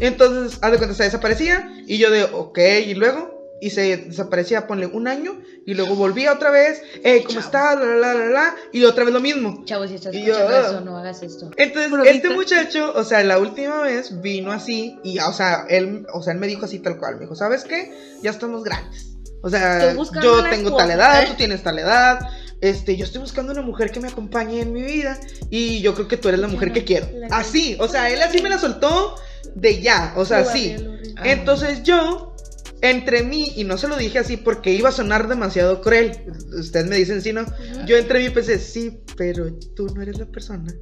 Entonces, 0.00 0.58
haz 0.62 0.72
de 0.72 0.78
cuenta, 0.78 0.94
se 0.96 1.04
desaparecía, 1.04 1.70
y 1.86 1.98
yo 1.98 2.10
de, 2.10 2.24
ok, 2.24 2.58
y 2.86 2.94
luego, 2.94 3.36
y 3.60 3.70
se 3.70 3.96
desaparecía, 3.96 4.66
ponle 4.66 4.86
un 4.86 5.06
año, 5.06 5.40
y 5.64 5.74
luego 5.74 5.94
volvía 5.94 6.32
otra 6.32 6.50
vez, 6.50 6.82
hey, 7.02 7.24
¿cómo 7.26 7.40
estás? 7.40 7.78
La, 7.78 7.86
la, 7.96 8.14
la, 8.14 8.26
la, 8.26 8.56
y 8.72 8.84
otra 8.84 9.04
vez 9.04 9.12
lo 9.12 9.20
mismo. 9.20 9.62
Chavos, 9.64 9.88
si 9.88 9.96
estás 9.96 10.14
Y 10.14 10.24
yo, 10.24 10.32
escuchando 10.34 10.56
ah. 10.56 10.70
eso, 10.70 10.80
no 10.80 10.96
hagas 10.96 11.22
esto. 11.22 11.50
Entonces, 11.56 11.90
Bromita. 11.90 12.12
este 12.14 12.30
muchacho, 12.30 12.92
o 12.94 13.04
sea, 13.04 13.22
la 13.22 13.38
última 13.38 13.82
vez 13.82 14.20
vino 14.20 14.50
así, 14.50 14.98
y, 15.04 15.18
o 15.18 15.32
sea, 15.32 15.66
él, 15.68 16.06
o 16.12 16.22
sea, 16.22 16.32
él 16.32 16.38
me 16.38 16.46
dijo 16.46 16.64
así 16.64 16.78
tal 16.78 16.98
cual, 16.98 17.16
me 17.16 17.22
dijo, 17.22 17.34
¿sabes 17.34 17.64
qué? 17.64 17.92
Ya 18.22 18.30
estamos 18.30 18.64
grandes. 18.64 19.16
O 19.42 19.50
sea, 19.50 19.92
yo 19.92 20.42
tengo 20.42 20.70
esposa, 20.70 20.76
tal 20.78 20.90
edad, 20.90 21.22
¿eh? 21.22 21.26
tú 21.28 21.34
tienes 21.34 21.62
tal 21.62 21.78
edad. 21.78 22.18
Este, 22.60 22.96
yo 22.96 23.04
estoy 23.04 23.20
buscando 23.20 23.52
una 23.52 23.62
mujer 23.62 23.90
que 23.90 24.00
me 24.00 24.08
acompañe 24.08 24.60
en 24.60 24.72
mi 24.72 24.82
vida 24.82 25.20
y 25.50 25.80
yo 25.80 25.94
creo 25.94 26.08
que 26.08 26.16
tú 26.16 26.28
eres 26.28 26.40
la 26.40 26.48
mujer 26.48 26.72
que 26.72 26.84
quiero. 26.84 27.06
Así, 27.30 27.76
o 27.78 27.88
sea, 27.88 28.10
él 28.10 28.22
así 28.22 28.40
me 28.42 28.48
la 28.48 28.58
soltó 28.58 29.16
de 29.54 29.80
ya, 29.80 30.14
o 30.16 30.24
sea, 30.24 30.40
Lo 30.40 30.50
sí. 30.50 30.70
barrió, 30.70 30.84
lo 30.86 30.96
barrió. 30.96 31.12
Ah. 31.16 31.22
Entonces 31.30 31.82
yo, 31.82 32.34
entre 32.80 33.22
mí, 33.22 33.52
y 33.56 33.64
no 33.64 33.76
se 33.78 33.88
lo 33.88 33.96
dije 33.96 34.18
así 34.18 34.36
porque 34.36 34.72
iba 34.72 34.88
a 34.88 34.92
sonar 34.92 35.28
demasiado 35.28 35.80
cruel, 35.82 36.12
ustedes 36.58 36.86
me 36.86 36.96
dicen 36.96 37.20
sí, 37.22 37.32
¿no? 37.32 37.44
Yo 37.86 37.96
entre 37.96 38.20
mí 38.20 38.30
pensé, 38.30 38.58
sí, 38.58 39.00
pero 39.16 39.52
tú 39.74 39.86
no 39.94 40.02
eres 40.02 40.18
la 40.18 40.26
persona 40.26 40.74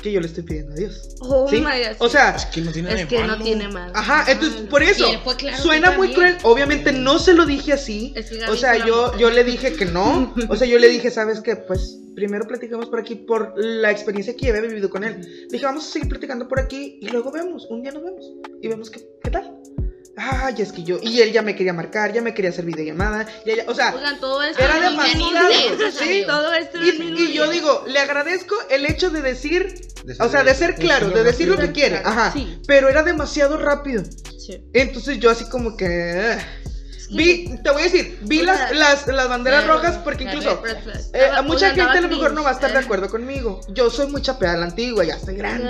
que 0.00 0.12
yo 0.12 0.20
le 0.20 0.26
estoy 0.26 0.42
pidiendo 0.42 0.72
a 0.72 0.76
Dios. 0.76 1.16
Oh 1.20 1.48
¿Sí? 1.48 1.56
my 1.56 1.64
God, 1.64 1.96
O 1.98 2.08
sea, 2.08 2.30
Es 2.36 2.46
que 2.46 2.60
no 2.60 2.72
tiene 2.72 2.92
es 3.02 3.06
que 3.06 3.22
no 3.24 3.42
tiene 3.42 3.68
mal. 3.68 3.92
ajá, 3.94 4.30
entonces 4.30 4.62
por 4.62 4.82
eso 4.82 5.06
claro 5.36 5.58
suena 5.62 5.92
muy 5.92 6.08
también. 6.12 6.36
cruel. 6.36 6.52
Obviamente 6.52 6.92
no 6.92 7.18
se 7.18 7.34
lo 7.34 7.46
dije 7.46 7.72
así. 7.72 8.12
Es 8.16 8.30
que 8.30 8.44
O 8.44 8.56
sea, 8.56 8.84
yo, 8.86 9.16
yo 9.18 9.30
le 9.30 9.44
dije 9.44 9.72
que 9.74 9.84
no. 9.86 10.34
O 10.48 10.56
sea, 10.56 10.66
yo 10.66 10.78
le 10.78 10.88
dije, 10.88 11.10
¿sabes 11.10 11.40
qué? 11.40 11.56
Pues 11.56 11.98
primero 12.14 12.46
platicamos 12.46 12.86
por 12.86 12.98
aquí 13.00 13.14
por 13.14 13.52
la 13.56 13.90
experiencia 13.90 14.34
que 14.36 14.46
ya 14.46 14.50
había 14.50 14.62
vivido 14.68 14.90
con 14.90 15.04
él. 15.04 15.20
Le 15.20 15.46
dije, 15.48 15.64
vamos 15.64 15.86
a 15.88 15.92
seguir 15.92 16.08
platicando 16.08 16.48
por 16.48 16.60
aquí 16.60 16.98
y 17.00 17.08
luego 17.08 17.30
vemos. 17.30 17.66
Un 17.70 17.82
día 17.82 17.92
nos 17.92 18.02
vemos 18.02 18.24
y 18.60 18.68
vemos 18.68 18.90
qué, 18.90 19.00
qué 19.22 19.30
tal. 19.30 19.59
Ay, 20.16 20.54
es 20.58 20.72
que 20.72 20.82
yo. 20.82 20.98
Y 21.02 21.20
él 21.20 21.32
ya 21.32 21.42
me 21.42 21.54
quería 21.54 21.72
marcar, 21.72 22.12
ya 22.12 22.20
me 22.20 22.34
quería 22.34 22.50
hacer 22.50 22.64
videollamada. 22.64 23.26
Ya, 23.46 23.56
ya, 23.56 23.64
o 23.68 23.74
sea, 23.74 23.94
Oigan, 23.94 24.20
todo 24.20 24.42
esto 24.42 24.62
era 24.62 24.80
demasiado. 24.80 25.50
¿sí? 25.92 26.24
Todo 26.26 26.52
esto 26.52 26.78
Y, 26.82 26.90
y 27.16 27.32
yo 27.32 27.50
digo, 27.50 27.84
le 27.86 27.98
agradezco 28.00 28.54
el 28.70 28.86
hecho 28.86 29.10
de 29.10 29.22
decir, 29.22 29.74
De 30.04 30.16
o 30.18 30.28
sea, 30.28 30.42
de 30.42 30.54
ser 30.54 30.74
de 30.76 30.82
claro, 30.82 31.06
ser 31.06 31.16
de 31.16 31.24
decir 31.24 31.48
lo 31.48 31.56
que 31.56 31.72
quiere. 31.72 31.98
Ajá. 32.04 32.32
Sí. 32.32 32.60
Pero 32.66 32.88
era 32.88 33.02
demasiado 33.02 33.56
rápido. 33.56 34.02
Sí. 34.38 34.62
Entonces 34.72 35.18
yo 35.20 35.30
así 35.30 35.48
como 35.48 35.76
que... 35.76 36.36
que- 37.10 37.16
Vi, 37.16 37.62
te 37.62 37.70
voy 37.70 37.82
a 37.82 37.84
decir, 37.84 38.18
vi 38.22 38.42
las, 38.42 38.74
las, 38.76 39.06
las 39.06 39.28
banderas 39.28 39.66
rojas 39.66 39.98
porque 39.98 40.24
incluso 40.24 40.62
eh, 41.14 41.18
a 41.36 41.42
mucha 41.42 41.66
gente 41.74 41.98
a 41.98 42.00
lo 42.00 42.08
mejor 42.08 42.32
no 42.34 42.42
va 42.44 42.50
a 42.50 42.52
estar 42.52 42.70
de 42.72 42.78
acuerdo 42.84 43.08
conmigo. 43.10 43.60
Yo 43.68 43.90
soy 43.90 44.06
muy 44.10 44.22
chapeada 44.22 44.54
a 44.54 44.58
la 44.58 44.66
antigua, 44.66 45.04
ya 45.04 45.14
estoy 45.14 45.36
grande. 45.36 45.64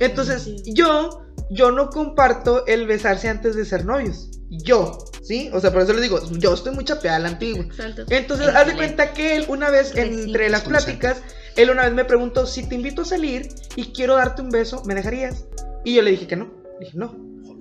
Entonces, 0.00 0.48
yo, 0.66 1.26
yo 1.50 1.70
no 1.70 1.90
comparto 1.90 2.66
el 2.66 2.86
besarse 2.86 3.28
antes 3.28 3.56
de 3.56 3.64
ser 3.64 3.84
novios. 3.84 4.30
Yo, 4.50 4.98
¿sí? 5.22 5.50
O 5.52 5.60
sea, 5.60 5.72
por 5.72 5.82
eso 5.82 5.92
les 5.94 6.02
digo, 6.02 6.20
yo 6.32 6.54
estoy 6.54 6.74
muy 6.74 6.84
chapeada 6.84 7.16
a 7.16 7.20
la 7.20 7.28
antigua. 7.28 7.64
Exacto. 7.64 8.04
Entonces, 8.10 8.48
haz 8.48 8.66
de 8.66 8.74
cuenta 8.76 9.12
que 9.12 9.36
él 9.36 9.46
una 9.48 9.70
vez 9.70 9.92
entre 9.96 10.48
las 10.50 10.62
pláticas, 10.62 11.16
él 11.56 11.70
una 11.70 11.84
vez 11.84 11.92
me 11.92 12.04
preguntó 12.04 12.46
si 12.46 12.68
te 12.68 12.74
invito 12.74 13.02
a 13.02 13.04
salir 13.04 13.48
y 13.76 13.92
quiero 13.92 14.16
darte 14.16 14.42
un 14.42 14.50
beso, 14.50 14.82
¿me 14.84 14.94
dejarías? 14.94 15.44
Y 15.84 15.94
yo 15.94 16.02
le 16.02 16.10
dije 16.12 16.26
que 16.26 16.36
no. 16.36 16.52
Dije, 16.80 16.92
no. 16.94 17.16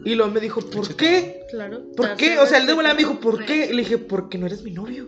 Y 0.06 0.16
luego 0.16 0.32
me 0.32 0.39
dijo, 0.39 0.62
¿por 0.62 0.95
qué? 0.95 1.45
Claro. 1.49 1.82
¿Por 1.95 2.16
qué? 2.16 2.38
O 2.39 2.45
sea, 2.45 2.58
él 2.58 2.66
de 2.66 2.74
respeto. 2.74 2.76
volada 2.76 2.93
me 2.95 2.99
dijo, 2.99 3.20
¿por 3.20 3.45
qué? 3.45 3.68
Y 3.68 3.74
le 3.74 3.84
dije, 3.84 3.97
porque 3.97 4.38
no 4.38 4.45
eres 4.47 4.62
mi 4.64 4.72
novio. 4.72 5.08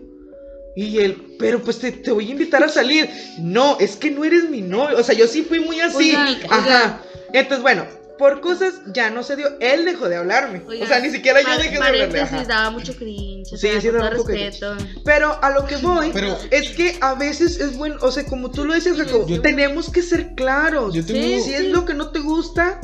Y 0.76 1.00
él, 1.00 1.36
pero 1.40 1.62
pues 1.62 1.80
te, 1.80 1.92
te 1.92 2.12
voy 2.12 2.28
a 2.28 2.32
invitar 2.32 2.62
a 2.64 2.68
salir. 2.70 3.10
No, 3.40 3.78
es 3.80 3.96
que 3.96 4.12
no 4.12 4.26
eres 4.26 4.50
mi 4.50 4.62
novio. 4.62 4.98
O 4.98 5.04
sea, 5.04 5.16
yo 5.16 5.28
sí 5.28 5.44
fui 5.44 5.60
muy 5.62 5.80
así. 5.80 5.96
Oigan, 6.16 6.36
Ajá. 6.50 7.02
Entonces, 7.32 7.62
bueno, 7.62 7.86
por 8.18 8.42
cosas 8.42 8.74
ya 8.94 9.10
no 9.10 9.24
se 9.24 9.38
dio. 9.38 9.48
Él 9.62 9.86
dejó 9.86 10.10
de 10.10 10.18
hablarme. 10.18 10.64
Oiga, 10.68 10.84
o 10.84 10.88
sea, 10.88 11.00
ni 11.00 11.10
siquiera 11.12 11.42
yo 11.42 11.48
dejé 11.58 11.70
de 11.72 11.76
hablarle. 11.78 12.00
paréntesis, 12.08 12.34
ajá. 12.34 12.44
daba 12.46 12.70
mucho 12.72 12.94
cringe. 12.96 13.48
Sí, 13.58 13.70
sí, 13.80 13.88
daba 13.90 14.10
de 14.10 14.18
respeto. 14.18 14.76
Pero 15.06 15.38
a 15.42 15.50
lo 15.52 15.66
que 15.66 15.78
voy 15.78 16.12
Pero- 16.14 16.38
es 16.52 16.72
que 16.72 16.98
a 17.02 17.16
veces 17.16 17.60
es 17.60 17.78
bueno, 17.78 17.96
o 18.02 18.12
sea, 18.12 18.26
como 18.26 18.52
tú 18.52 18.66
lo 18.66 18.74
dices, 18.74 18.98
Jacob, 18.98 19.28
Yo- 19.28 19.42
tenemos 19.42 19.90
que 19.90 20.02
ser 20.02 20.36
claros. 20.36 20.94
Yo 20.94 21.06
tengo- 21.06 21.22
si 21.22 21.42
Sí, 21.42 21.54
es 21.54 21.66
lo 21.70 21.86
que 21.86 21.94
no 21.94 22.12
te 22.12 22.20
gusta, 22.20 22.80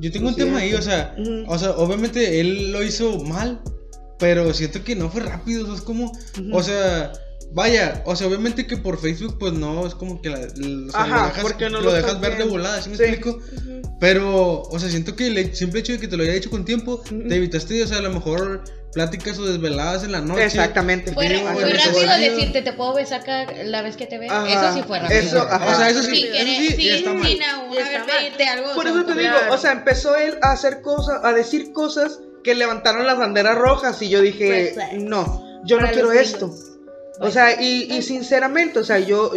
Yo 0.00 0.10
tengo 0.10 0.28
un 0.28 0.36
tema 0.36 0.58
ahí, 0.58 0.74
o 0.74 0.82
sea, 0.82 1.14
Ujú. 1.18 1.44
o 1.46 1.58
sea, 1.58 1.70
obviamente 1.72 2.40
él 2.40 2.72
lo 2.72 2.82
hizo 2.82 3.18
mal, 3.24 3.60
pero 4.18 4.52
siento 4.54 4.82
que 4.84 4.96
no 4.96 5.10
fue 5.10 5.20
rápido, 5.22 5.64
o 5.64 5.66
sea, 5.66 5.74
es 5.76 5.80
como, 5.82 6.06
Ujú. 6.06 6.56
o 6.56 6.62
sea, 6.62 7.12
vaya, 7.52 8.02
o 8.06 8.14
sea, 8.16 8.26
obviamente 8.28 8.66
que 8.66 8.76
por 8.76 8.98
Facebook 9.00 9.36
pues 9.38 9.52
no, 9.52 9.86
es 9.86 9.94
como 9.94 10.22
que 10.22 10.30
la, 10.30 10.38
o 10.38 10.90
sea, 10.90 11.00
Ajá, 11.02 11.16
lo 11.22 11.26
dejas, 11.28 11.42
porque 11.42 11.64
no 11.70 11.78
lo 11.80 11.82
lo 11.82 11.92
dejas 11.92 12.20
ver 12.20 12.38
de 12.38 12.44
volada, 12.44 12.80
¿sí 12.80 12.90
me 12.90 12.96
Sí. 12.96 13.02
explico? 13.04 13.38
Ujú. 13.56 13.96
Pero, 14.00 14.62
o 14.62 14.78
sea, 14.78 14.88
siento 14.88 15.14
que 15.14 15.26
el 15.26 15.54
simple 15.54 15.80
hecho 15.80 15.92
de 15.92 15.98
que 15.98 16.08
te 16.08 16.16
lo 16.16 16.22
haya 16.22 16.32
dicho 16.32 16.48
con 16.50 16.64
tiempo, 16.64 17.02
te 17.28 17.34
evitaste, 17.36 17.82
o 17.82 17.86
sea, 17.86 17.98
a 17.98 18.02
lo 18.02 18.10
mejor 18.10 18.64
pláticas 18.92 19.38
o 19.38 19.46
desveladas 19.46 20.02
en 20.04 20.12
la 20.12 20.20
noche. 20.20 20.44
exactamente. 20.44 21.12
Fue, 21.12 21.28
Sí, 21.28 21.34
fue 21.44 21.70
rápido 21.70 22.16
decirte, 22.18 22.62
te 22.62 22.72
puedo 22.72 22.94
besar 22.94 23.22
cada 23.24 23.46
la 23.64 23.82
vez 23.82 23.96
que 23.96 24.06
te. 24.06 24.16
Ajá, 24.28 24.48
Eso 24.48 24.74
sí 24.74 24.84
fue 24.86 24.98
rápido. 24.98 25.20
eso, 25.20 25.42
ajá. 25.42 25.66
O 25.66 25.74
sea, 25.76 25.88
eso 25.90 26.02
sí, 26.02 26.16
Sin 26.16 26.24
eso 26.26 26.32
querer, 26.32 26.56
sí, 26.56 26.68
ya 26.68 26.74
sin, 26.76 26.92
está 26.94 27.14
mal. 27.14 27.28
sin 27.28 27.42
aún 27.42 27.72
haber 27.78 28.02
pedirte 28.06 28.44
algo. 28.48 28.74
Por 28.74 28.86
eso 28.86 29.04
te 29.04 29.14
digo, 29.14 29.34
o 29.50 29.58
sea, 29.58 29.72
empezó 29.72 30.16
él 30.16 30.38
a 30.42 30.52
hacer 30.52 30.82
cosas, 30.82 31.20
a 31.24 31.32
decir 31.32 31.72
cosas 31.72 32.20
que 32.42 32.54
levantaron 32.54 33.06
las 33.06 33.18
banderas 33.18 33.56
rojas 33.56 34.00
y 34.02 34.08
yo 34.08 34.20
dije, 34.22 34.48
Red 34.50 34.74
flags. 34.74 35.02
no, 35.02 35.60
yo 35.64 35.78
no 35.80 35.88
quiero 35.92 36.12
esto. 36.12 36.52
O 37.20 37.30
sea, 37.30 37.60
y, 37.60 37.82
y 37.92 38.02
sinceramente, 38.02 38.78
o 38.78 38.84
sea, 38.84 38.98
yo, 38.98 39.30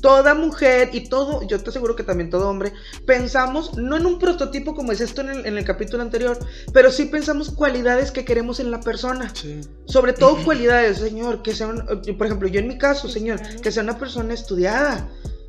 toda 0.00 0.34
mujer 0.34 0.90
y 0.92 1.08
todo, 1.08 1.46
yo 1.46 1.60
te 1.62 1.70
aseguro 1.70 1.96
que 1.96 2.02
también 2.02 2.30
todo 2.30 2.48
hombre, 2.48 2.72
pensamos, 3.06 3.76
no 3.76 3.96
en 3.96 4.06
un 4.06 4.18
prototipo 4.18 4.74
como 4.74 4.92
es 4.92 5.00
esto 5.00 5.20
en 5.22 5.30
el, 5.30 5.46
en 5.46 5.56
el 5.58 5.64
capítulo 5.64 6.02
anterior, 6.02 6.38
pero 6.72 6.90
sí 6.90 7.06
pensamos 7.06 7.50
cualidades 7.50 8.10
que 8.10 8.24
queremos 8.24 8.60
en 8.60 8.70
la 8.70 8.80
persona. 8.80 9.32
Sí. 9.34 9.60
Sobre 9.86 10.12
todo 10.12 10.36
cualidades, 10.44 10.98
señor, 10.98 11.42
que 11.42 11.54
sea, 11.54 11.68
un- 11.68 11.84
eh, 12.06 12.12
por 12.14 12.26
ejemplo, 12.26 12.48
yo 12.48 12.60
en 12.60 12.68
mi 12.68 12.78
caso, 12.78 13.08
señor, 13.08 13.40
que 13.62 13.72
sea 13.72 13.82
una 13.82 13.98
persona 13.98 14.34
estudiada. 14.34 15.08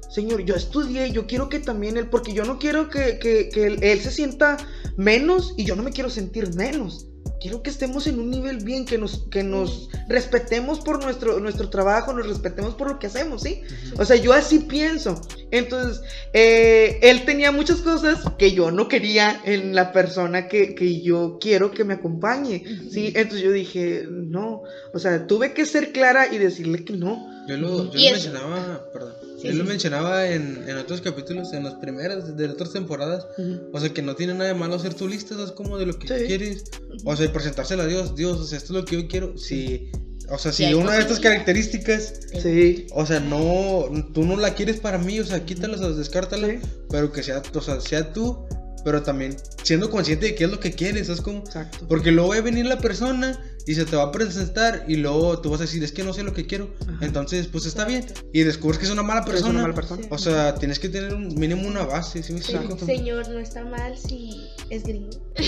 Señor, 0.10 0.42
yo 0.42 0.56
estudié, 0.56 1.12
yo 1.12 1.28
quiero 1.28 1.50
que 1.50 1.60
también 1.60 1.98
él, 1.98 2.08
porque 2.10 2.34
yo 2.34 2.46
no 2.46 2.58
quiero 2.60 2.90
que, 2.90 3.20
que- 3.20 3.50
que 3.50 3.66
él, 3.68 3.80
él 3.84 4.00
se 4.00 4.10
sienta 4.12 4.56
menos 4.96 5.54
y 5.58 5.66
yo 5.66 5.76
no 5.76 5.84
me 5.84 5.92
quiero 5.92 6.10
sentir 6.10 6.54
menos. 6.56 7.08
Quiero 7.40 7.62
que 7.62 7.70
estemos 7.70 8.08
en 8.08 8.20
un 8.20 8.32
nivel 8.32 8.64
bien, 8.64 8.86
que 8.86 8.98
nos, 8.98 9.26
que 9.30 9.44
nos 9.44 9.90
respetemos 10.08 10.80
por 10.80 11.04
nuestro, 11.04 11.40
nuestro 11.40 11.70
trabajo, 11.70 12.14
nos 12.14 12.28
respetemos 12.28 12.74
por 12.74 12.90
lo 12.90 13.00
que 13.00 13.08
hacemos, 13.08 13.44
¿sí? 13.44 13.62
O 13.98 14.06
sea, 14.06 14.16
yo 14.16 14.34
así 14.34 14.60
pienso. 14.60 15.22
Entonces, 15.52 16.02
eh, 16.34 17.00
él 17.02 17.26
tenía 17.26 17.52
muchas 17.52 17.78
cosas 17.82 18.24
que 18.38 18.54
yo 18.54 18.72
no 18.72 18.88
quería 18.88 19.40
en 19.46 19.76
la 19.76 19.92
persona 19.92 20.48
que, 20.48 20.74
que 20.74 21.02
yo 21.02 21.38
quiero 21.40 21.72
que 21.72 21.84
me 21.84 21.96
acompañe, 21.96 22.64
¿sí? 22.90 23.14
Entonces 23.16 23.42
yo 23.42 23.52
dije, 23.52 24.08
no, 24.10 24.64
o 24.94 25.00
sea, 25.00 25.28
tuve 25.28 25.54
que 25.54 25.66
ser 25.66 25.92
clara 25.92 26.34
y 26.34 26.38
decirle 26.40 26.84
que 26.84 26.94
no. 26.94 27.28
Yo 27.48 27.58
lo, 27.58 27.92
yo 27.92 28.00
lo 28.00 28.12
mencionaba, 28.12 28.92
perdón, 28.92 29.14
Sí, 29.38 29.48
yo 29.48 29.52
sí, 29.52 29.58
lo 29.58 29.64
sí. 29.66 29.70
mencionaba 29.70 30.28
en, 30.28 30.64
en 30.68 30.78
otros 30.78 31.02
capítulos, 31.02 31.54
en 31.54 31.64
las 31.64 31.76
primeras, 31.76 32.36
de 32.36 32.46
otras 32.50 32.74
temporadas, 32.74 33.28
o 33.72 33.80
sea, 33.80 33.94
que 33.94 34.02
no 34.02 34.16
tiene 34.16 34.34
nada 34.34 34.46
de 34.48 34.54
malo 34.56 34.76
hacer 34.76 34.94
tu 34.96 35.08
lista, 35.08 35.36
es 35.44 35.52
como 35.52 35.78
de 35.78 35.86
lo 35.86 35.98
que 36.00 36.08
quieres, 36.08 36.64
o 37.06 37.16
sea, 37.16 37.32
presentársela 37.32 37.84
a 37.84 37.88
Dios, 37.88 38.16
Dios, 38.16 38.40
o 38.40 38.46
sea, 38.46 38.58
esto 38.58 38.74
es 38.74 38.80
lo 38.80 38.86
que 38.86 39.02
yo 39.02 39.08
quiero, 39.08 39.38
si, 39.38 39.92
o 40.30 40.38
sea, 40.38 40.52
si 40.52 40.74
una 40.74 40.94
de 40.94 41.00
estas 41.02 41.20
características, 41.20 42.14
Sí. 42.42 42.88
o 42.92 43.06
sea, 43.06 43.20
no, 43.20 43.86
tú 44.14 44.26
no 44.26 44.38
la 44.38 44.54
quieres 44.56 44.80
para 44.80 44.98
mí, 44.98 45.20
o 45.20 45.26
sea, 45.26 45.46
quítala, 45.46 45.78
o 45.78 45.94
descártala, 45.94 46.60
pero 46.90 47.12
que 47.12 47.22
sea, 47.24 47.42
o 47.54 47.62
sea, 47.62 47.80
sea 47.80 48.12
tú, 48.14 48.46
pero 48.84 49.04
también 49.04 49.36
siendo 49.64 49.90
consciente 49.90 50.28
de 50.28 50.36
qué 50.36 50.46
es 50.46 50.50
lo 50.52 50.60
que 50.60 50.72
quieres, 50.72 51.10
es 51.10 51.22
como, 51.22 51.40
Exacto. 51.40 51.86
porque 51.88 52.12
luego 52.12 52.30
va 52.30 52.38
a 52.38 52.42
venir 52.42 52.66
la 52.66 52.80
persona 52.80 53.40
y 53.68 53.76
se 53.76 53.86
te 53.86 53.96
va 53.98 54.04
a 54.04 54.12
presentar 54.14 54.86
y 54.88 54.96
luego 54.96 55.42
tú 55.42 55.50
vas 55.52 55.60
a 55.60 55.64
decir, 55.64 55.84
es 55.84 55.92
que 55.92 56.02
no 56.02 56.14
sé 56.14 56.24
lo 56.24 56.34
que 56.34 56.48
quiero. 56.48 56.74
Ajá. 56.82 57.06
Entonces, 57.06 57.48
pues 57.48 57.66
está 57.66 57.84
bien. 57.84 58.06
Y 58.32 58.44
descubres 58.44 58.80
que 58.80 58.86
es 58.86 58.92
una 58.92 59.04
mala 59.04 59.26
persona. 59.26 59.50
una 59.50 59.64
mala 59.64 59.76
persona. 59.76 60.08
O 60.10 60.18
sea, 60.18 60.56
tienes 60.56 60.80
que 60.80 60.88
tener 60.88 61.14
un 61.14 61.36
mínimo 61.36 61.68
una 61.68 61.84
base, 61.84 62.24
¿sí 62.24 62.32
me 62.32 62.42
Sí, 62.42 62.56
explico? 62.56 62.86
Señor, 62.86 63.28
no 63.28 63.40
está 63.40 63.66
mal 63.66 63.98
si 63.98 64.48
es 64.70 64.84
gringo. 64.84 65.10
que 65.36 65.44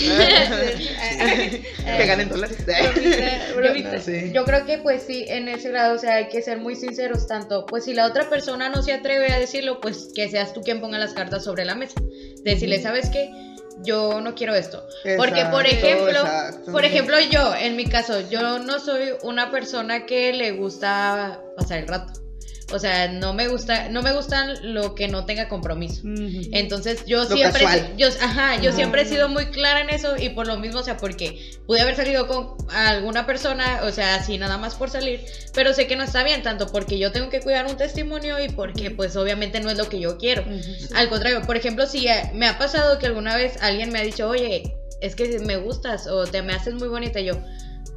ganen 2.06 2.28
dólares. 2.28 2.58
Bromita, 3.56 3.98
sí. 3.98 4.30
Yo 4.34 4.44
creo 4.44 4.66
que 4.66 4.76
pues 4.78 5.04
sí, 5.06 5.24
en 5.26 5.48
ese 5.48 5.70
grado, 5.70 5.96
o 5.96 5.98
sea, 5.98 6.16
hay 6.16 6.28
que 6.28 6.42
ser 6.42 6.58
muy 6.58 6.76
sinceros 6.76 7.26
tanto, 7.26 7.64
pues 7.64 7.84
si 7.84 7.94
la 7.94 8.06
otra 8.06 8.28
persona 8.28 8.68
no 8.68 8.82
se 8.82 8.92
atreve 8.92 9.32
a 9.32 9.40
decirlo, 9.40 9.80
pues 9.80 10.10
que 10.14 10.28
seas 10.28 10.52
tú 10.52 10.60
quien 10.60 10.82
ponga 10.82 10.98
las 10.98 11.14
cartas 11.14 11.44
sobre 11.44 11.64
la 11.64 11.74
mesa. 11.74 11.94
Decirle, 12.44 12.82
¿sabes 12.82 13.08
qué? 13.08 13.30
Yo 13.82 14.20
no 14.20 14.34
quiero 14.34 14.54
esto. 14.54 14.86
Porque, 15.16 15.44
por 15.46 15.66
ejemplo, 15.66 16.10
exacto. 16.10 16.72
por 16.72 16.84
ejemplo, 16.84 17.16
yo, 17.30 17.54
en 17.54 17.76
mi 17.76 17.86
caso, 17.86 18.20
yo 18.28 18.58
no 18.58 18.78
soy 18.78 19.12
una 19.22 19.50
persona 19.50 20.06
que 20.06 20.32
le 20.32 20.52
gusta 20.52 21.40
pasar 21.56 21.78
el 21.78 21.88
rato. 21.88 22.20
O 22.72 22.78
sea, 22.78 23.08
no 23.08 23.34
me 23.34 23.48
gusta, 23.48 23.88
no 23.88 24.02
me 24.02 24.12
gustan 24.12 24.74
lo 24.74 24.94
que 24.94 25.08
no 25.08 25.24
tenga 25.26 25.48
compromiso. 25.48 26.02
Entonces 26.52 27.04
yo 27.06 27.24
Lo 27.24 27.36
siempre, 27.36 27.64
casual. 27.64 27.96
yo, 27.96 28.08
ajá, 28.20 28.60
yo 28.60 28.72
siempre 28.72 29.02
he 29.02 29.06
sido 29.06 29.28
muy 29.28 29.46
clara 29.46 29.80
en 29.80 29.90
eso 29.90 30.16
y 30.16 30.30
por 30.30 30.46
lo 30.46 30.56
mismo, 30.58 30.80
o 30.80 30.82
sea, 30.82 30.96
porque 30.96 31.52
pude 31.66 31.80
haber 31.80 31.96
salido 31.96 32.26
con 32.26 32.56
alguna 32.70 33.26
persona, 33.26 33.80
o 33.84 33.90
sea, 33.90 34.16
así 34.16 34.38
nada 34.38 34.58
más 34.58 34.74
por 34.74 34.90
salir, 34.90 35.20
pero 35.54 35.72
sé 35.74 35.86
que 35.86 35.96
no 35.96 36.04
está 36.04 36.22
bien, 36.22 36.42
tanto 36.42 36.66
porque 36.66 36.98
yo 36.98 37.12
tengo 37.12 37.28
que 37.28 37.40
cuidar 37.40 37.66
un 37.66 37.76
testimonio 37.76 38.42
y 38.42 38.48
porque 38.48 38.90
pues 38.90 39.16
obviamente 39.16 39.60
no 39.60 39.70
es 39.70 39.78
lo 39.78 39.88
que 39.88 40.00
yo 40.00 40.18
quiero. 40.18 40.44
Al 40.94 41.08
contrario, 41.08 41.42
por 41.42 41.56
ejemplo, 41.56 41.86
si 41.86 42.06
eh, 42.08 42.30
me 42.34 42.46
ha 42.46 42.58
pasado 42.58 42.98
que 42.98 43.06
alguna 43.06 43.36
vez 43.36 43.54
alguien 43.62 43.90
me 43.92 43.98
ha 43.98 44.02
dicho, 44.02 44.28
oye, 44.28 44.76
es 45.00 45.16
que 45.16 45.38
me 45.40 45.56
gustas 45.56 46.06
o 46.06 46.26
te 46.26 46.42
me 46.42 46.52
haces 46.52 46.74
muy 46.74 46.88
bonita, 46.88 47.20
y 47.20 47.26
yo, 47.26 47.34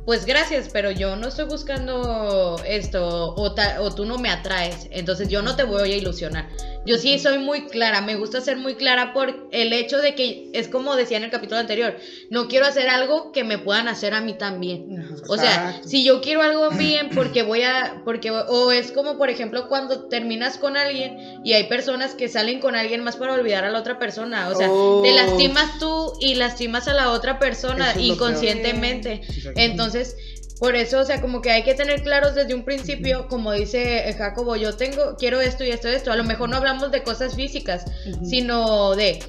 pues 0.05 0.25
gracias, 0.25 0.69
pero 0.71 0.91
yo 0.91 1.15
no 1.15 1.27
estoy 1.29 1.45
buscando 1.45 2.61
esto 2.67 3.33
o, 3.35 3.53
ta- 3.53 3.81
o 3.81 3.93
tú 3.93 4.05
no 4.05 4.17
me 4.17 4.29
atraes, 4.29 4.87
entonces 4.91 5.29
yo 5.29 5.41
no 5.41 5.55
te 5.55 5.63
voy 5.63 5.91
a 5.91 5.95
ilusionar. 5.97 6.49
Yo 6.85 6.97
sí 6.97 7.17
soy 7.17 7.37
muy 7.37 7.67
clara, 7.67 8.01
me 8.01 8.15
gusta 8.17 8.41
ser 8.41 8.57
muy 8.57 8.75
clara 8.75 9.13
por 9.13 9.47
el 9.51 9.71
hecho 9.71 9.99
de 9.99 10.15
que 10.15 10.49
es 10.51 10.67
como 10.67 10.97
decía 10.97 11.15
en 11.15 11.23
el 11.23 11.31
capítulo 11.31 11.57
anterior, 11.61 11.95
no 12.29 12.49
quiero 12.49 12.65
hacer 12.65 12.89
algo 12.89 13.31
que 13.31 13.45
me 13.45 13.57
puedan 13.57 13.87
hacer 13.87 14.13
a 14.13 14.19
mí 14.19 14.33
también. 14.37 15.07
O 15.29 15.37
sea, 15.37 15.79
si 15.85 16.03
yo 16.03 16.19
quiero 16.19 16.41
algo 16.41 16.71
bien 16.71 17.09
porque 17.15 17.43
voy 17.43 17.63
a, 17.63 18.01
porque, 18.03 18.31
o 18.31 18.71
es 18.73 18.91
como 18.91 19.17
por 19.17 19.29
ejemplo 19.29 19.69
cuando 19.69 20.09
terminas 20.09 20.57
con 20.57 20.75
alguien 20.75 21.39
y 21.45 21.53
hay 21.53 21.63
personas 21.69 22.15
que 22.15 22.27
salen 22.27 22.59
con 22.59 22.75
alguien 22.75 23.01
más 23.01 23.15
para 23.15 23.33
olvidar 23.33 23.63
a 23.63 23.69
la 23.71 23.79
otra 23.79 23.97
persona, 23.97 24.49
o 24.49 24.55
sea, 24.55 24.67
Oh. 24.69 25.01
te 25.03 25.13
lastimas 25.13 25.79
tú 25.79 26.11
y 26.19 26.35
lastimas 26.35 26.89
a 26.89 26.93
la 26.93 27.11
otra 27.11 27.39
persona 27.39 27.91
Eso 27.91 28.01
inconscientemente. 28.01 29.21
Exacto. 29.25 29.61
Entonces, 29.93 30.15
por 30.59 30.75
eso, 30.75 30.99
o 30.99 31.05
sea, 31.05 31.21
como 31.21 31.41
que 31.41 31.51
hay 31.51 31.63
que 31.63 31.73
tener 31.73 32.03
claros 32.03 32.35
desde 32.35 32.53
un 32.53 32.63
principio, 32.63 33.27
como 33.27 33.51
dice 33.51 34.09
eh, 34.09 34.13
Jacobo, 34.13 34.55
yo 34.55 34.75
tengo, 34.75 35.15
quiero 35.17 35.41
esto 35.41 35.63
y 35.63 35.69
esto 35.69 35.89
y 35.89 35.93
esto. 35.93 36.11
A 36.11 36.15
lo 36.15 36.23
mejor 36.23 36.49
no 36.49 36.57
hablamos 36.57 36.91
de 36.91 37.03
cosas 37.03 37.35
físicas, 37.35 37.85
sino 38.23 38.95
de, 38.95 39.19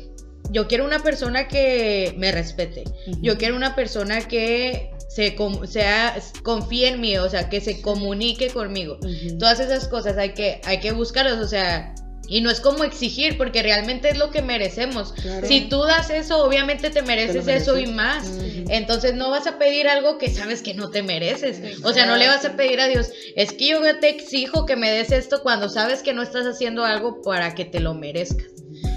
yo 0.50 0.68
quiero 0.68 0.84
una 0.84 1.00
persona 1.00 1.48
que 1.48 2.14
me 2.18 2.30
respete. 2.30 2.84
Yo 3.20 3.36
quiero 3.36 3.56
una 3.56 3.74
persona 3.74 4.20
que 4.28 4.90
se 5.08 5.36
sea, 5.66 6.16
confíe 6.42 6.88
en 6.88 7.00
mí, 7.00 7.16
o 7.18 7.28
sea, 7.28 7.48
que 7.48 7.60
se 7.60 7.80
comunique 7.82 8.48
conmigo. 8.50 8.98
Todas 9.38 9.60
esas 9.60 9.88
cosas 9.88 10.16
hay 10.16 10.34
que, 10.34 10.60
hay 10.64 10.80
que 10.80 10.92
buscarlas, 10.92 11.38
o 11.38 11.48
sea, 11.48 11.94
y 12.28 12.40
no 12.40 12.50
es 12.50 12.60
como 12.60 12.84
exigir, 12.84 13.36
porque 13.36 13.62
realmente 13.62 14.08
es 14.08 14.18
lo 14.18 14.30
que 14.30 14.42
merecemos. 14.42 15.12
Claro. 15.12 15.46
Si 15.46 15.62
tú 15.62 15.82
das 15.82 16.10
eso, 16.10 16.44
obviamente 16.44 16.90
te 16.90 17.02
mereces, 17.02 17.44
mereces. 17.44 17.62
eso 17.68 17.78
y 17.78 17.86
más. 17.86 18.26
Entonces 18.68 19.14
no 19.14 19.30
vas 19.30 19.46
a 19.46 19.58
pedir 19.58 19.88
algo 19.88 20.18
que 20.18 20.30
sabes 20.30 20.62
que 20.62 20.74
no 20.74 20.90
te 20.90 21.02
mereces. 21.02 21.82
O 21.84 21.92
sea, 21.92 22.06
no 22.06 22.16
le 22.16 22.26
vas 22.28 22.44
a 22.44 22.56
pedir 22.56 22.80
a 22.80 22.88
Dios, 22.88 23.08
es 23.36 23.52
que 23.52 23.68
yo 23.68 23.80
te 24.00 24.08
exijo 24.08 24.64
que 24.66 24.76
me 24.76 24.90
des 24.90 25.12
esto 25.12 25.42
cuando 25.42 25.68
sabes 25.68 26.02
que 26.02 26.12
no 26.14 26.22
estás 26.22 26.46
haciendo 26.46 26.84
algo 26.84 27.20
para 27.22 27.54
que 27.54 27.64
te 27.64 27.80
lo 27.80 27.94
merezcas. 27.94 28.46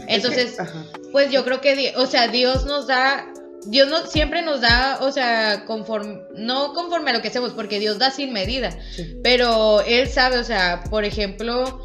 Entonces, 0.08 0.60
Ajá. 0.60 0.86
pues 1.12 1.32
yo 1.32 1.44
creo 1.44 1.60
que, 1.62 1.94
o 1.98 2.06
sea, 2.06 2.28
Dios 2.30 2.66
nos 2.66 2.88
da, 2.88 3.28
Dios 3.66 3.90
no, 3.90 4.06
siempre 4.08 4.42
nos 4.42 4.62
da, 4.62 5.00
o 5.02 5.12
sea, 5.12 5.66
conforme, 5.66 6.22
no 6.36 6.74
conforme 6.74 7.12
a 7.12 7.14
lo 7.14 7.22
que 7.22 7.28
hacemos, 7.28 7.52
porque 7.52 7.80
Dios 7.80 8.00
da 8.00 8.10
sin 8.12 8.32
medida, 8.32 8.72
Sí. 8.96 9.18
pero 9.22 9.82
Él 9.82 10.08
sabe, 10.10 10.38
o 10.38 10.44
sea, 10.46 10.84
por 10.90 11.04
ejemplo, 11.04 11.82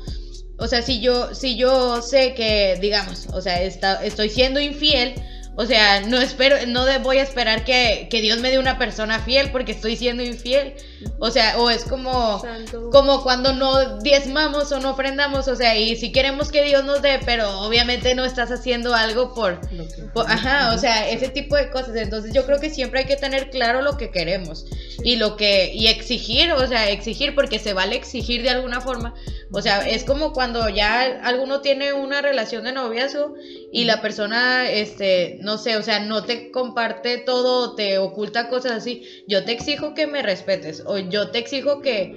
o 0.59 0.67
sea, 0.69 0.83
si 0.83 1.01
yo, 1.01 1.35
si 1.35 1.57
yo 1.57 2.03
sé 2.03 2.35
que, 2.35 2.79
digamos, 2.81 3.27
o 3.33 3.41
sea, 3.41 3.63
está- 3.63 4.05
estoy 4.05 4.29
siendo 4.29 4.61
infiel, 4.61 5.15
o 5.57 5.67
sea, 5.67 6.01
no 6.01 6.21
espero, 6.21 6.57
no 6.67 6.85
voy 7.01 7.19
a 7.19 7.23
esperar 7.23 7.65
que, 7.65 8.09
que 8.11 8.21
Dios 8.21 8.41
me 8.41 8.51
dé 8.51 8.59
una 8.59 8.79
persona 8.79 9.19
fiel 9.21 9.51
porque 9.51 9.73
estoy 9.73 9.97
siendo 9.97 10.23
infiel. 10.23 10.75
O 11.19 11.31
sea, 11.31 11.59
o 11.59 11.71
es 11.71 11.85
como 11.85 12.41
Santo. 12.41 12.91
como 12.91 13.23
cuando 13.23 13.53
no 13.53 13.99
diezmamos 14.01 14.71
o 14.73 14.81
no 14.81 14.91
ofrendamos, 14.91 15.49
o 15.49 15.57
sea, 15.57 15.77
y 15.79 15.97
si 15.97 16.13
queremos 16.13 16.51
que 16.51 16.63
Dios 16.65 16.85
nos 16.85 17.01
dé, 17.03 17.21
pero 17.25 17.61
obviamente 17.61 18.15
no 18.15 18.25
estás 18.25 18.51
haciendo 18.51 18.95
algo 18.95 19.35
por, 19.35 19.61
por- 20.13 20.31
ajá, 20.31 20.73
o 20.75 20.79
sea, 20.79 21.09
ese 21.09 21.29
tipo 21.29 21.57
de 21.57 21.71
cosas. 21.71 21.95
Entonces 21.97 22.33
yo 22.35 22.45
creo 22.47 22.61
que 22.61 22.71
siempre 22.71 23.01
hay 23.01 23.07
que 23.07 23.17
tener 23.17 23.51
claro 23.51 23.83
lo 23.83 23.97
que 23.97 24.11
queremos 24.11 24.67
y 25.05 25.17
lo 25.17 25.37
que 25.37 25.73
y 25.75 25.87
exigir, 25.89 26.53
o 26.53 26.67
sea, 26.67 26.91
exigir 26.91 27.35
porque 27.35 27.59
se 27.59 27.73
vale 27.73 27.97
exigir 27.97 28.43
de 28.43 28.51
alguna 28.51 28.81
forma. 28.81 29.15
O 29.55 29.61
sea, 29.61 29.87
es 29.89 30.05
como 30.05 30.33
cuando 30.33 30.69
ya 30.71 31.03
alguno 31.25 31.61
tiene 31.61 31.93
una 31.93 32.23
relación 32.23 32.65
de 32.65 32.73
noviazgo 32.73 33.35
y 33.71 33.85
la 33.85 34.01
persona 34.01 34.71
este, 34.71 35.39
no 35.43 35.59
sé, 35.59 35.77
o 35.77 35.83
sea, 35.83 36.01
no 36.01 36.25
te 36.25 36.51
comparte 36.51 37.19
todo, 37.19 37.75
te 37.75 37.99
oculta 37.99 38.49
cosas 38.49 38.73
así. 38.73 39.07
Yo 39.29 39.45
te 39.45 39.53
exijo 39.53 39.93
que 39.95 40.07
me 40.07 40.23
respetes 40.23 40.83
o 40.93 40.99
yo 40.99 41.31
te 41.31 41.39
exijo 41.39 41.81
que 41.81 42.17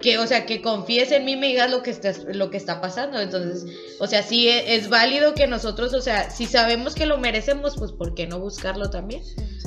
que, 0.00 0.18
o 0.18 0.26
sea, 0.26 0.44
que 0.44 0.60
confíes 0.60 1.10
en 1.10 1.24
mí 1.24 1.32
y 1.32 1.36
me 1.36 1.46
digas 1.48 1.70
lo 1.70 1.82
que 1.82 1.90
está, 1.90 2.12
lo 2.32 2.50
que 2.50 2.56
está 2.56 2.80
pasando. 2.80 3.18
Entonces, 3.18 3.64
o 3.98 4.06
sea, 4.06 4.22
sí 4.22 4.48
e- 4.48 4.74
es, 4.74 4.88
válido 4.88 5.34
que 5.34 5.46
nosotros, 5.46 5.94
o 5.94 6.00
sea, 6.00 6.30
si 6.30 6.46
sabemos 6.46 6.94
que 6.94 7.06
lo 7.06 7.18
merecemos, 7.18 7.76
pues 7.76 7.92
¿por 7.92 8.14
qué 8.14 8.26
no 8.26 8.38
buscarlo 8.38 8.90
también? 8.90 9.22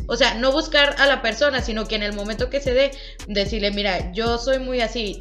O 0.07 0.15
sea, 0.15 0.35
no 0.35 0.51
buscar 0.51 0.95
a 0.99 1.07
la 1.07 1.21
persona, 1.21 1.61
sino 1.61 1.87
que 1.87 1.95
en 1.95 2.03
el 2.03 2.13
momento 2.13 2.49
que 2.49 2.61
se 2.61 2.73
dé, 2.73 2.91
decirle, 3.27 3.71
mira, 3.71 4.11
yo 4.13 4.37
soy 4.37 4.59
muy 4.59 4.81
así, 4.81 5.19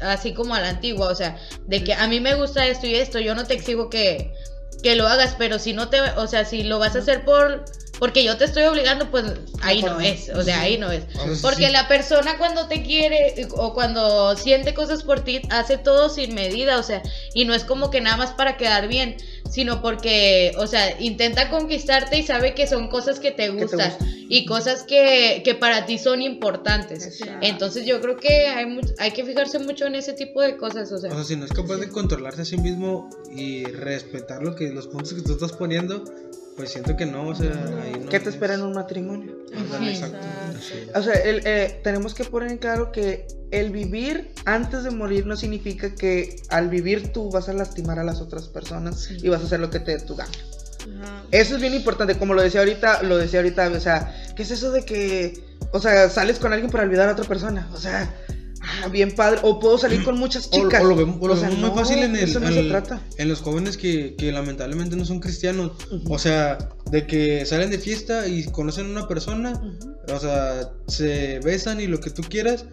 así 0.00 0.32
como 0.34 0.54
a 0.54 0.60
la 0.60 0.70
antigua, 0.70 1.08
o 1.08 1.14
sea, 1.14 1.36
de 1.66 1.84
que 1.84 1.94
a 1.94 2.06
mí 2.08 2.20
me 2.20 2.34
gusta 2.34 2.66
esto 2.66 2.86
y 2.86 2.94
esto, 2.94 3.20
yo 3.20 3.34
no 3.34 3.44
te 3.44 3.54
exijo 3.54 3.90
que, 3.90 4.32
que 4.82 4.96
lo 4.96 5.06
hagas, 5.08 5.34
pero 5.38 5.58
si 5.58 5.72
no 5.72 5.88
te, 5.88 6.00
o 6.00 6.26
sea, 6.26 6.44
si 6.44 6.62
lo 6.62 6.78
vas 6.78 6.96
a 6.96 7.00
hacer 7.00 7.24
por, 7.24 7.64
porque 8.02 8.24
yo 8.24 8.36
te 8.36 8.46
estoy 8.46 8.64
obligando, 8.64 9.12
pues 9.12 9.26
ahí 9.60 9.80
no 9.80 10.00
es, 10.00 10.28
o 10.30 10.42
sea, 10.42 10.62
ahí 10.62 10.76
no 10.76 10.90
es. 10.90 11.04
Sí, 11.04 11.38
Porque 11.40 11.66
sí. 11.66 11.72
la 11.72 11.86
persona 11.86 12.36
cuando 12.36 12.66
te 12.66 12.82
quiere 12.82 13.46
o 13.52 13.74
cuando 13.74 14.36
siente 14.36 14.74
cosas 14.74 15.04
por 15.04 15.20
ti, 15.20 15.40
hace 15.50 15.78
todo 15.78 16.08
sin 16.08 16.34
medida, 16.34 16.80
o 16.80 16.82
sea, 16.82 17.00
y 17.32 17.44
no 17.44 17.54
es 17.54 17.62
como 17.62 17.92
que 17.92 18.00
nada 18.00 18.16
más 18.16 18.32
para 18.32 18.56
quedar 18.56 18.88
bien, 18.88 19.18
sino 19.48 19.82
porque, 19.82 20.50
o 20.58 20.66
sea, 20.66 21.00
intenta 21.00 21.48
conquistarte 21.48 22.18
y 22.18 22.24
sabe 22.24 22.54
que 22.54 22.66
son 22.66 22.88
cosas 22.88 23.20
que 23.20 23.30
te 23.30 23.50
gustan 23.50 23.96
y 24.28 24.46
cosas 24.46 24.82
que, 24.82 25.42
que 25.44 25.54
para 25.54 25.86
ti 25.86 25.96
son 25.96 26.22
importantes. 26.22 27.06
Exacto. 27.06 27.46
Entonces 27.46 27.86
yo 27.86 28.00
creo 28.00 28.16
que 28.16 28.48
hay, 28.48 28.80
hay 28.98 29.12
que 29.12 29.24
fijarse 29.24 29.60
mucho 29.60 29.86
en 29.86 29.94
ese 29.94 30.12
tipo 30.12 30.42
de 30.42 30.56
cosas, 30.56 30.90
o 30.90 30.98
sea. 30.98 31.12
O 31.12 31.14
sea, 31.14 31.22
si 31.22 31.36
no 31.36 31.44
es 31.44 31.52
capaz 31.52 31.76
de 31.76 31.88
controlarse 31.88 32.42
a 32.42 32.46
sí 32.46 32.56
mismo 32.56 33.08
y 33.32 33.62
respetar 33.66 34.42
lo 34.42 34.56
que 34.56 34.70
los 34.70 34.88
puntos 34.88 35.14
que 35.14 35.22
tú 35.22 35.34
estás 35.34 35.52
poniendo, 35.52 36.02
pues 36.56 36.70
siento 36.70 36.96
que 36.96 37.06
no, 37.06 37.28
o 37.28 37.34
sea, 37.34 37.50
ahí 37.82 37.92
no. 38.00 38.08
¿Qué 38.08 38.18
te 38.20 38.28
es- 38.28 38.34
espera 38.34 38.54
en 38.54 38.62
un 38.62 38.72
matrimonio? 38.72 39.36
Exacto. 39.82 40.18
O 40.94 41.02
sea, 41.02 41.14
el, 41.14 41.42
eh, 41.46 41.80
tenemos 41.82 42.14
que 42.14 42.24
poner 42.24 42.50
en 42.50 42.58
claro 42.58 42.92
que 42.92 43.26
el 43.50 43.70
vivir 43.70 44.32
antes 44.44 44.84
de 44.84 44.90
morir 44.90 45.26
no 45.26 45.36
significa 45.36 45.94
que 45.94 46.36
al 46.48 46.68
vivir 46.68 47.12
tú 47.12 47.30
vas 47.30 47.48
a 47.48 47.52
lastimar 47.52 47.98
a 47.98 48.04
las 48.04 48.20
otras 48.20 48.48
personas 48.48 49.10
y 49.10 49.28
vas 49.28 49.42
a 49.42 49.44
hacer 49.46 49.60
lo 49.60 49.70
que 49.70 49.80
te 49.80 49.96
dé 49.96 50.00
tu 50.04 50.16
gana. 50.16 50.30
Ajá. 51.02 51.22
Eso 51.30 51.54
es 51.56 51.60
bien 51.60 51.74
importante, 51.74 52.16
como 52.18 52.34
lo 52.34 52.42
decía 52.42 52.60
ahorita, 52.60 53.02
lo 53.02 53.16
decía 53.18 53.40
ahorita, 53.40 53.68
o 53.68 53.80
sea, 53.80 54.14
¿qué 54.36 54.42
es 54.42 54.50
eso 54.50 54.72
de 54.72 54.84
que, 54.84 55.44
o 55.72 55.80
sea, 55.80 56.08
sales 56.10 56.38
con 56.38 56.52
alguien 56.52 56.70
para 56.70 56.84
olvidar 56.84 57.08
a 57.08 57.12
otra 57.12 57.24
persona? 57.24 57.68
O 57.72 57.76
sea, 57.76 58.12
ah, 58.62 58.88
bien 58.88 59.12
padre, 59.14 59.40
o 59.42 59.58
puedo 59.60 59.76
salir 59.78 60.02
con 60.04 60.18
muchas 60.18 60.48
O, 60.48 60.50
chicas. 60.50 60.82
o 60.82 60.86
lo 60.86 60.96
vemos, 60.96 61.16
o 61.20 61.28
lo 61.28 61.34
O 61.34 61.36
sea, 61.36 61.48
vemos 61.48 61.60
muy 61.60 61.70
no, 61.70 61.76
fácil 61.76 61.98
en, 61.98 62.16
el, 62.16 62.24
eso 62.24 62.40
no 62.40 62.48
en 62.48 62.54
se 62.54 62.60
el- 62.60 62.68
trata. 62.68 63.02
en 63.18 63.28
los 63.28 63.40
jóvenes 63.40 63.76
que, 63.76 64.14
que 64.16 64.32
lamentablemente 64.32 64.96
no 64.96 65.04
son 65.04 65.20
cristianos. 65.20 65.72
Ujú. 65.90 66.12
O 66.14 66.18
sea, 66.18 66.58
de 66.90 67.06
que 67.06 67.44
salen 67.46 67.70
de 67.70 67.78
fiesta 67.78 68.26
y 68.28 68.44
conocen 68.44 68.86
a 68.86 68.90
una 68.90 69.08
persona, 69.08 69.52
Ujú. 69.52 69.96
o 70.14 70.18
sea, 70.20 70.70
se 70.88 71.40
besan 71.40 71.80
y 71.80 71.86
lo 71.86 72.00
que 72.00 72.10
tú 72.10 72.22
quieras, 72.22 72.64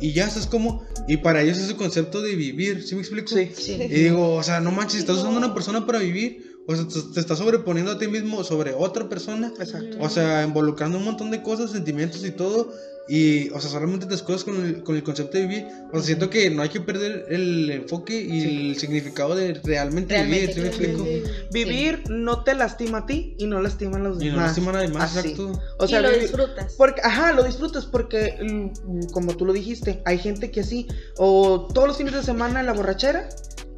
y 0.00 0.12
ya 0.12 0.26
estás 0.26 0.46
como. 0.46 0.84
Y 1.08 1.16
para 1.18 1.42
ellos 1.42 1.58
es 1.58 1.68
el 1.68 1.76
concepto 1.76 2.20
de 2.20 2.34
vivir, 2.36 2.86
¿sí 2.86 2.94
me 2.94 3.00
explico? 3.00 3.28
Sí. 3.28 3.50
Sí. 3.56 3.72
Y 3.80 3.88
digo, 3.88 4.34
o 4.34 4.42
sea, 4.42 4.60
no 4.60 4.70
manches, 4.70 5.00
estás 5.00 5.16
usando 5.18 5.38
una 5.38 5.54
persona 5.54 5.86
para 5.86 5.98
vivir, 5.98 6.47
o 6.68 6.76
sea, 6.76 6.86
te, 7.14 7.18
estás 7.20 7.38
sobreponiendo 7.38 7.90
a 7.92 7.98
ti 7.98 8.06
mismo 8.08 8.44
sobre 8.44 8.74
otra 8.74 9.08
persona. 9.08 9.52
Exacto. 9.58 9.96
O 10.00 10.08
sea, 10.08 10.44
involucrando 10.44 10.98
un 10.98 11.04
montón 11.04 11.30
de 11.30 11.42
cosas, 11.42 11.70
sentimientos 11.72 12.24
y 12.24 12.30
todo. 12.30 12.72
Y, 13.10 13.48
o 13.52 13.60
sea, 13.62 13.70
solamente 13.70 14.04
te 14.04 14.14
escudas 14.14 14.44
con 14.44 14.62
el, 14.62 14.82
con 14.82 14.94
el 14.94 15.02
concepto 15.02 15.38
de 15.38 15.46
vivir. 15.46 15.66
O 15.90 15.96
sea, 15.96 16.02
siento 16.02 16.28
que 16.28 16.50
no 16.50 16.60
hay 16.60 16.68
que 16.68 16.82
perder 16.82 17.24
el 17.30 17.70
enfoque 17.70 18.20
y 18.20 18.40
Sí. 18.42 18.68
el 18.72 18.76
significado 18.76 19.34
de 19.34 19.54
realmente, 19.64 20.12
Realmente 20.14 20.52
vivir. 20.52 20.54
¿Sí 20.54 20.60
me 20.60 20.66
explico? 20.68 21.06
Vivir 21.50 22.02
no 22.10 22.44
te 22.44 22.54
lastima 22.54 22.98
a 22.98 23.06
ti 23.06 23.34
y 23.38 23.46
no 23.46 23.62
lastima 23.62 23.96
a 23.96 24.00
los 24.00 24.20
Y 24.22 24.26
demás. 24.26 24.38
no 24.40 24.46
lastima 24.48 24.70
a 24.70 24.74
nadie 24.74 24.88
más, 24.88 25.16
Así. 25.16 25.30
exacto. 25.30 25.58
O 25.78 25.88
sea, 25.88 26.00
y 26.00 26.02
lo 26.02 26.08
vivir- 26.10 26.20
disfrutas. 26.20 26.74
Porque, 26.76 27.00
ajá, 27.02 27.32
lo 27.32 27.44
disfrutas 27.44 27.86
porque, 27.86 28.36
mm, 28.42 29.06
como 29.12 29.34
tú 29.34 29.46
lo 29.46 29.54
dijiste, 29.54 30.02
hay 30.04 30.18
gente 30.18 30.50
que 30.50 30.60
así, 30.60 30.86
o 31.16 31.66
todos 31.72 31.88
los 31.88 31.96
fines 31.96 32.12
de 32.12 32.22
semana 32.22 32.60
en 32.60 32.66
la 32.66 32.74
borrachera, 32.74 33.26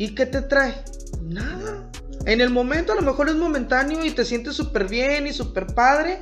¿y 0.00 0.14
qué 0.14 0.24
te 0.26 0.40
trae? 0.42 0.74
Nada. 1.22 1.90
En 2.26 2.40
el 2.40 2.50
momento 2.50 2.92
a 2.92 2.96
lo 2.96 3.02
mejor 3.02 3.28
es 3.28 3.34
momentáneo 3.36 4.04
y 4.04 4.10
te 4.10 4.24
sientes 4.24 4.54
súper 4.56 4.88
bien 4.88 5.26
y 5.26 5.32
súper 5.32 5.66
padre, 5.68 6.18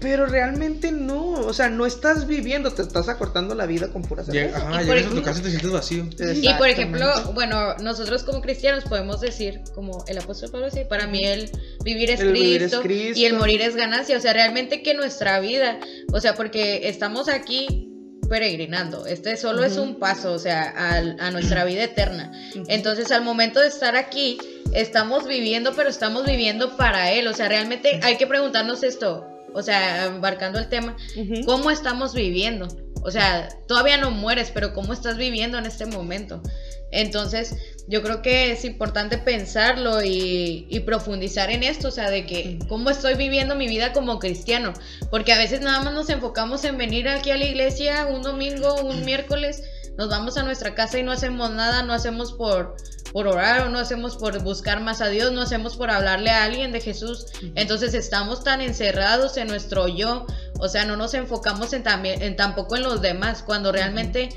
pero 0.00 0.26
realmente 0.26 0.92
no, 0.92 1.30
o 1.32 1.52
sea, 1.52 1.68
no 1.70 1.86
estás 1.86 2.26
viviendo, 2.26 2.70
te 2.72 2.82
estás 2.82 3.08
acortando 3.08 3.54
la 3.54 3.66
vida 3.66 3.88
con 3.92 4.02
pura 4.02 4.22
Llega- 4.24 4.50
cerveza. 4.52 4.68
ajá, 4.68 4.82
Y 4.82 4.86
por 4.86 4.94
llegas 4.96 5.06
a 5.06 5.10
tu 5.10 5.18
ejemplo- 5.18 5.22
casa 5.24 5.40
y 5.40 5.42
te 5.42 5.48
sientes 5.50 5.72
vacío. 5.72 6.06
Y 6.42 6.54
por 6.54 6.68
ejemplo, 6.68 7.06
bueno, 7.34 7.74
nosotros 7.78 8.22
como 8.22 8.40
cristianos 8.42 8.84
podemos 8.84 9.20
decir, 9.20 9.60
como 9.74 10.04
el 10.06 10.18
apóstol 10.18 10.50
Pablo 10.50 10.66
dice, 10.66 10.84
para 10.84 11.06
mí 11.08 11.24
el 11.24 11.50
vivir 11.84 12.10
es, 12.10 12.20
El 12.20 12.32
vivir 12.32 12.62
es 12.62 12.70
Cristo, 12.70 12.82
Cristo. 12.82 13.18
y 13.20 13.24
el 13.24 13.34
morir 13.34 13.60
es 13.62 13.74
ganancia. 13.74 14.16
O 14.16 14.20
sea, 14.20 14.32
realmente 14.32 14.82
que 14.82 14.94
nuestra 14.94 15.40
vida, 15.40 15.78
o 16.12 16.20
sea, 16.20 16.34
porque 16.34 16.88
estamos 16.88 17.28
aquí 17.28 17.92
peregrinando, 18.28 19.06
este 19.06 19.36
solo 19.36 19.64
es 19.64 19.76
un 19.76 19.96
paso, 19.98 20.32
o 20.32 20.38
sea, 20.38 20.62
al- 20.62 21.16
a, 21.20 21.30
nuestra 21.30 21.64
vida 21.64 21.82
eterna. 21.84 22.32
Entonces, 22.68 23.10
al 23.12 23.22
momento 23.22 23.60
de 23.60 23.68
estar 23.68 23.96
aquí, 23.96 24.38
estamos 24.72 25.26
viviendo, 25.26 25.74
pero 25.74 25.88
estamos 25.88 26.24
viviendo 26.26 26.76
para 26.76 27.12
Él. 27.12 27.26
O 27.28 27.34
sea, 27.34 27.48
realmente 27.48 28.00
hay 28.02 28.16
que 28.16 28.26
preguntarnos 28.26 28.82
esto, 28.82 29.26
o 29.54 29.62
sea, 29.62 30.06
embarcando 30.06 30.58
el 30.58 30.68
tema. 30.68 30.96
¿Cómo 31.44 31.70
estamos 31.70 32.14
viviendo? 32.14 32.68
O 33.06 33.10
sea, 33.12 33.48
todavía 33.68 33.98
no 33.98 34.10
mueres, 34.10 34.50
pero 34.52 34.74
¿cómo 34.74 34.92
estás 34.92 35.16
viviendo 35.16 35.58
en 35.58 35.66
este 35.66 35.86
momento? 35.86 36.42
Entonces, 36.90 37.54
yo 37.86 38.02
creo 38.02 38.20
que 38.20 38.50
es 38.50 38.64
importante 38.64 39.16
pensarlo 39.16 40.02
y, 40.02 40.66
y 40.68 40.80
profundizar 40.80 41.48
en 41.50 41.62
esto, 41.62 41.88
o 41.88 41.90
sea, 41.92 42.10
de 42.10 42.26
que 42.26 42.58
cómo 42.68 42.90
estoy 42.90 43.14
viviendo 43.14 43.54
mi 43.54 43.68
vida 43.68 43.92
como 43.92 44.18
cristiano, 44.18 44.72
porque 45.08 45.32
a 45.32 45.38
veces 45.38 45.60
nada 45.60 45.80
más 45.84 45.94
nos 45.94 46.10
enfocamos 46.10 46.64
en 46.64 46.78
venir 46.78 47.08
aquí 47.08 47.30
a 47.30 47.36
la 47.36 47.44
iglesia 47.44 48.06
un 48.06 48.22
domingo, 48.22 48.82
un 48.82 49.04
miércoles, 49.04 49.62
nos 49.96 50.08
vamos 50.08 50.36
a 50.36 50.42
nuestra 50.42 50.74
casa 50.74 50.98
y 50.98 51.04
no 51.04 51.12
hacemos 51.12 51.50
nada, 51.52 51.84
no 51.84 51.92
hacemos 51.92 52.32
por 52.32 52.74
por 53.16 53.28
orar 53.28 53.62
o 53.62 53.70
no 53.70 53.78
hacemos 53.78 54.18
por 54.18 54.42
buscar 54.42 54.80
más 54.80 55.00
a 55.00 55.08
Dios, 55.08 55.32
no 55.32 55.40
hacemos 55.40 55.78
por 55.78 55.90
hablarle 55.90 56.28
a 56.28 56.44
alguien 56.44 56.70
de 56.70 56.82
Jesús. 56.82 57.24
Entonces 57.54 57.94
estamos 57.94 58.44
tan 58.44 58.60
encerrados 58.60 59.38
en 59.38 59.48
nuestro 59.48 59.88
yo, 59.88 60.26
o 60.58 60.68
sea, 60.68 60.84
no 60.84 60.96
nos 60.96 61.14
enfocamos 61.14 61.72
en 61.72 61.82
también 61.82 62.22
en 62.22 62.36
tampoco 62.36 62.76
en 62.76 62.82
los 62.82 63.00
demás, 63.00 63.42
cuando 63.42 63.72
realmente 63.72 64.28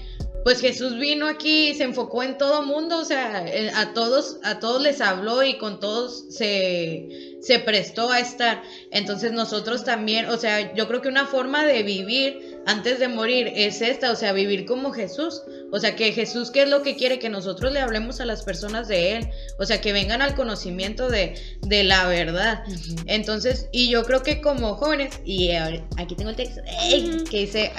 pues 0.43 0.61
Jesús 0.61 0.97
vino 0.97 1.27
aquí 1.27 1.69
y 1.69 1.75
se 1.75 1.83
enfocó 1.83 2.23
en 2.23 2.37
todo 2.37 2.63
mundo, 2.63 2.99
o 2.99 3.05
sea, 3.05 3.45
eh, 3.47 3.71
a 3.75 3.93
todos 3.93 4.37
a 4.43 4.59
todos 4.59 4.81
les 4.81 5.01
habló 5.01 5.43
y 5.43 5.57
con 5.57 5.79
todos 5.79 6.25
se 6.29 7.35
se 7.41 7.59
prestó 7.59 8.09
a 8.09 8.19
estar. 8.19 8.61
Entonces 8.91 9.31
nosotros 9.31 9.83
también, 9.85 10.25
o 10.25 10.37
sea, 10.37 10.73
yo 10.75 10.87
creo 10.87 11.01
que 11.01 11.07
una 11.07 11.25
forma 11.25 11.65
de 11.65 11.83
vivir 11.83 12.57
antes 12.65 12.99
de 12.99 13.07
morir 13.07 13.51
es 13.55 13.81
esta, 13.81 14.11
o 14.11 14.15
sea, 14.15 14.33
vivir 14.33 14.65
como 14.65 14.91
Jesús. 14.91 15.41
O 15.71 15.79
sea, 15.79 15.95
que 15.95 16.11
Jesús, 16.11 16.51
¿qué 16.51 16.63
es 16.63 16.69
lo 16.69 16.81
que 16.81 16.95
quiere? 16.95 17.19
Que 17.19 17.29
nosotros 17.29 17.71
le 17.71 17.79
hablemos 17.79 18.19
a 18.19 18.25
las 18.25 18.43
personas 18.43 18.87
de 18.87 19.15
Él. 19.17 19.29
O 19.59 19.65
sea, 19.65 19.79
que 19.81 19.93
vengan 19.93 20.21
al 20.21 20.35
conocimiento 20.35 21.09
de, 21.09 21.35
de 21.61 21.83
la 21.83 22.07
verdad. 22.07 22.63
Entonces, 23.05 23.69
y 23.71 23.89
yo 23.89 24.03
creo 24.03 24.21
que 24.23 24.41
como 24.41 24.75
jóvenes, 24.75 25.19
y 25.23 25.51
ahora- 25.51 25.87
aquí 25.97 26.15
tengo 26.15 26.31
el 26.31 26.35
texto, 26.35 26.61
que 27.29 27.37
dice 27.39 27.71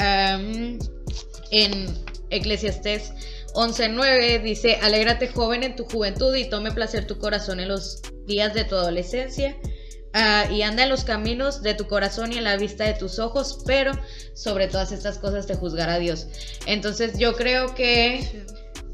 en 1.50 1.88
Eclesiastés 2.30 3.12
11.9, 3.54 4.42
dice, 4.42 4.76
alégrate 4.82 5.28
joven 5.28 5.62
en 5.62 5.76
tu 5.76 5.84
juventud 5.84 6.34
y 6.34 6.48
tome 6.48 6.72
placer 6.72 7.06
tu 7.06 7.18
corazón 7.18 7.60
en 7.60 7.68
los 7.68 8.02
días 8.26 8.54
de 8.54 8.64
tu 8.64 8.76
adolescencia. 8.76 9.56
ah, 10.12 10.46
y 10.50 10.62
anda 10.62 10.82
en 10.82 10.88
los 10.88 11.04
caminos 11.04 11.62
de 11.62 11.74
tu 11.74 11.86
corazón 11.86 12.32
y 12.32 12.38
en 12.38 12.44
la 12.44 12.56
vista 12.56 12.84
de 12.84 12.94
tus 12.94 13.20
ojos, 13.20 13.62
pero 13.64 13.92
sobre 14.34 14.66
todas 14.66 14.90
estas 14.90 15.18
cosas 15.18 15.46
te 15.46 15.54
juzgará 15.54 15.98
Dios. 16.00 16.26
Entonces 16.66 17.16
yo 17.16 17.34
creo 17.36 17.74
que 17.76 18.44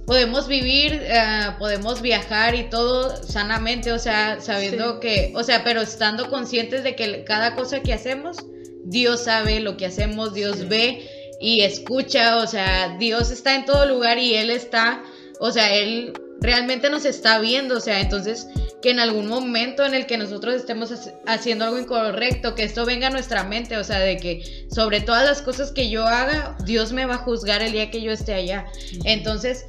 podemos 0.07 0.47
vivir, 0.47 1.03
ah, 1.11 1.57
podemos 1.59 2.03
viajar 2.03 2.55
y 2.55 2.69
todo 2.69 3.23
sanamente, 3.23 3.93
o 3.93 3.99
sea, 3.99 4.41
sabiendo 4.41 5.01
que, 5.01 5.33
o 5.35 5.43
sea, 5.43 5.65
pero 5.65 5.81
estando 5.81 6.29
conscientes 6.31 6.85
de 6.85 6.95
que 6.97 7.25
cada 7.25 7.55
cosa 7.55 7.81
que 7.81 7.93
hacemos, 7.93 8.37
Dios 8.85 9.25
sabe 9.25 9.61
lo 9.61 9.77
que 9.77 9.87
hacemos, 9.87 10.33
Dios 10.35 10.69
ve 10.69 11.09
y 11.41 11.63
escucha, 11.63 12.39
o 12.39 12.47
sea, 12.47 12.97
Dios 12.99 13.31
está 13.31 13.55
en 13.55 13.65
todo 13.65 13.87
lugar 13.87 14.19
y 14.19 14.35
Él 14.35 14.51
está, 14.51 15.03
o 15.41 15.51
sea, 15.51 15.75
Él 15.75 16.13
realmente 16.41 16.91
nos 16.91 17.05
está 17.05 17.39
viendo, 17.39 17.77
o 17.77 17.81
sea, 17.81 18.01
entonces 18.01 18.47
que 18.83 18.91
en 18.91 19.01
algún 19.01 19.27
momento 19.27 19.85
en 19.85 19.95
el 19.95 20.07
que 20.07 20.19
nosotros 20.19 20.55
estemos 20.55 20.93
hac- 20.93 21.15
haciendo 21.27 21.65
algo 21.65 21.79
incorrecto, 21.79 22.55
que 22.55 22.63
esto 22.63 22.85
venga 22.85 23.07
a 23.09 23.11
nuestra 23.11 23.43
mente, 23.43 23.77
o 23.79 23.85
sea, 23.85 23.99
de 24.01 24.19
que 24.19 24.67
sobre 24.71 25.01
todas 25.01 25.25
las 25.25 25.43
cosas 25.43 25.73
que 25.73 25.89
yo 25.89 26.05
haga, 26.07 26.57
Dios 26.65 26.93
me 26.93 27.07
va 27.07 27.15
a 27.15 27.19
juzgar 27.19 27.63
el 27.63 27.73
día 27.73 27.91
que 27.91 28.03
yo 28.03 28.13
esté 28.13 28.35
allá. 28.35 28.67
Entonces, 29.05 29.65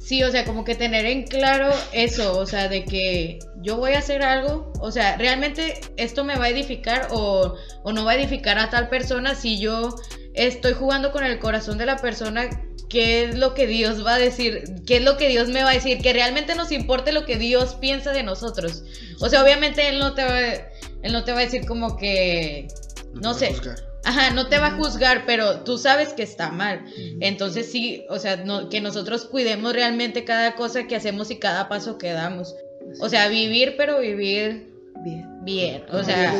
sí, 0.00 0.22
o 0.24 0.30
sea, 0.30 0.44
como 0.44 0.64
que 0.64 0.74
tener 0.74 1.06
en 1.06 1.22
claro 1.22 1.72
eso, 1.92 2.36
o 2.38 2.44
sea, 2.44 2.68
de 2.68 2.84
que 2.84 3.38
yo 3.62 3.76
voy 3.76 3.92
a 3.92 3.98
hacer 4.00 4.22
algo, 4.22 4.72
o 4.80 4.90
sea, 4.90 5.16
realmente 5.16 5.80
esto 5.96 6.24
me 6.24 6.36
va 6.36 6.46
a 6.46 6.50
edificar 6.50 7.08
o, 7.12 7.54
o 7.84 7.92
no 7.92 8.04
va 8.04 8.12
a 8.12 8.16
edificar 8.16 8.58
a 8.58 8.68
tal 8.68 8.88
persona 8.88 9.34
si 9.36 9.58
yo 9.58 9.94
estoy 10.34 10.72
jugando 10.74 11.10
con 11.12 11.24
el 11.24 11.38
corazón 11.38 11.78
de 11.78 11.86
la 11.86 11.96
persona. 11.96 12.48
¿Qué 12.88 13.24
es 13.24 13.38
lo 13.38 13.54
que 13.54 13.66
Dios 13.66 14.04
va 14.06 14.14
a 14.14 14.18
decir? 14.18 14.62
¿Qué 14.86 14.96
es 14.98 15.02
lo 15.02 15.16
que 15.16 15.28
Dios 15.28 15.48
me 15.48 15.64
va 15.64 15.70
a 15.70 15.74
decir? 15.74 15.98
Que 15.98 16.12
realmente 16.12 16.54
nos 16.54 16.70
importe 16.70 17.12
lo 17.12 17.24
que 17.24 17.36
Dios 17.36 17.74
piensa 17.76 18.12
de 18.12 18.22
nosotros. 18.22 18.84
O 19.20 19.28
sea, 19.28 19.42
obviamente 19.42 19.88
Él 19.88 19.98
no 19.98 20.14
te 20.14 20.22
va, 20.24 20.40
él 20.40 21.12
no 21.12 21.24
te 21.24 21.32
va 21.32 21.38
a 21.38 21.44
decir 21.44 21.66
como 21.66 21.96
que, 21.96 22.68
no 23.14 23.30
va 23.30 23.36
a 23.36 23.38
sé, 23.38 23.48
juzgar. 23.48 23.78
Ajá, 24.04 24.30
no 24.32 24.48
te 24.48 24.58
va 24.58 24.66
a 24.68 24.70
juzgar, 24.72 25.24
pero 25.26 25.60
tú 25.60 25.78
sabes 25.78 26.10
que 26.10 26.22
está 26.22 26.50
mal. 26.50 26.84
Entonces 27.20 27.72
sí, 27.72 28.04
o 28.10 28.18
sea, 28.18 28.36
no- 28.36 28.68
que 28.68 28.80
nosotros 28.82 29.24
cuidemos 29.24 29.72
realmente 29.72 30.24
cada 30.24 30.54
cosa 30.54 30.86
que 30.86 30.94
hacemos 30.94 31.30
y 31.30 31.36
cada 31.38 31.68
paso 31.68 31.96
que 31.98 32.12
damos. 32.12 32.54
O 33.00 33.08
sea, 33.08 33.28
vivir, 33.28 33.74
pero 33.78 33.98
vivir 34.00 34.68
Bien. 35.02 35.26
bien. 35.42 35.84
O 35.90 36.04
sea, 36.04 36.32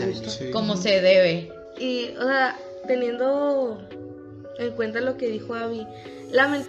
como 0.53 0.77
se 0.77 1.01
debe. 1.01 1.51
Y, 1.81 2.11
o 2.19 2.23
sea, 2.25 2.57
teniendo 2.87 3.87
en 4.59 4.73
cuenta 4.73 5.01
lo 5.01 5.17
que 5.17 5.29
dijo 5.29 5.55
Abby, 5.55 5.87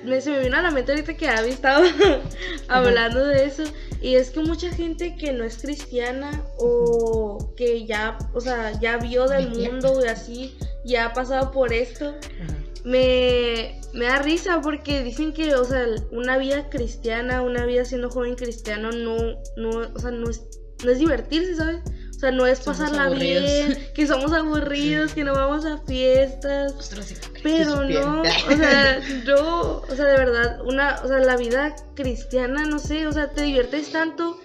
me, 0.04 0.22
se 0.22 0.32
me 0.32 0.40
vino 0.40 0.58
a 0.58 0.62
la 0.62 0.72
mente 0.72 0.92
ahorita 0.92 1.18
que 1.18 1.28
Abby 1.28 1.50
estaba 1.50 1.86
hablando 2.68 3.24
de 3.26 3.46
eso. 3.46 3.64
Y 4.02 4.16
es 4.16 4.30
que 4.30 4.42
mucha 4.42 4.70
gente 4.70 5.16
que 5.16 5.32
no 5.32 5.44
es 5.44 5.58
cristiana 5.58 6.44
o 6.58 7.54
que 7.56 7.86
ya, 7.86 8.18
o 8.34 8.42
sea, 8.42 8.80
ya 8.80 8.98
vio 8.98 9.28
del 9.28 9.50
mundo 9.50 10.00
y 10.04 10.08
así, 10.08 10.58
ya 10.84 11.08
ha 11.08 11.14
pasado 11.14 11.52
por 11.52 11.74
esto, 11.74 12.10
Ajá. 12.10 12.56
me, 12.84 13.82
me 13.94 14.06
da 14.06 14.20
risa 14.20 14.62
porque 14.62 15.04
dicen 15.04 15.34
que, 15.34 15.56
o 15.56 15.64
sea, 15.64 15.88
una 16.12 16.38
vida 16.38 16.70
cristiana, 16.70 17.42
una 17.42 17.66
vida 17.66 17.86
siendo 17.86 18.12
joven 18.12 18.36
cristiano, 18.36 18.92
no, 18.92 19.18
no, 19.58 19.70
o 19.96 20.00
sea, 20.00 20.12
no 20.12 20.30
es, 20.30 20.46
no 20.84 20.92
es 20.92 21.00
divertirse, 21.00 21.56
¿sabes? 21.56 21.82
O 22.26 22.28
sea, 22.28 22.32
no 22.36 22.48
es 22.48 22.58
Somos 22.58 22.80
pasarla 22.80 23.04
aburridos. 23.04 23.44
bien, 23.44 23.88
que 23.94 24.08
somos 24.08 24.34
aburridos, 24.34 25.14
que 25.14 25.24
no 25.24 25.36
vamos 25.36 25.64
a 25.64 25.78
fiestas, 25.78 26.74
pero 27.44 27.84
no, 27.84 28.22
o 28.22 28.58
sea, 28.58 29.00
no, 29.28 29.62
o 29.78 29.96
sea, 29.96 30.06
de 30.06 30.18
verdad, 30.18 30.62
una, 30.66 31.00
o 31.04 31.08
sea, 31.08 31.20
la 31.20 31.38
vida 31.38 31.76
cristiana, 31.94 32.66
no 32.66 32.80
sé, 32.80 33.06
o 33.06 33.12
sea, 33.12 33.30
te 33.30 33.44
diviertes 33.44 33.92
tanto 33.92 34.40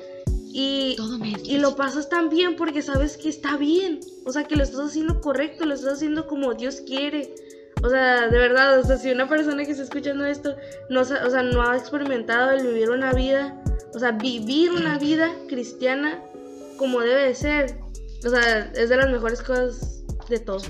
y, 0.53 0.97
Todo 0.97 1.21
y 1.25 1.57
lo 1.57 1.75
pasas 1.75 2.11
tan 2.11 2.29
bien 2.29 2.57
porque 2.57 2.83
sabes 2.83 3.17
que 3.17 3.31
está 3.31 3.57
bien, 3.57 4.01
o 4.27 4.33
sea, 4.33 4.45
que 4.45 4.57
lo 4.57 4.63
estás 4.63 4.81
haciendo 4.81 5.23
correcto, 5.23 5.65
lo 5.65 5.73
estás 5.73 5.95
haciendo 5.95 6.27
como 6.27 6.53
Dios 6.53 6.83
quiere. 6.83 7.33
O 7.83 7.89
sea, 7.89 8.29
de 8.29 8.39
verdad, 8.39 8.79
o 8.79 8.85
sea, 8.85 8.99
si 8.99 9.11
una 9.11 9.27
persona 9.27 9.65
que 9.65 9.71
está 9.71 9.85
escuchando 9.85 10.27
esto 10.27 10.55
no, 10.91 11.01
o 11.01 11.05
sea, 11.05 11.43
no 11.43 11.67
ha 11.67 11.79
experimentado 11.79 12.51
el 12.51 12.67
vivir 12.67 12.91
una 12.91 13.15
vida, 13.15 13.59
o 13.95 13.99
sea, 13.99 14.11
vivir 14.11 14.71
una 14.73 14.99
vida 14.99 15.31
cristiana 15.49 16.23
como 16.81 17.03
debe 17.03 17.27
de 17.27 17.35
ser, 17.35 17.79
o 18.25 18.31
sea, 18.31 18.73
es 18.75 18.89
de 18.89 18.97
las 18.97 19.11
mejores 19.11 19.43
cosas 19.43 20.03
de 20.31 20.39
todo. 20.39 20.61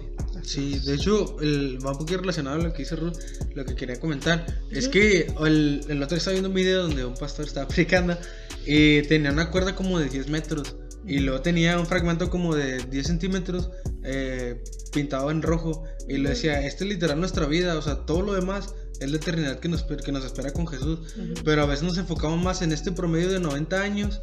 Sí, 0.43 0.81
de 0.81 0.95
hecho, 0.95 1.41
el, 1.41 1.79
va 1.87 1.93
un 1.93 1.99
poquito 1.99 2.19
relacionado 2.19 2.57
a 2.57 2.65
lo 2.65 2.73
que 2.73 2.79
dice 2.79 2.97
Ruth, 2.97 3.15
lo 3.55 3.65
que 3.65 3.77
quería 3.77 4.01
comentar. 4.01 4.45
Es 4.73 4.89
que 4.89 5.33
el, 5.47 5.83
el 5.89 6.03
otro 6.03 6.17
estaba 6.17 6.33
viendo 6.33 6.49
un 6.49 6.57
video 6.57 6.83
donde 6.83 7.05
un 7.05 7.15
pastor 7.15 7.47
estaba 7.47 7.69
predicando 7.69 8.19
y 8.67 9.03
tenía 9.03 9.31
una 9.31 9.53
cuerda 9.53 9.77
como 9.77 10.01
de 10.01 10.09
10 10.09 10.31
metros 10.31 10.75
y 11.07 11.21
luego 11.21 11.43
tenía 11.43 11.79
un 11.79 11.87
fragmento 11.87 12.29
como 12.29 12.57
de 12.57 12.79
10 12.79 13.07
centímetros 13.07 13.71
eh, 14.03 14.65
pintado 14.93 15.31
en 15.31 15.43
rojo 15.43 15.85
y 16.09 16.19
le 16.19 16.31
decía, 16.31 16.67
este 16.67 16.83
es 16.83 16.91
literal 16.91 17.21
nuestra 17.21 17.47
vida, 17.47 17.79
o 17.79 17.83
sea, 17.83 18.05
todo 18.05 18.23
lo 18.23 18.33
demás 18.33 18.75
es 19.01 19.11
la 19.11 19.17
eternidad 19.17 19.59
que 19.59 19.69
nos, 19.69 19.83
que 19.83 20.13
nos 20.13 20.25
espera 20.25 20.53
con 20.53 20.67
Jesús, 20.67 20.99
pero 21.45 21.63
a 21.63 21.67
veces 21.67 21.83
nos 21.85 21.99
enfocamos 21.99 22.43
más 22.43 22.63
en 22.63 22.73
este 22.73 22.93
promedio 22.93 23.31
de 23.31 23.41
90 23.41 23.81
años, 23.81 24.21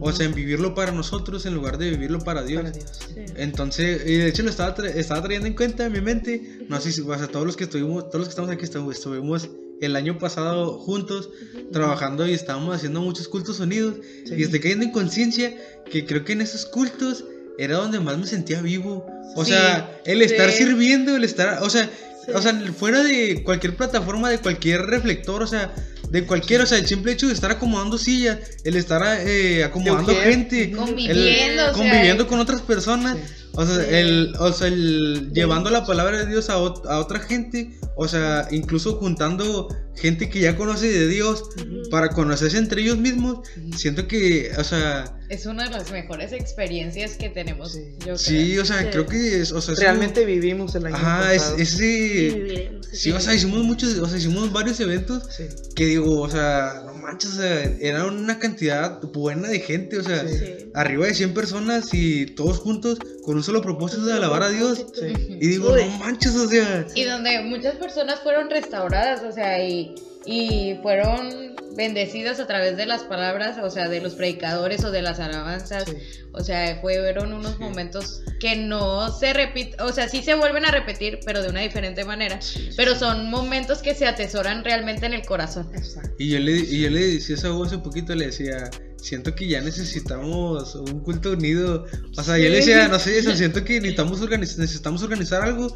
o 0.00 0.12
sea, 0.12 0.26
en 0.26 0.34
vivirlo 0.34 0.74
para 0.74 0.92
nosotros 0.92 1.44
en 1.46 1.54
lugar 1.54 1.76
de 1.78 1.90
vivirlo 1.90 2.20
para 2.20 2.42
Dios. 2.42 2.62
Para 2.62 2.72
Dios. 2.72 3.02
Entonces, 3.36 4.02
y 4.06 4.14
de 4.16 4.28
hecho 4.28 4.42
lo 4.42 4.50
estaba, 4.50 4.74
tra- 4.74 4.94
estaba 4.94 5.22
trayendo 5.22 5.46
en 5.48 5.54
cuenta 5.54 5.86
en 5.86 5.92
mi 5.92 6.00
mente. 6.00 6.60
No 6.68 6.80
sé 6.80 6.92
si, 6.92 7.00
o 7.00 7.18
sea, 7.18 7.26
todos 7.28 7.44
los 7.46 7.56
que 7.56 7.64
estuvimos, 7.64 8.04
todos 8.08 8.20
los 8.20 8.28
que 8.28 8.32
estamos 8.32 8.50
aquí 8.50 8.64
estuvimos, 8.64 9.48
el 9.80 9.96
año 9.96 10.16
pasado 10.18 10.78
juntos 10.78 11.30
trabajando 11.72 12.26
y 12.28 12.32
estábamos 12.32 12.76
haciendo 12.76 13.00
muchos 13.00 13.26
cultos 13.28 13.58
unidos. 13.60 13.96
Sí. 14.26 14.34
Y 14.36 14.42
estoy 14.44 14.60
cayendo 14.60 14.84
en 14.84 14.92
conciencia 14.92 15.56
que 15.90 16.06
creo 16.06 16.24
que 16.24 16.34
en 16.34 16.42
esos 16.42 16.64
cultos 16.66 17.24
era 17.58 17.76
donde 17.78 17.98
más 17.98 18.16
me 18.18 18.26
sentía 18.26 18.62
vivo. 18.62 19.04
O 19.34 19.44
Sí, 19.44 19.50
sea, 19.50 20.00
el 20.04 20.22
estar 20.22 20.50
sí. 20.50 20.58
sirviendo, 20.58 21.16
el 21.16 21.24
estar, 21.24 21.62
o 21.62 21.70
sea, 21.70 21.90
o 22.34 22.40
sea, 22.42 22.52
fuera 22.76 23.02
de 23.02 23.42
cualquier 23.44 23.76
plataforma, 23.76 24.30
de 24.30 24.38
cualquier 24.38 24.82
reflector, 24.82 25.42
o 25.42 25.46
sea, 25.46 25.74
de 26.10 26.26
cualquier, 26.26 26.60
o 26.60 26.66
sea, 26.66 26.78
el 26.78 26.86
simple 26.86 27.12
hecho 27.12 27.26
de 27.26 27.32
estar 27.32 27.50
acomodando 27.50 27.96
sillas, 27.98 28.38
el 28.64 28.76
estar 28.76 29.02
eh, 29.26 29.64
acomodando 29.64 30.14
gente, 30.14 30.70
Conviviendo, 30.72 31.12
el- 31.22 31.58
o 31.58 31.62
sea, 31.62 31.72
conviviendo 31.72 32.26
con 32.26 32.38
otras 32.38 32.60
personas, 32.60 33.16
Sí. 33.16 33.22
o 33.54 33.66
sea, 33.66 33.98
el, 33.98 34.34
o 34.38 34.52
sea, 34.52 34.66
el 34.68 35.30
llevando 35.32 35.70
la 35.70 35.86
palabra 35.86 36.18
de 36.18 36.26
Dios 36.26 36.50
a, 36.50 36.54
a 36.54 36.58
otra 36.98 37.18
gente, 37.20 37.78
o 37.96 38.06
sea, 38.08 38.46
incluso 38.50 38.96
juntando 38.96 39.68
gente 39.96 40.28
que 40.30 40.40
ya 40.40 40.56
conoce 40.56 40.86
de 40.88 41.06
Dios 41.08 41.44
para 41.90 42.08
conocerse 42.10 42.58
entre 42.58 42.82
ellos 42.82 42.98
mismos, 42.98 43.40
siento 43.76 44.06
que, 44.08 44.50
o 44.58 44.64
sea, 44.64 45.18
Es 45.28 45.46
una 45.46 45.64
de 45.64 45.70
las 45.70 45.90
mejores 45.92 46.32
experiencias 46.32 47.16
que 47.16 47.30
tenemos. 47.30 47.72
Sí. 47.72 47.94
Yo 48.06 48.18
sí, 48.18 48.50
creo. 48.50 48.62
o 48.62 48.64
sea, 48.66 48.80
Sí. 48.82 48.88
creo 48.90 49.06
que 49.06 49.40
es, 49.40 49.50
o 49.52 49.60
sea, 49.62 49.72
es 49.74 49.80
Realmente 49.80 50.26
vivimos 50.26 50.74
el 50.74 50.86
año 50.86 50.94
Ajá, 50.96 51.32
es. 51.32 51.54
Y 51.80 52.28
viviremos. 52.30 52.86
Sí, 52.92 53.10
o 53.12 53.18
sea, 53.20 53.34
hicimos 53.34 53.64
muchos, 53.64 53.98
o 53.98 54.06
sea, 54.06 54.18
hicimos 54.18 54.52
varios 54.52 54.78
eventos 54.80 55.22
Sí. 55.34 55.44
que 55.74 55.86
digo, 55.86 56.20
o 56.20 56.28
sea, 56.28 56.82
no 56.84 56.92
manches, 56.94 57.30
o 57.30 57.36
sea, 57.36 57.62
era 57.80 58.04
una 58.04 58.38
cantidad 58.38 59.00
buena 59.00 59.48
de 59.48 59.60
gente, 59.60 59.98
o 59.98 60.02
sea, 60.02 60.26
Sí. 60.28 60.36
Sí. 60.38 60.70
arriba 60.74 61.06
de 61.06 61.14
100 61.14 61.32
personas 61.32 61.88
y 61.94 62.26
todos 62.26 62.58
juntos 62.58 62.98
con 63.24 63.36
un 63.36 63.42
solo 63.42 63.62
propósito 63.62 64.04
de 64.04 64.12
alabar 64.12 64.42
a 64.42 64.50
Dios. 64.50 64.84
Sí. 64.94 65.14
Y 65.40 65.46
digo, 65.46 65.72
Uy. 65.72 65.80
no 65.84 65.98
manches, 65.98 66.34
o 66.36 66.46
sea, 66.48 66.86
Y 66.94 67.04
donde 67.04 67.40
muchas 67.44 67.76
personas 67.76 68.20
fueron 68.20 68.50
restauradas, 68.50 69.22
o 69.22 69.32
sea, 69.32 69.64
y, 69.66 69.81
y 70.26 70.76
fueron 70.82 71.52
bendecidas 71.74 72.38
a 72.38 72.46
través 72.46 72.76
de 72.76 72.84
las 72.84 73.02
palabras, 73.02 73.56
o 73.62 73.70
sea, 73.70 73.88
de 73.88 74.00
los 74.02 74.14
predicadores 74.14 74.84
o 74.84 74.90
de 74.90 75.00
las 75.00 75.18
alabanzas. 75.20 75.84
Sí. 75.86 75.96
O 76.32 76.44
sea, 76.44 76.78
fueron 76.82 77.32
unos 77.32 77.52
Sí. 77.52 77.62
momentos 77.62 78.22
que 78.38 78.56
no 78.56 79.10
se 79.10 79.32
repiten, 79.32 79.80
o 79.80 79.90
sea, 79.92 80.08
sí 80.08 80.22
se 80.22 80.34
vuelven 80.34 80.64
a 80.66 80.70
repetir, 80.70 81.20
pero 81.24 81.42
de 81.42 81.48
una 81.48 81.60
diferente 81.60 82.04
manera. 82.04 82.38
Pero 82.76 82.94
son 82.94 83.30
momentos 83.30 83.78
que 83.78 83.94
se 83.94 84.06
atesoran 84.06 84.64
realmente 84.64 85.06
en 85.06 85.14
el 85.14 85.24
corazón. 85.24 85.70
Exacto. 85.74 86.10
y 86.18 86.28
yo 86.28 86.38
le, 86.40 86.52
y 86.52 86.82
yo 86.82 86.90
le 86.90 87.00
decía 87.14 87.36
eso 87.36 87.48
a 87.48 87.54
Hugo 87.54 87.64
hace 87.64 87.78
poquito, 87.78 88.14
le 88.14 88.26
decía, 88.26 88.70
siento 88.98 89.34
que 89.34 89.48
ya 89.48 89.60
necesitamos 89.62 90.74
un 90.74 91.00
culto 91.00 91.32
unido, 91.32 91.86
o 92.16 92.22
sea, 92.22 92.36
yo 92.38 92.44
le 92.50 92.56
decía, 92.56 92.86
no 92.88 92.98
sé, 92.98 93.18
eso, 93.18 93.32
siento 93.36 93.64
que 93.64 93.74
necesitamos, 93.80 94.20
organiz- 94.20 94.56
necesitamos 94.58 95.02
organizar 95.02 95.42
algo, 95.42 95.74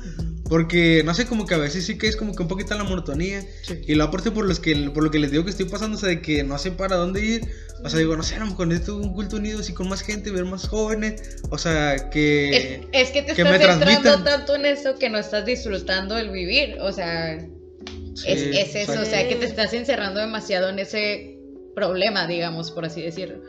porque, 0.49 1.03
no 1.05 1.15
sé, 1.15 1.27
como 1.27 1.47
que 1.47 1.55
a 1.55 1.59
veces 1.59 1.85
sí 1.87 1.99
que 1.99 2.07
es 2.07 2.17
como 2.17 2.35
que 2.35 2.43
un 2.43 2.49
poquito 2.49 2.75
la 2.75 2.85
monotonía, 2.85 3.43
Sí. 3.63 3.81
Y 3.87 3.95
la 3.95 4.05
aparte 4.05 4.31
por 4.31 4.47
los 4.47 4.61
que 4.61 4.75
por 4.95 5.03
lo 5.03 5.11
que 5.11 5.19
les 5.19 5.31
digo 5.31 5.45
que 5.45 5.51
estoy 5.51 5.67
pasando, 5.67 5.97
o 5.97 6.01
sea, 6.01 6.09
de 6.09 6.23
que 6.23 6.45
no 6.45 6.57
sé 6.59 6.71
para 6.71 6.97
dónde 6.97 7.25
ir. 7.25 7.43
O 7.85 7.91
sea, 7.91 7.99
digo, 7.99 8.17
no 8.17 8.23
sé, 8.23 8.37
a 8.37 8.41
lo 8.41 8.47
mejor 8.47 8.69
necesito 8.69 8.97
un 8.97 9.13
culto 9.13 9.37
unido 9.37 9.61
así 9.61 9.73
con 9.75 9.89
más 9.89 10.03
gente, 10.03 10.31
ver 10.31 10.45
más 10.45 10.69
jóvenes. 10.69 11.39
O 11.51 11.59
sea, 11.59 12.11
que. 12.11 12.57
Es, 12.57 12.81
es 12.93 13.11
que 13.11 13.23
te 13.23 13.35
que 13.35 13.43
estás 13.43 13.79
centrando 13.79 14.25
tanto 14.25 14.55
en 14.55 14.67
eso 14.67 14.99
que 14.99 15.11
no 15.11 15.19
estás 15.19 15.45
disfrutando 15.45 16.17
el 16.17 16.31
vivir. 16.31 16.79
O 16.81 16.93
sea, 16.93 17.39
Sí, 18.17 18.31
es, 18.31 18.43
es 18.43 18.69
eso, 18.71 18.93
exacto. 18.93 19.03
o 19.03 19.05
sea, 19.05 19.29
que 19.29 19.37
te 19.37 19.45
estás 19.45 19.75
encerrando 19.75 20.21
demasiado 20.21 20.71
en 20.71 20.79
ese 20.79 21.39
problema, 21.75 22.27
digamos, 22.27 22.71
por 22.71 22.87
así 22.87 23.03
decirlo. 23.03 23.43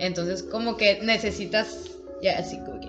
Entonces, 0.00 0.42
como 0.42 0.76
que 0.76 1.00
necesitas, 1.02 1.92
ya 2.22 2.38
así 2.38 2.58
como 2.58 2.80
que... 2.80 2.88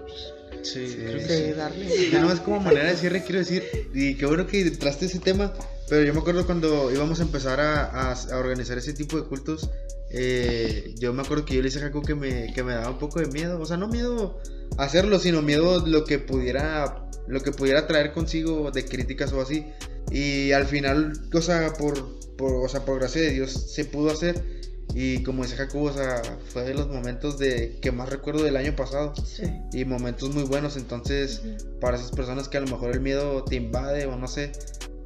Sí, 0.64 0.88
Sí. 0.88 0.96
creo 0.98 1.28
que 1.28 1.38
Sí, 1.48 1.52
darle. 1.54 2.10
Ya 2.12 2.20
nomás 2.22 2.40
como 2.40 2.60
manera 2.60 2.90
de 2.90 2.96
cierre 2.98 3.24
quiero 3.24 3.40
decir, 3.40 3.64
y 3.94 4.16
qué 4.16 4.26
bueno 4.26 4.48
que 4.48 4.62
entraste 4.62 5.06
ese 5.06 5.20
tema, 5.20 5.54
pero 5.90 6.04
yo 6.04 6.14
me 6.14 6.20
acuerdo 6.22 6.46
cuando 6.46 6.92
íbamos 6.92 7.20
a 7.20 7.24
empezar 7.24 7.60
a, 7.60 7.84
a- 7.86 8.14
a 8.14 8.38
organizar 8.38 8.78
ese 8.78 8.94
tipo 8.94 9.18
de 9.18 9.28
cultos, 9.28 9.70
eh, 10.10 10.94
yo 11.00 11.12
me 11.14 11.22
acuerdo 11.24 11.44
que 11.46 11.56
yo 11.56 11.62
le 11.62 11.70
dije 11.70 11.80
a 11.80 11.84
Jaco 11.84 12.02
que 12.02 12.16
me, 12.16 12.54
que 12.54 12.64
me 12.64 12.74
daba 12.74 12.92
un 12.92 13.00
poco 13.00 13.20
de 13.20 13.28
miedo, 13.28 13.60
o 13.60 13.66
sea, 13.66 13.78
no 13.78 13.88
miedo 13.88 14.40
a 14.78 14.84
hacerlo, 14.86 15.20
sino 15.20 15.42
miedo 15.42 15.86
lo 15.86 16.06
que 16.06 16.20
pudiera, 16.20 17.10
lo 17.28 17.42
que 17.42 17.52
pudiera 17.52 17.88
traer 17.88 18.14
consigo 18.14 18.72
de 18.72 18.86
críticas 18.86 19.34
o 19.34 19.42
así, 19.42 19.66
y 20.12 20.52
al 20.52 20.66
final, 20.68 21.14
o 21.34 21.42
sea, 21.42 21.74
por, 21.74 22.20
por, 22.38 22.54
o 22.54 22.70
sea, 22.70 22.86
por 22.86 23.00
gracia 23.00 23.22
de 23.22 23.32
Dios 23.32 23.52
se 23.52 23.86
pudo 23.86 24.12
hacer. 24.12 24.63
Y 24.96 25.24
como 25.24 25.44
dice 25.44 25.56
Jacobo, 25.56 25.86
o 25.86 25.94
sea, 25.94 26.22
fue 26.50 26.64
de 26.64 26.74
los 26.76 26.88
momentos 26.88 27.40
de 27.40 27.78
que 27.82 27.92
más 27.92 28.10
recuerdo 28.10 28.44
del 28.44 28.56
año 28.58 28.76
pasado 28.76 29.14
Sí. 29.26 29.44
y 29.74 29.86
momentos 29.86 30.34
muy 30.34 30.44
buenos. 30.44 30.78
Entonces, 30.78 31.42
para 31.82 31.98
esas 31.98 32.12
personas 32.12 32.48
que 32.48 32.58
a 32.58 32.62
lo 32.62 32.68
mejor 32.68 32.92
el 32.92 33.00
miedo 33.02 33.44
te 33.44 33.56
invade 33.56 34.06
o 34.06 34.16
no 34.18 34.28
sé, 34.28 34.52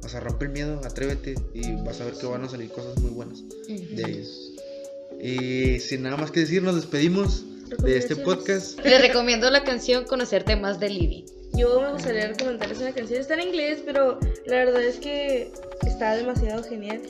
o 0.04 0.08
sea, 0.08 0.20
rompe 0.20 0.44
el 0.46 0.52
miedo, 0.52 0.80
atrévete 0.84 1.34
y 1.54 1.72
vas 1.82 2.00
a 2.00 2.04
ver 2.04 2.14
que 2.14 2.26
van 2.26 2.44
a 2.44 2.48
salir 2.48 2.70
cosas 2.70 2.98
muy 2.98 3.10
buenas 3.10 3.42
de 3.66 4.02
ellos. 4.06 4.52
Y 5.20 5.80
sin 5.80 6.02
nada 6.02 6.16
más 6.16 6.30
que 6.30 6.40
decir, 6.40 6.62
nos 6.62 6.76
despedimos. 6.76 7.44
de 7.82 7.98
este 7.98 8.16
podcast. 8.16 8.80
Les 8.82 8.98
recomiendo 8.98 9.50
la 9.50 9.62
canción 9.62 10.04
Conocerte 10.04 10.56
más 10.56 10.80
de 10.80 10.88
Libby. 10.88 11.26
Yo 11.52 11.78
me 11.82 11.92
gustaría 11.92 12.28
recomendarles 12.28 12.78
una 12.78 12.92
canción. 12.94 13.20
Está 13.20 13.34
en 13.34 13.48
inglés, 13.48 13.82
pero 13.84 14.18
la 14.46 14.56
verdad 14.56 14.82
es 14.82 14.96
que 14.96 15.52
está 15.86 16.16
demasiado 16.16 16.62
genial. 16.64 17.02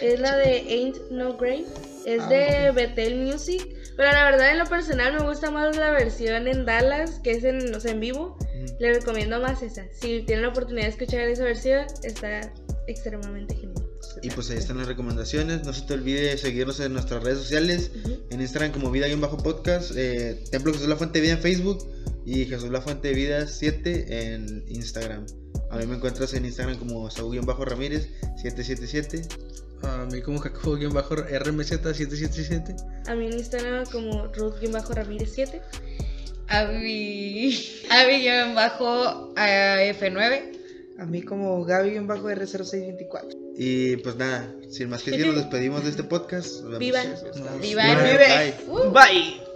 Es 0.00 0.18
la 0.18 0.34
de 0.38 0.60
Ain't 0.66 0.96
No 1.10 1.36
Grave. 1.36 1.66
Es 2.08 2.22
Ah, 2.22 2.28
de 2.28 2.70
Bethel 2.72 3.16
Music. 3.18 3.66
Pero 3.96 4.12
la 4.12 4.24
verdad, 4.30 4.50
en 4.52 4.58
lo 4.58 4.66
personal, 4.66 5.12
me 5.12 5.28
gusta 5.28 5.50
más 5.50 5.76
la 5.76 5.90
versión 5.90 6.48
en 6.48 6.64
Dallas, 6.64 7.20
que 7.22 7.32
es 7.32 7.44
en, 7.44 7.74
o 7.74 7.80
sea, 7.80 7.90
en 7.90 8.00
vivo. 8.00 8.38
Ujú. 8.38 8.76
Les 8.80 8.96
recomiendo 8.96 9.40
más 9.40 9.62
esa. 9.62 9.84
Si 9.92 10.22
tienen 10.22 10.42
la 10.42 10.48
oportunidad 10.48 10.84
de 10.86 10.90
escuchar 10.90 11.20
esa 11.20 11.44
versión, 11.44 11.84
está 12.02 12.52
extremadamente 12.86 13.54
genial. 13.56 13.84
Y 14.22 14.30
pues 14.30 14.50
ahí 14.50 14.56
están 14.56 14.78
las 14.78 14.86
recomendaciones. 14.86 15.64
No 15.64 15.72
se 15.72 15.82
te 15.82 15.94
olvide 15.94 16.38
seguirnos 16.38 16.80
en 16.80 16.92
nuestras 16.94 17.22
redes 17.22 17.38
sociales. 17.38 17.90
En 18.30 18.40
Instagram 18.40 18.72
como 18.72 18.90
Vida-Podcast. 18.90 19.92
Eh, 19.96 20.42
Templo 20.50 20.72
Jesús 20.72 20.88
La 20.88 20.96
Fuente 20.96 21.18
de 21.18 21.22
Vida 21.24 21.34
en 21.34 21.40
Facebook. 21.40 21.86
Y 22.24 22.46
Jesús 22.46 22.70
La 22.70 22.80
Fuente 22.80 23.08
de 23.08 23.14
Vida 23.14 23.46
7 23.46 24.32
en 24.34 24.64
Instagram. 24.68 25.26
A 25.70 25.76
mí 25.76 25.86
me 25.86 25.96
encuentras 25.96 26.32
en 26.34 26.46
Instagram 26.46 26.78
como 26.78 27.10
Saúl-Ramírez 27.10 28.08
777. 28.36 29.22
A 29.82 30.06
mí 30.06 30.22
como 30.22 30.38
Jacobo-RMZ777. 30.40 33.04
A 33.06 33.14
mí 33.14 33.26
en 33.26 33.34
Instagram 33.34 33.84
como 33.86 34.26
Ruth-Ramírez 34.28 35.30
7. 35.34 35.60
Avi. 36.48 37.84
Avi 37.90 38.28
en 38.28 38.54
bajo 38.54 39.34
F9. 39.34 40.56
A 40.98 41.06
mí 41.06 41.22
como 41.22 41.64
Gaby-R0624. 41.64 43.36
Y 43.56 43.96
pues 43.98 44.16
nada, 44.16 44.52
sin 44.70 44.88
más 44.88 45.02
que 45.02 45.10
decir, 45.12 45.26
nos 45.26 45.36
despedimos 45.36 45.84
de 45.84 45.90
este 45.90 46.04
podcast. 46.04 46.62
Nos 46.62 46.64
vemos. 46.64 46.78
Viva. 46.78 47.04
No, 47.04 47.58
Viva 47.58 47.82
Bye. 47.82 48.18
Bye. 48.18 48.54
Uh. 48.68 48.90
Bye. 48.90 49.47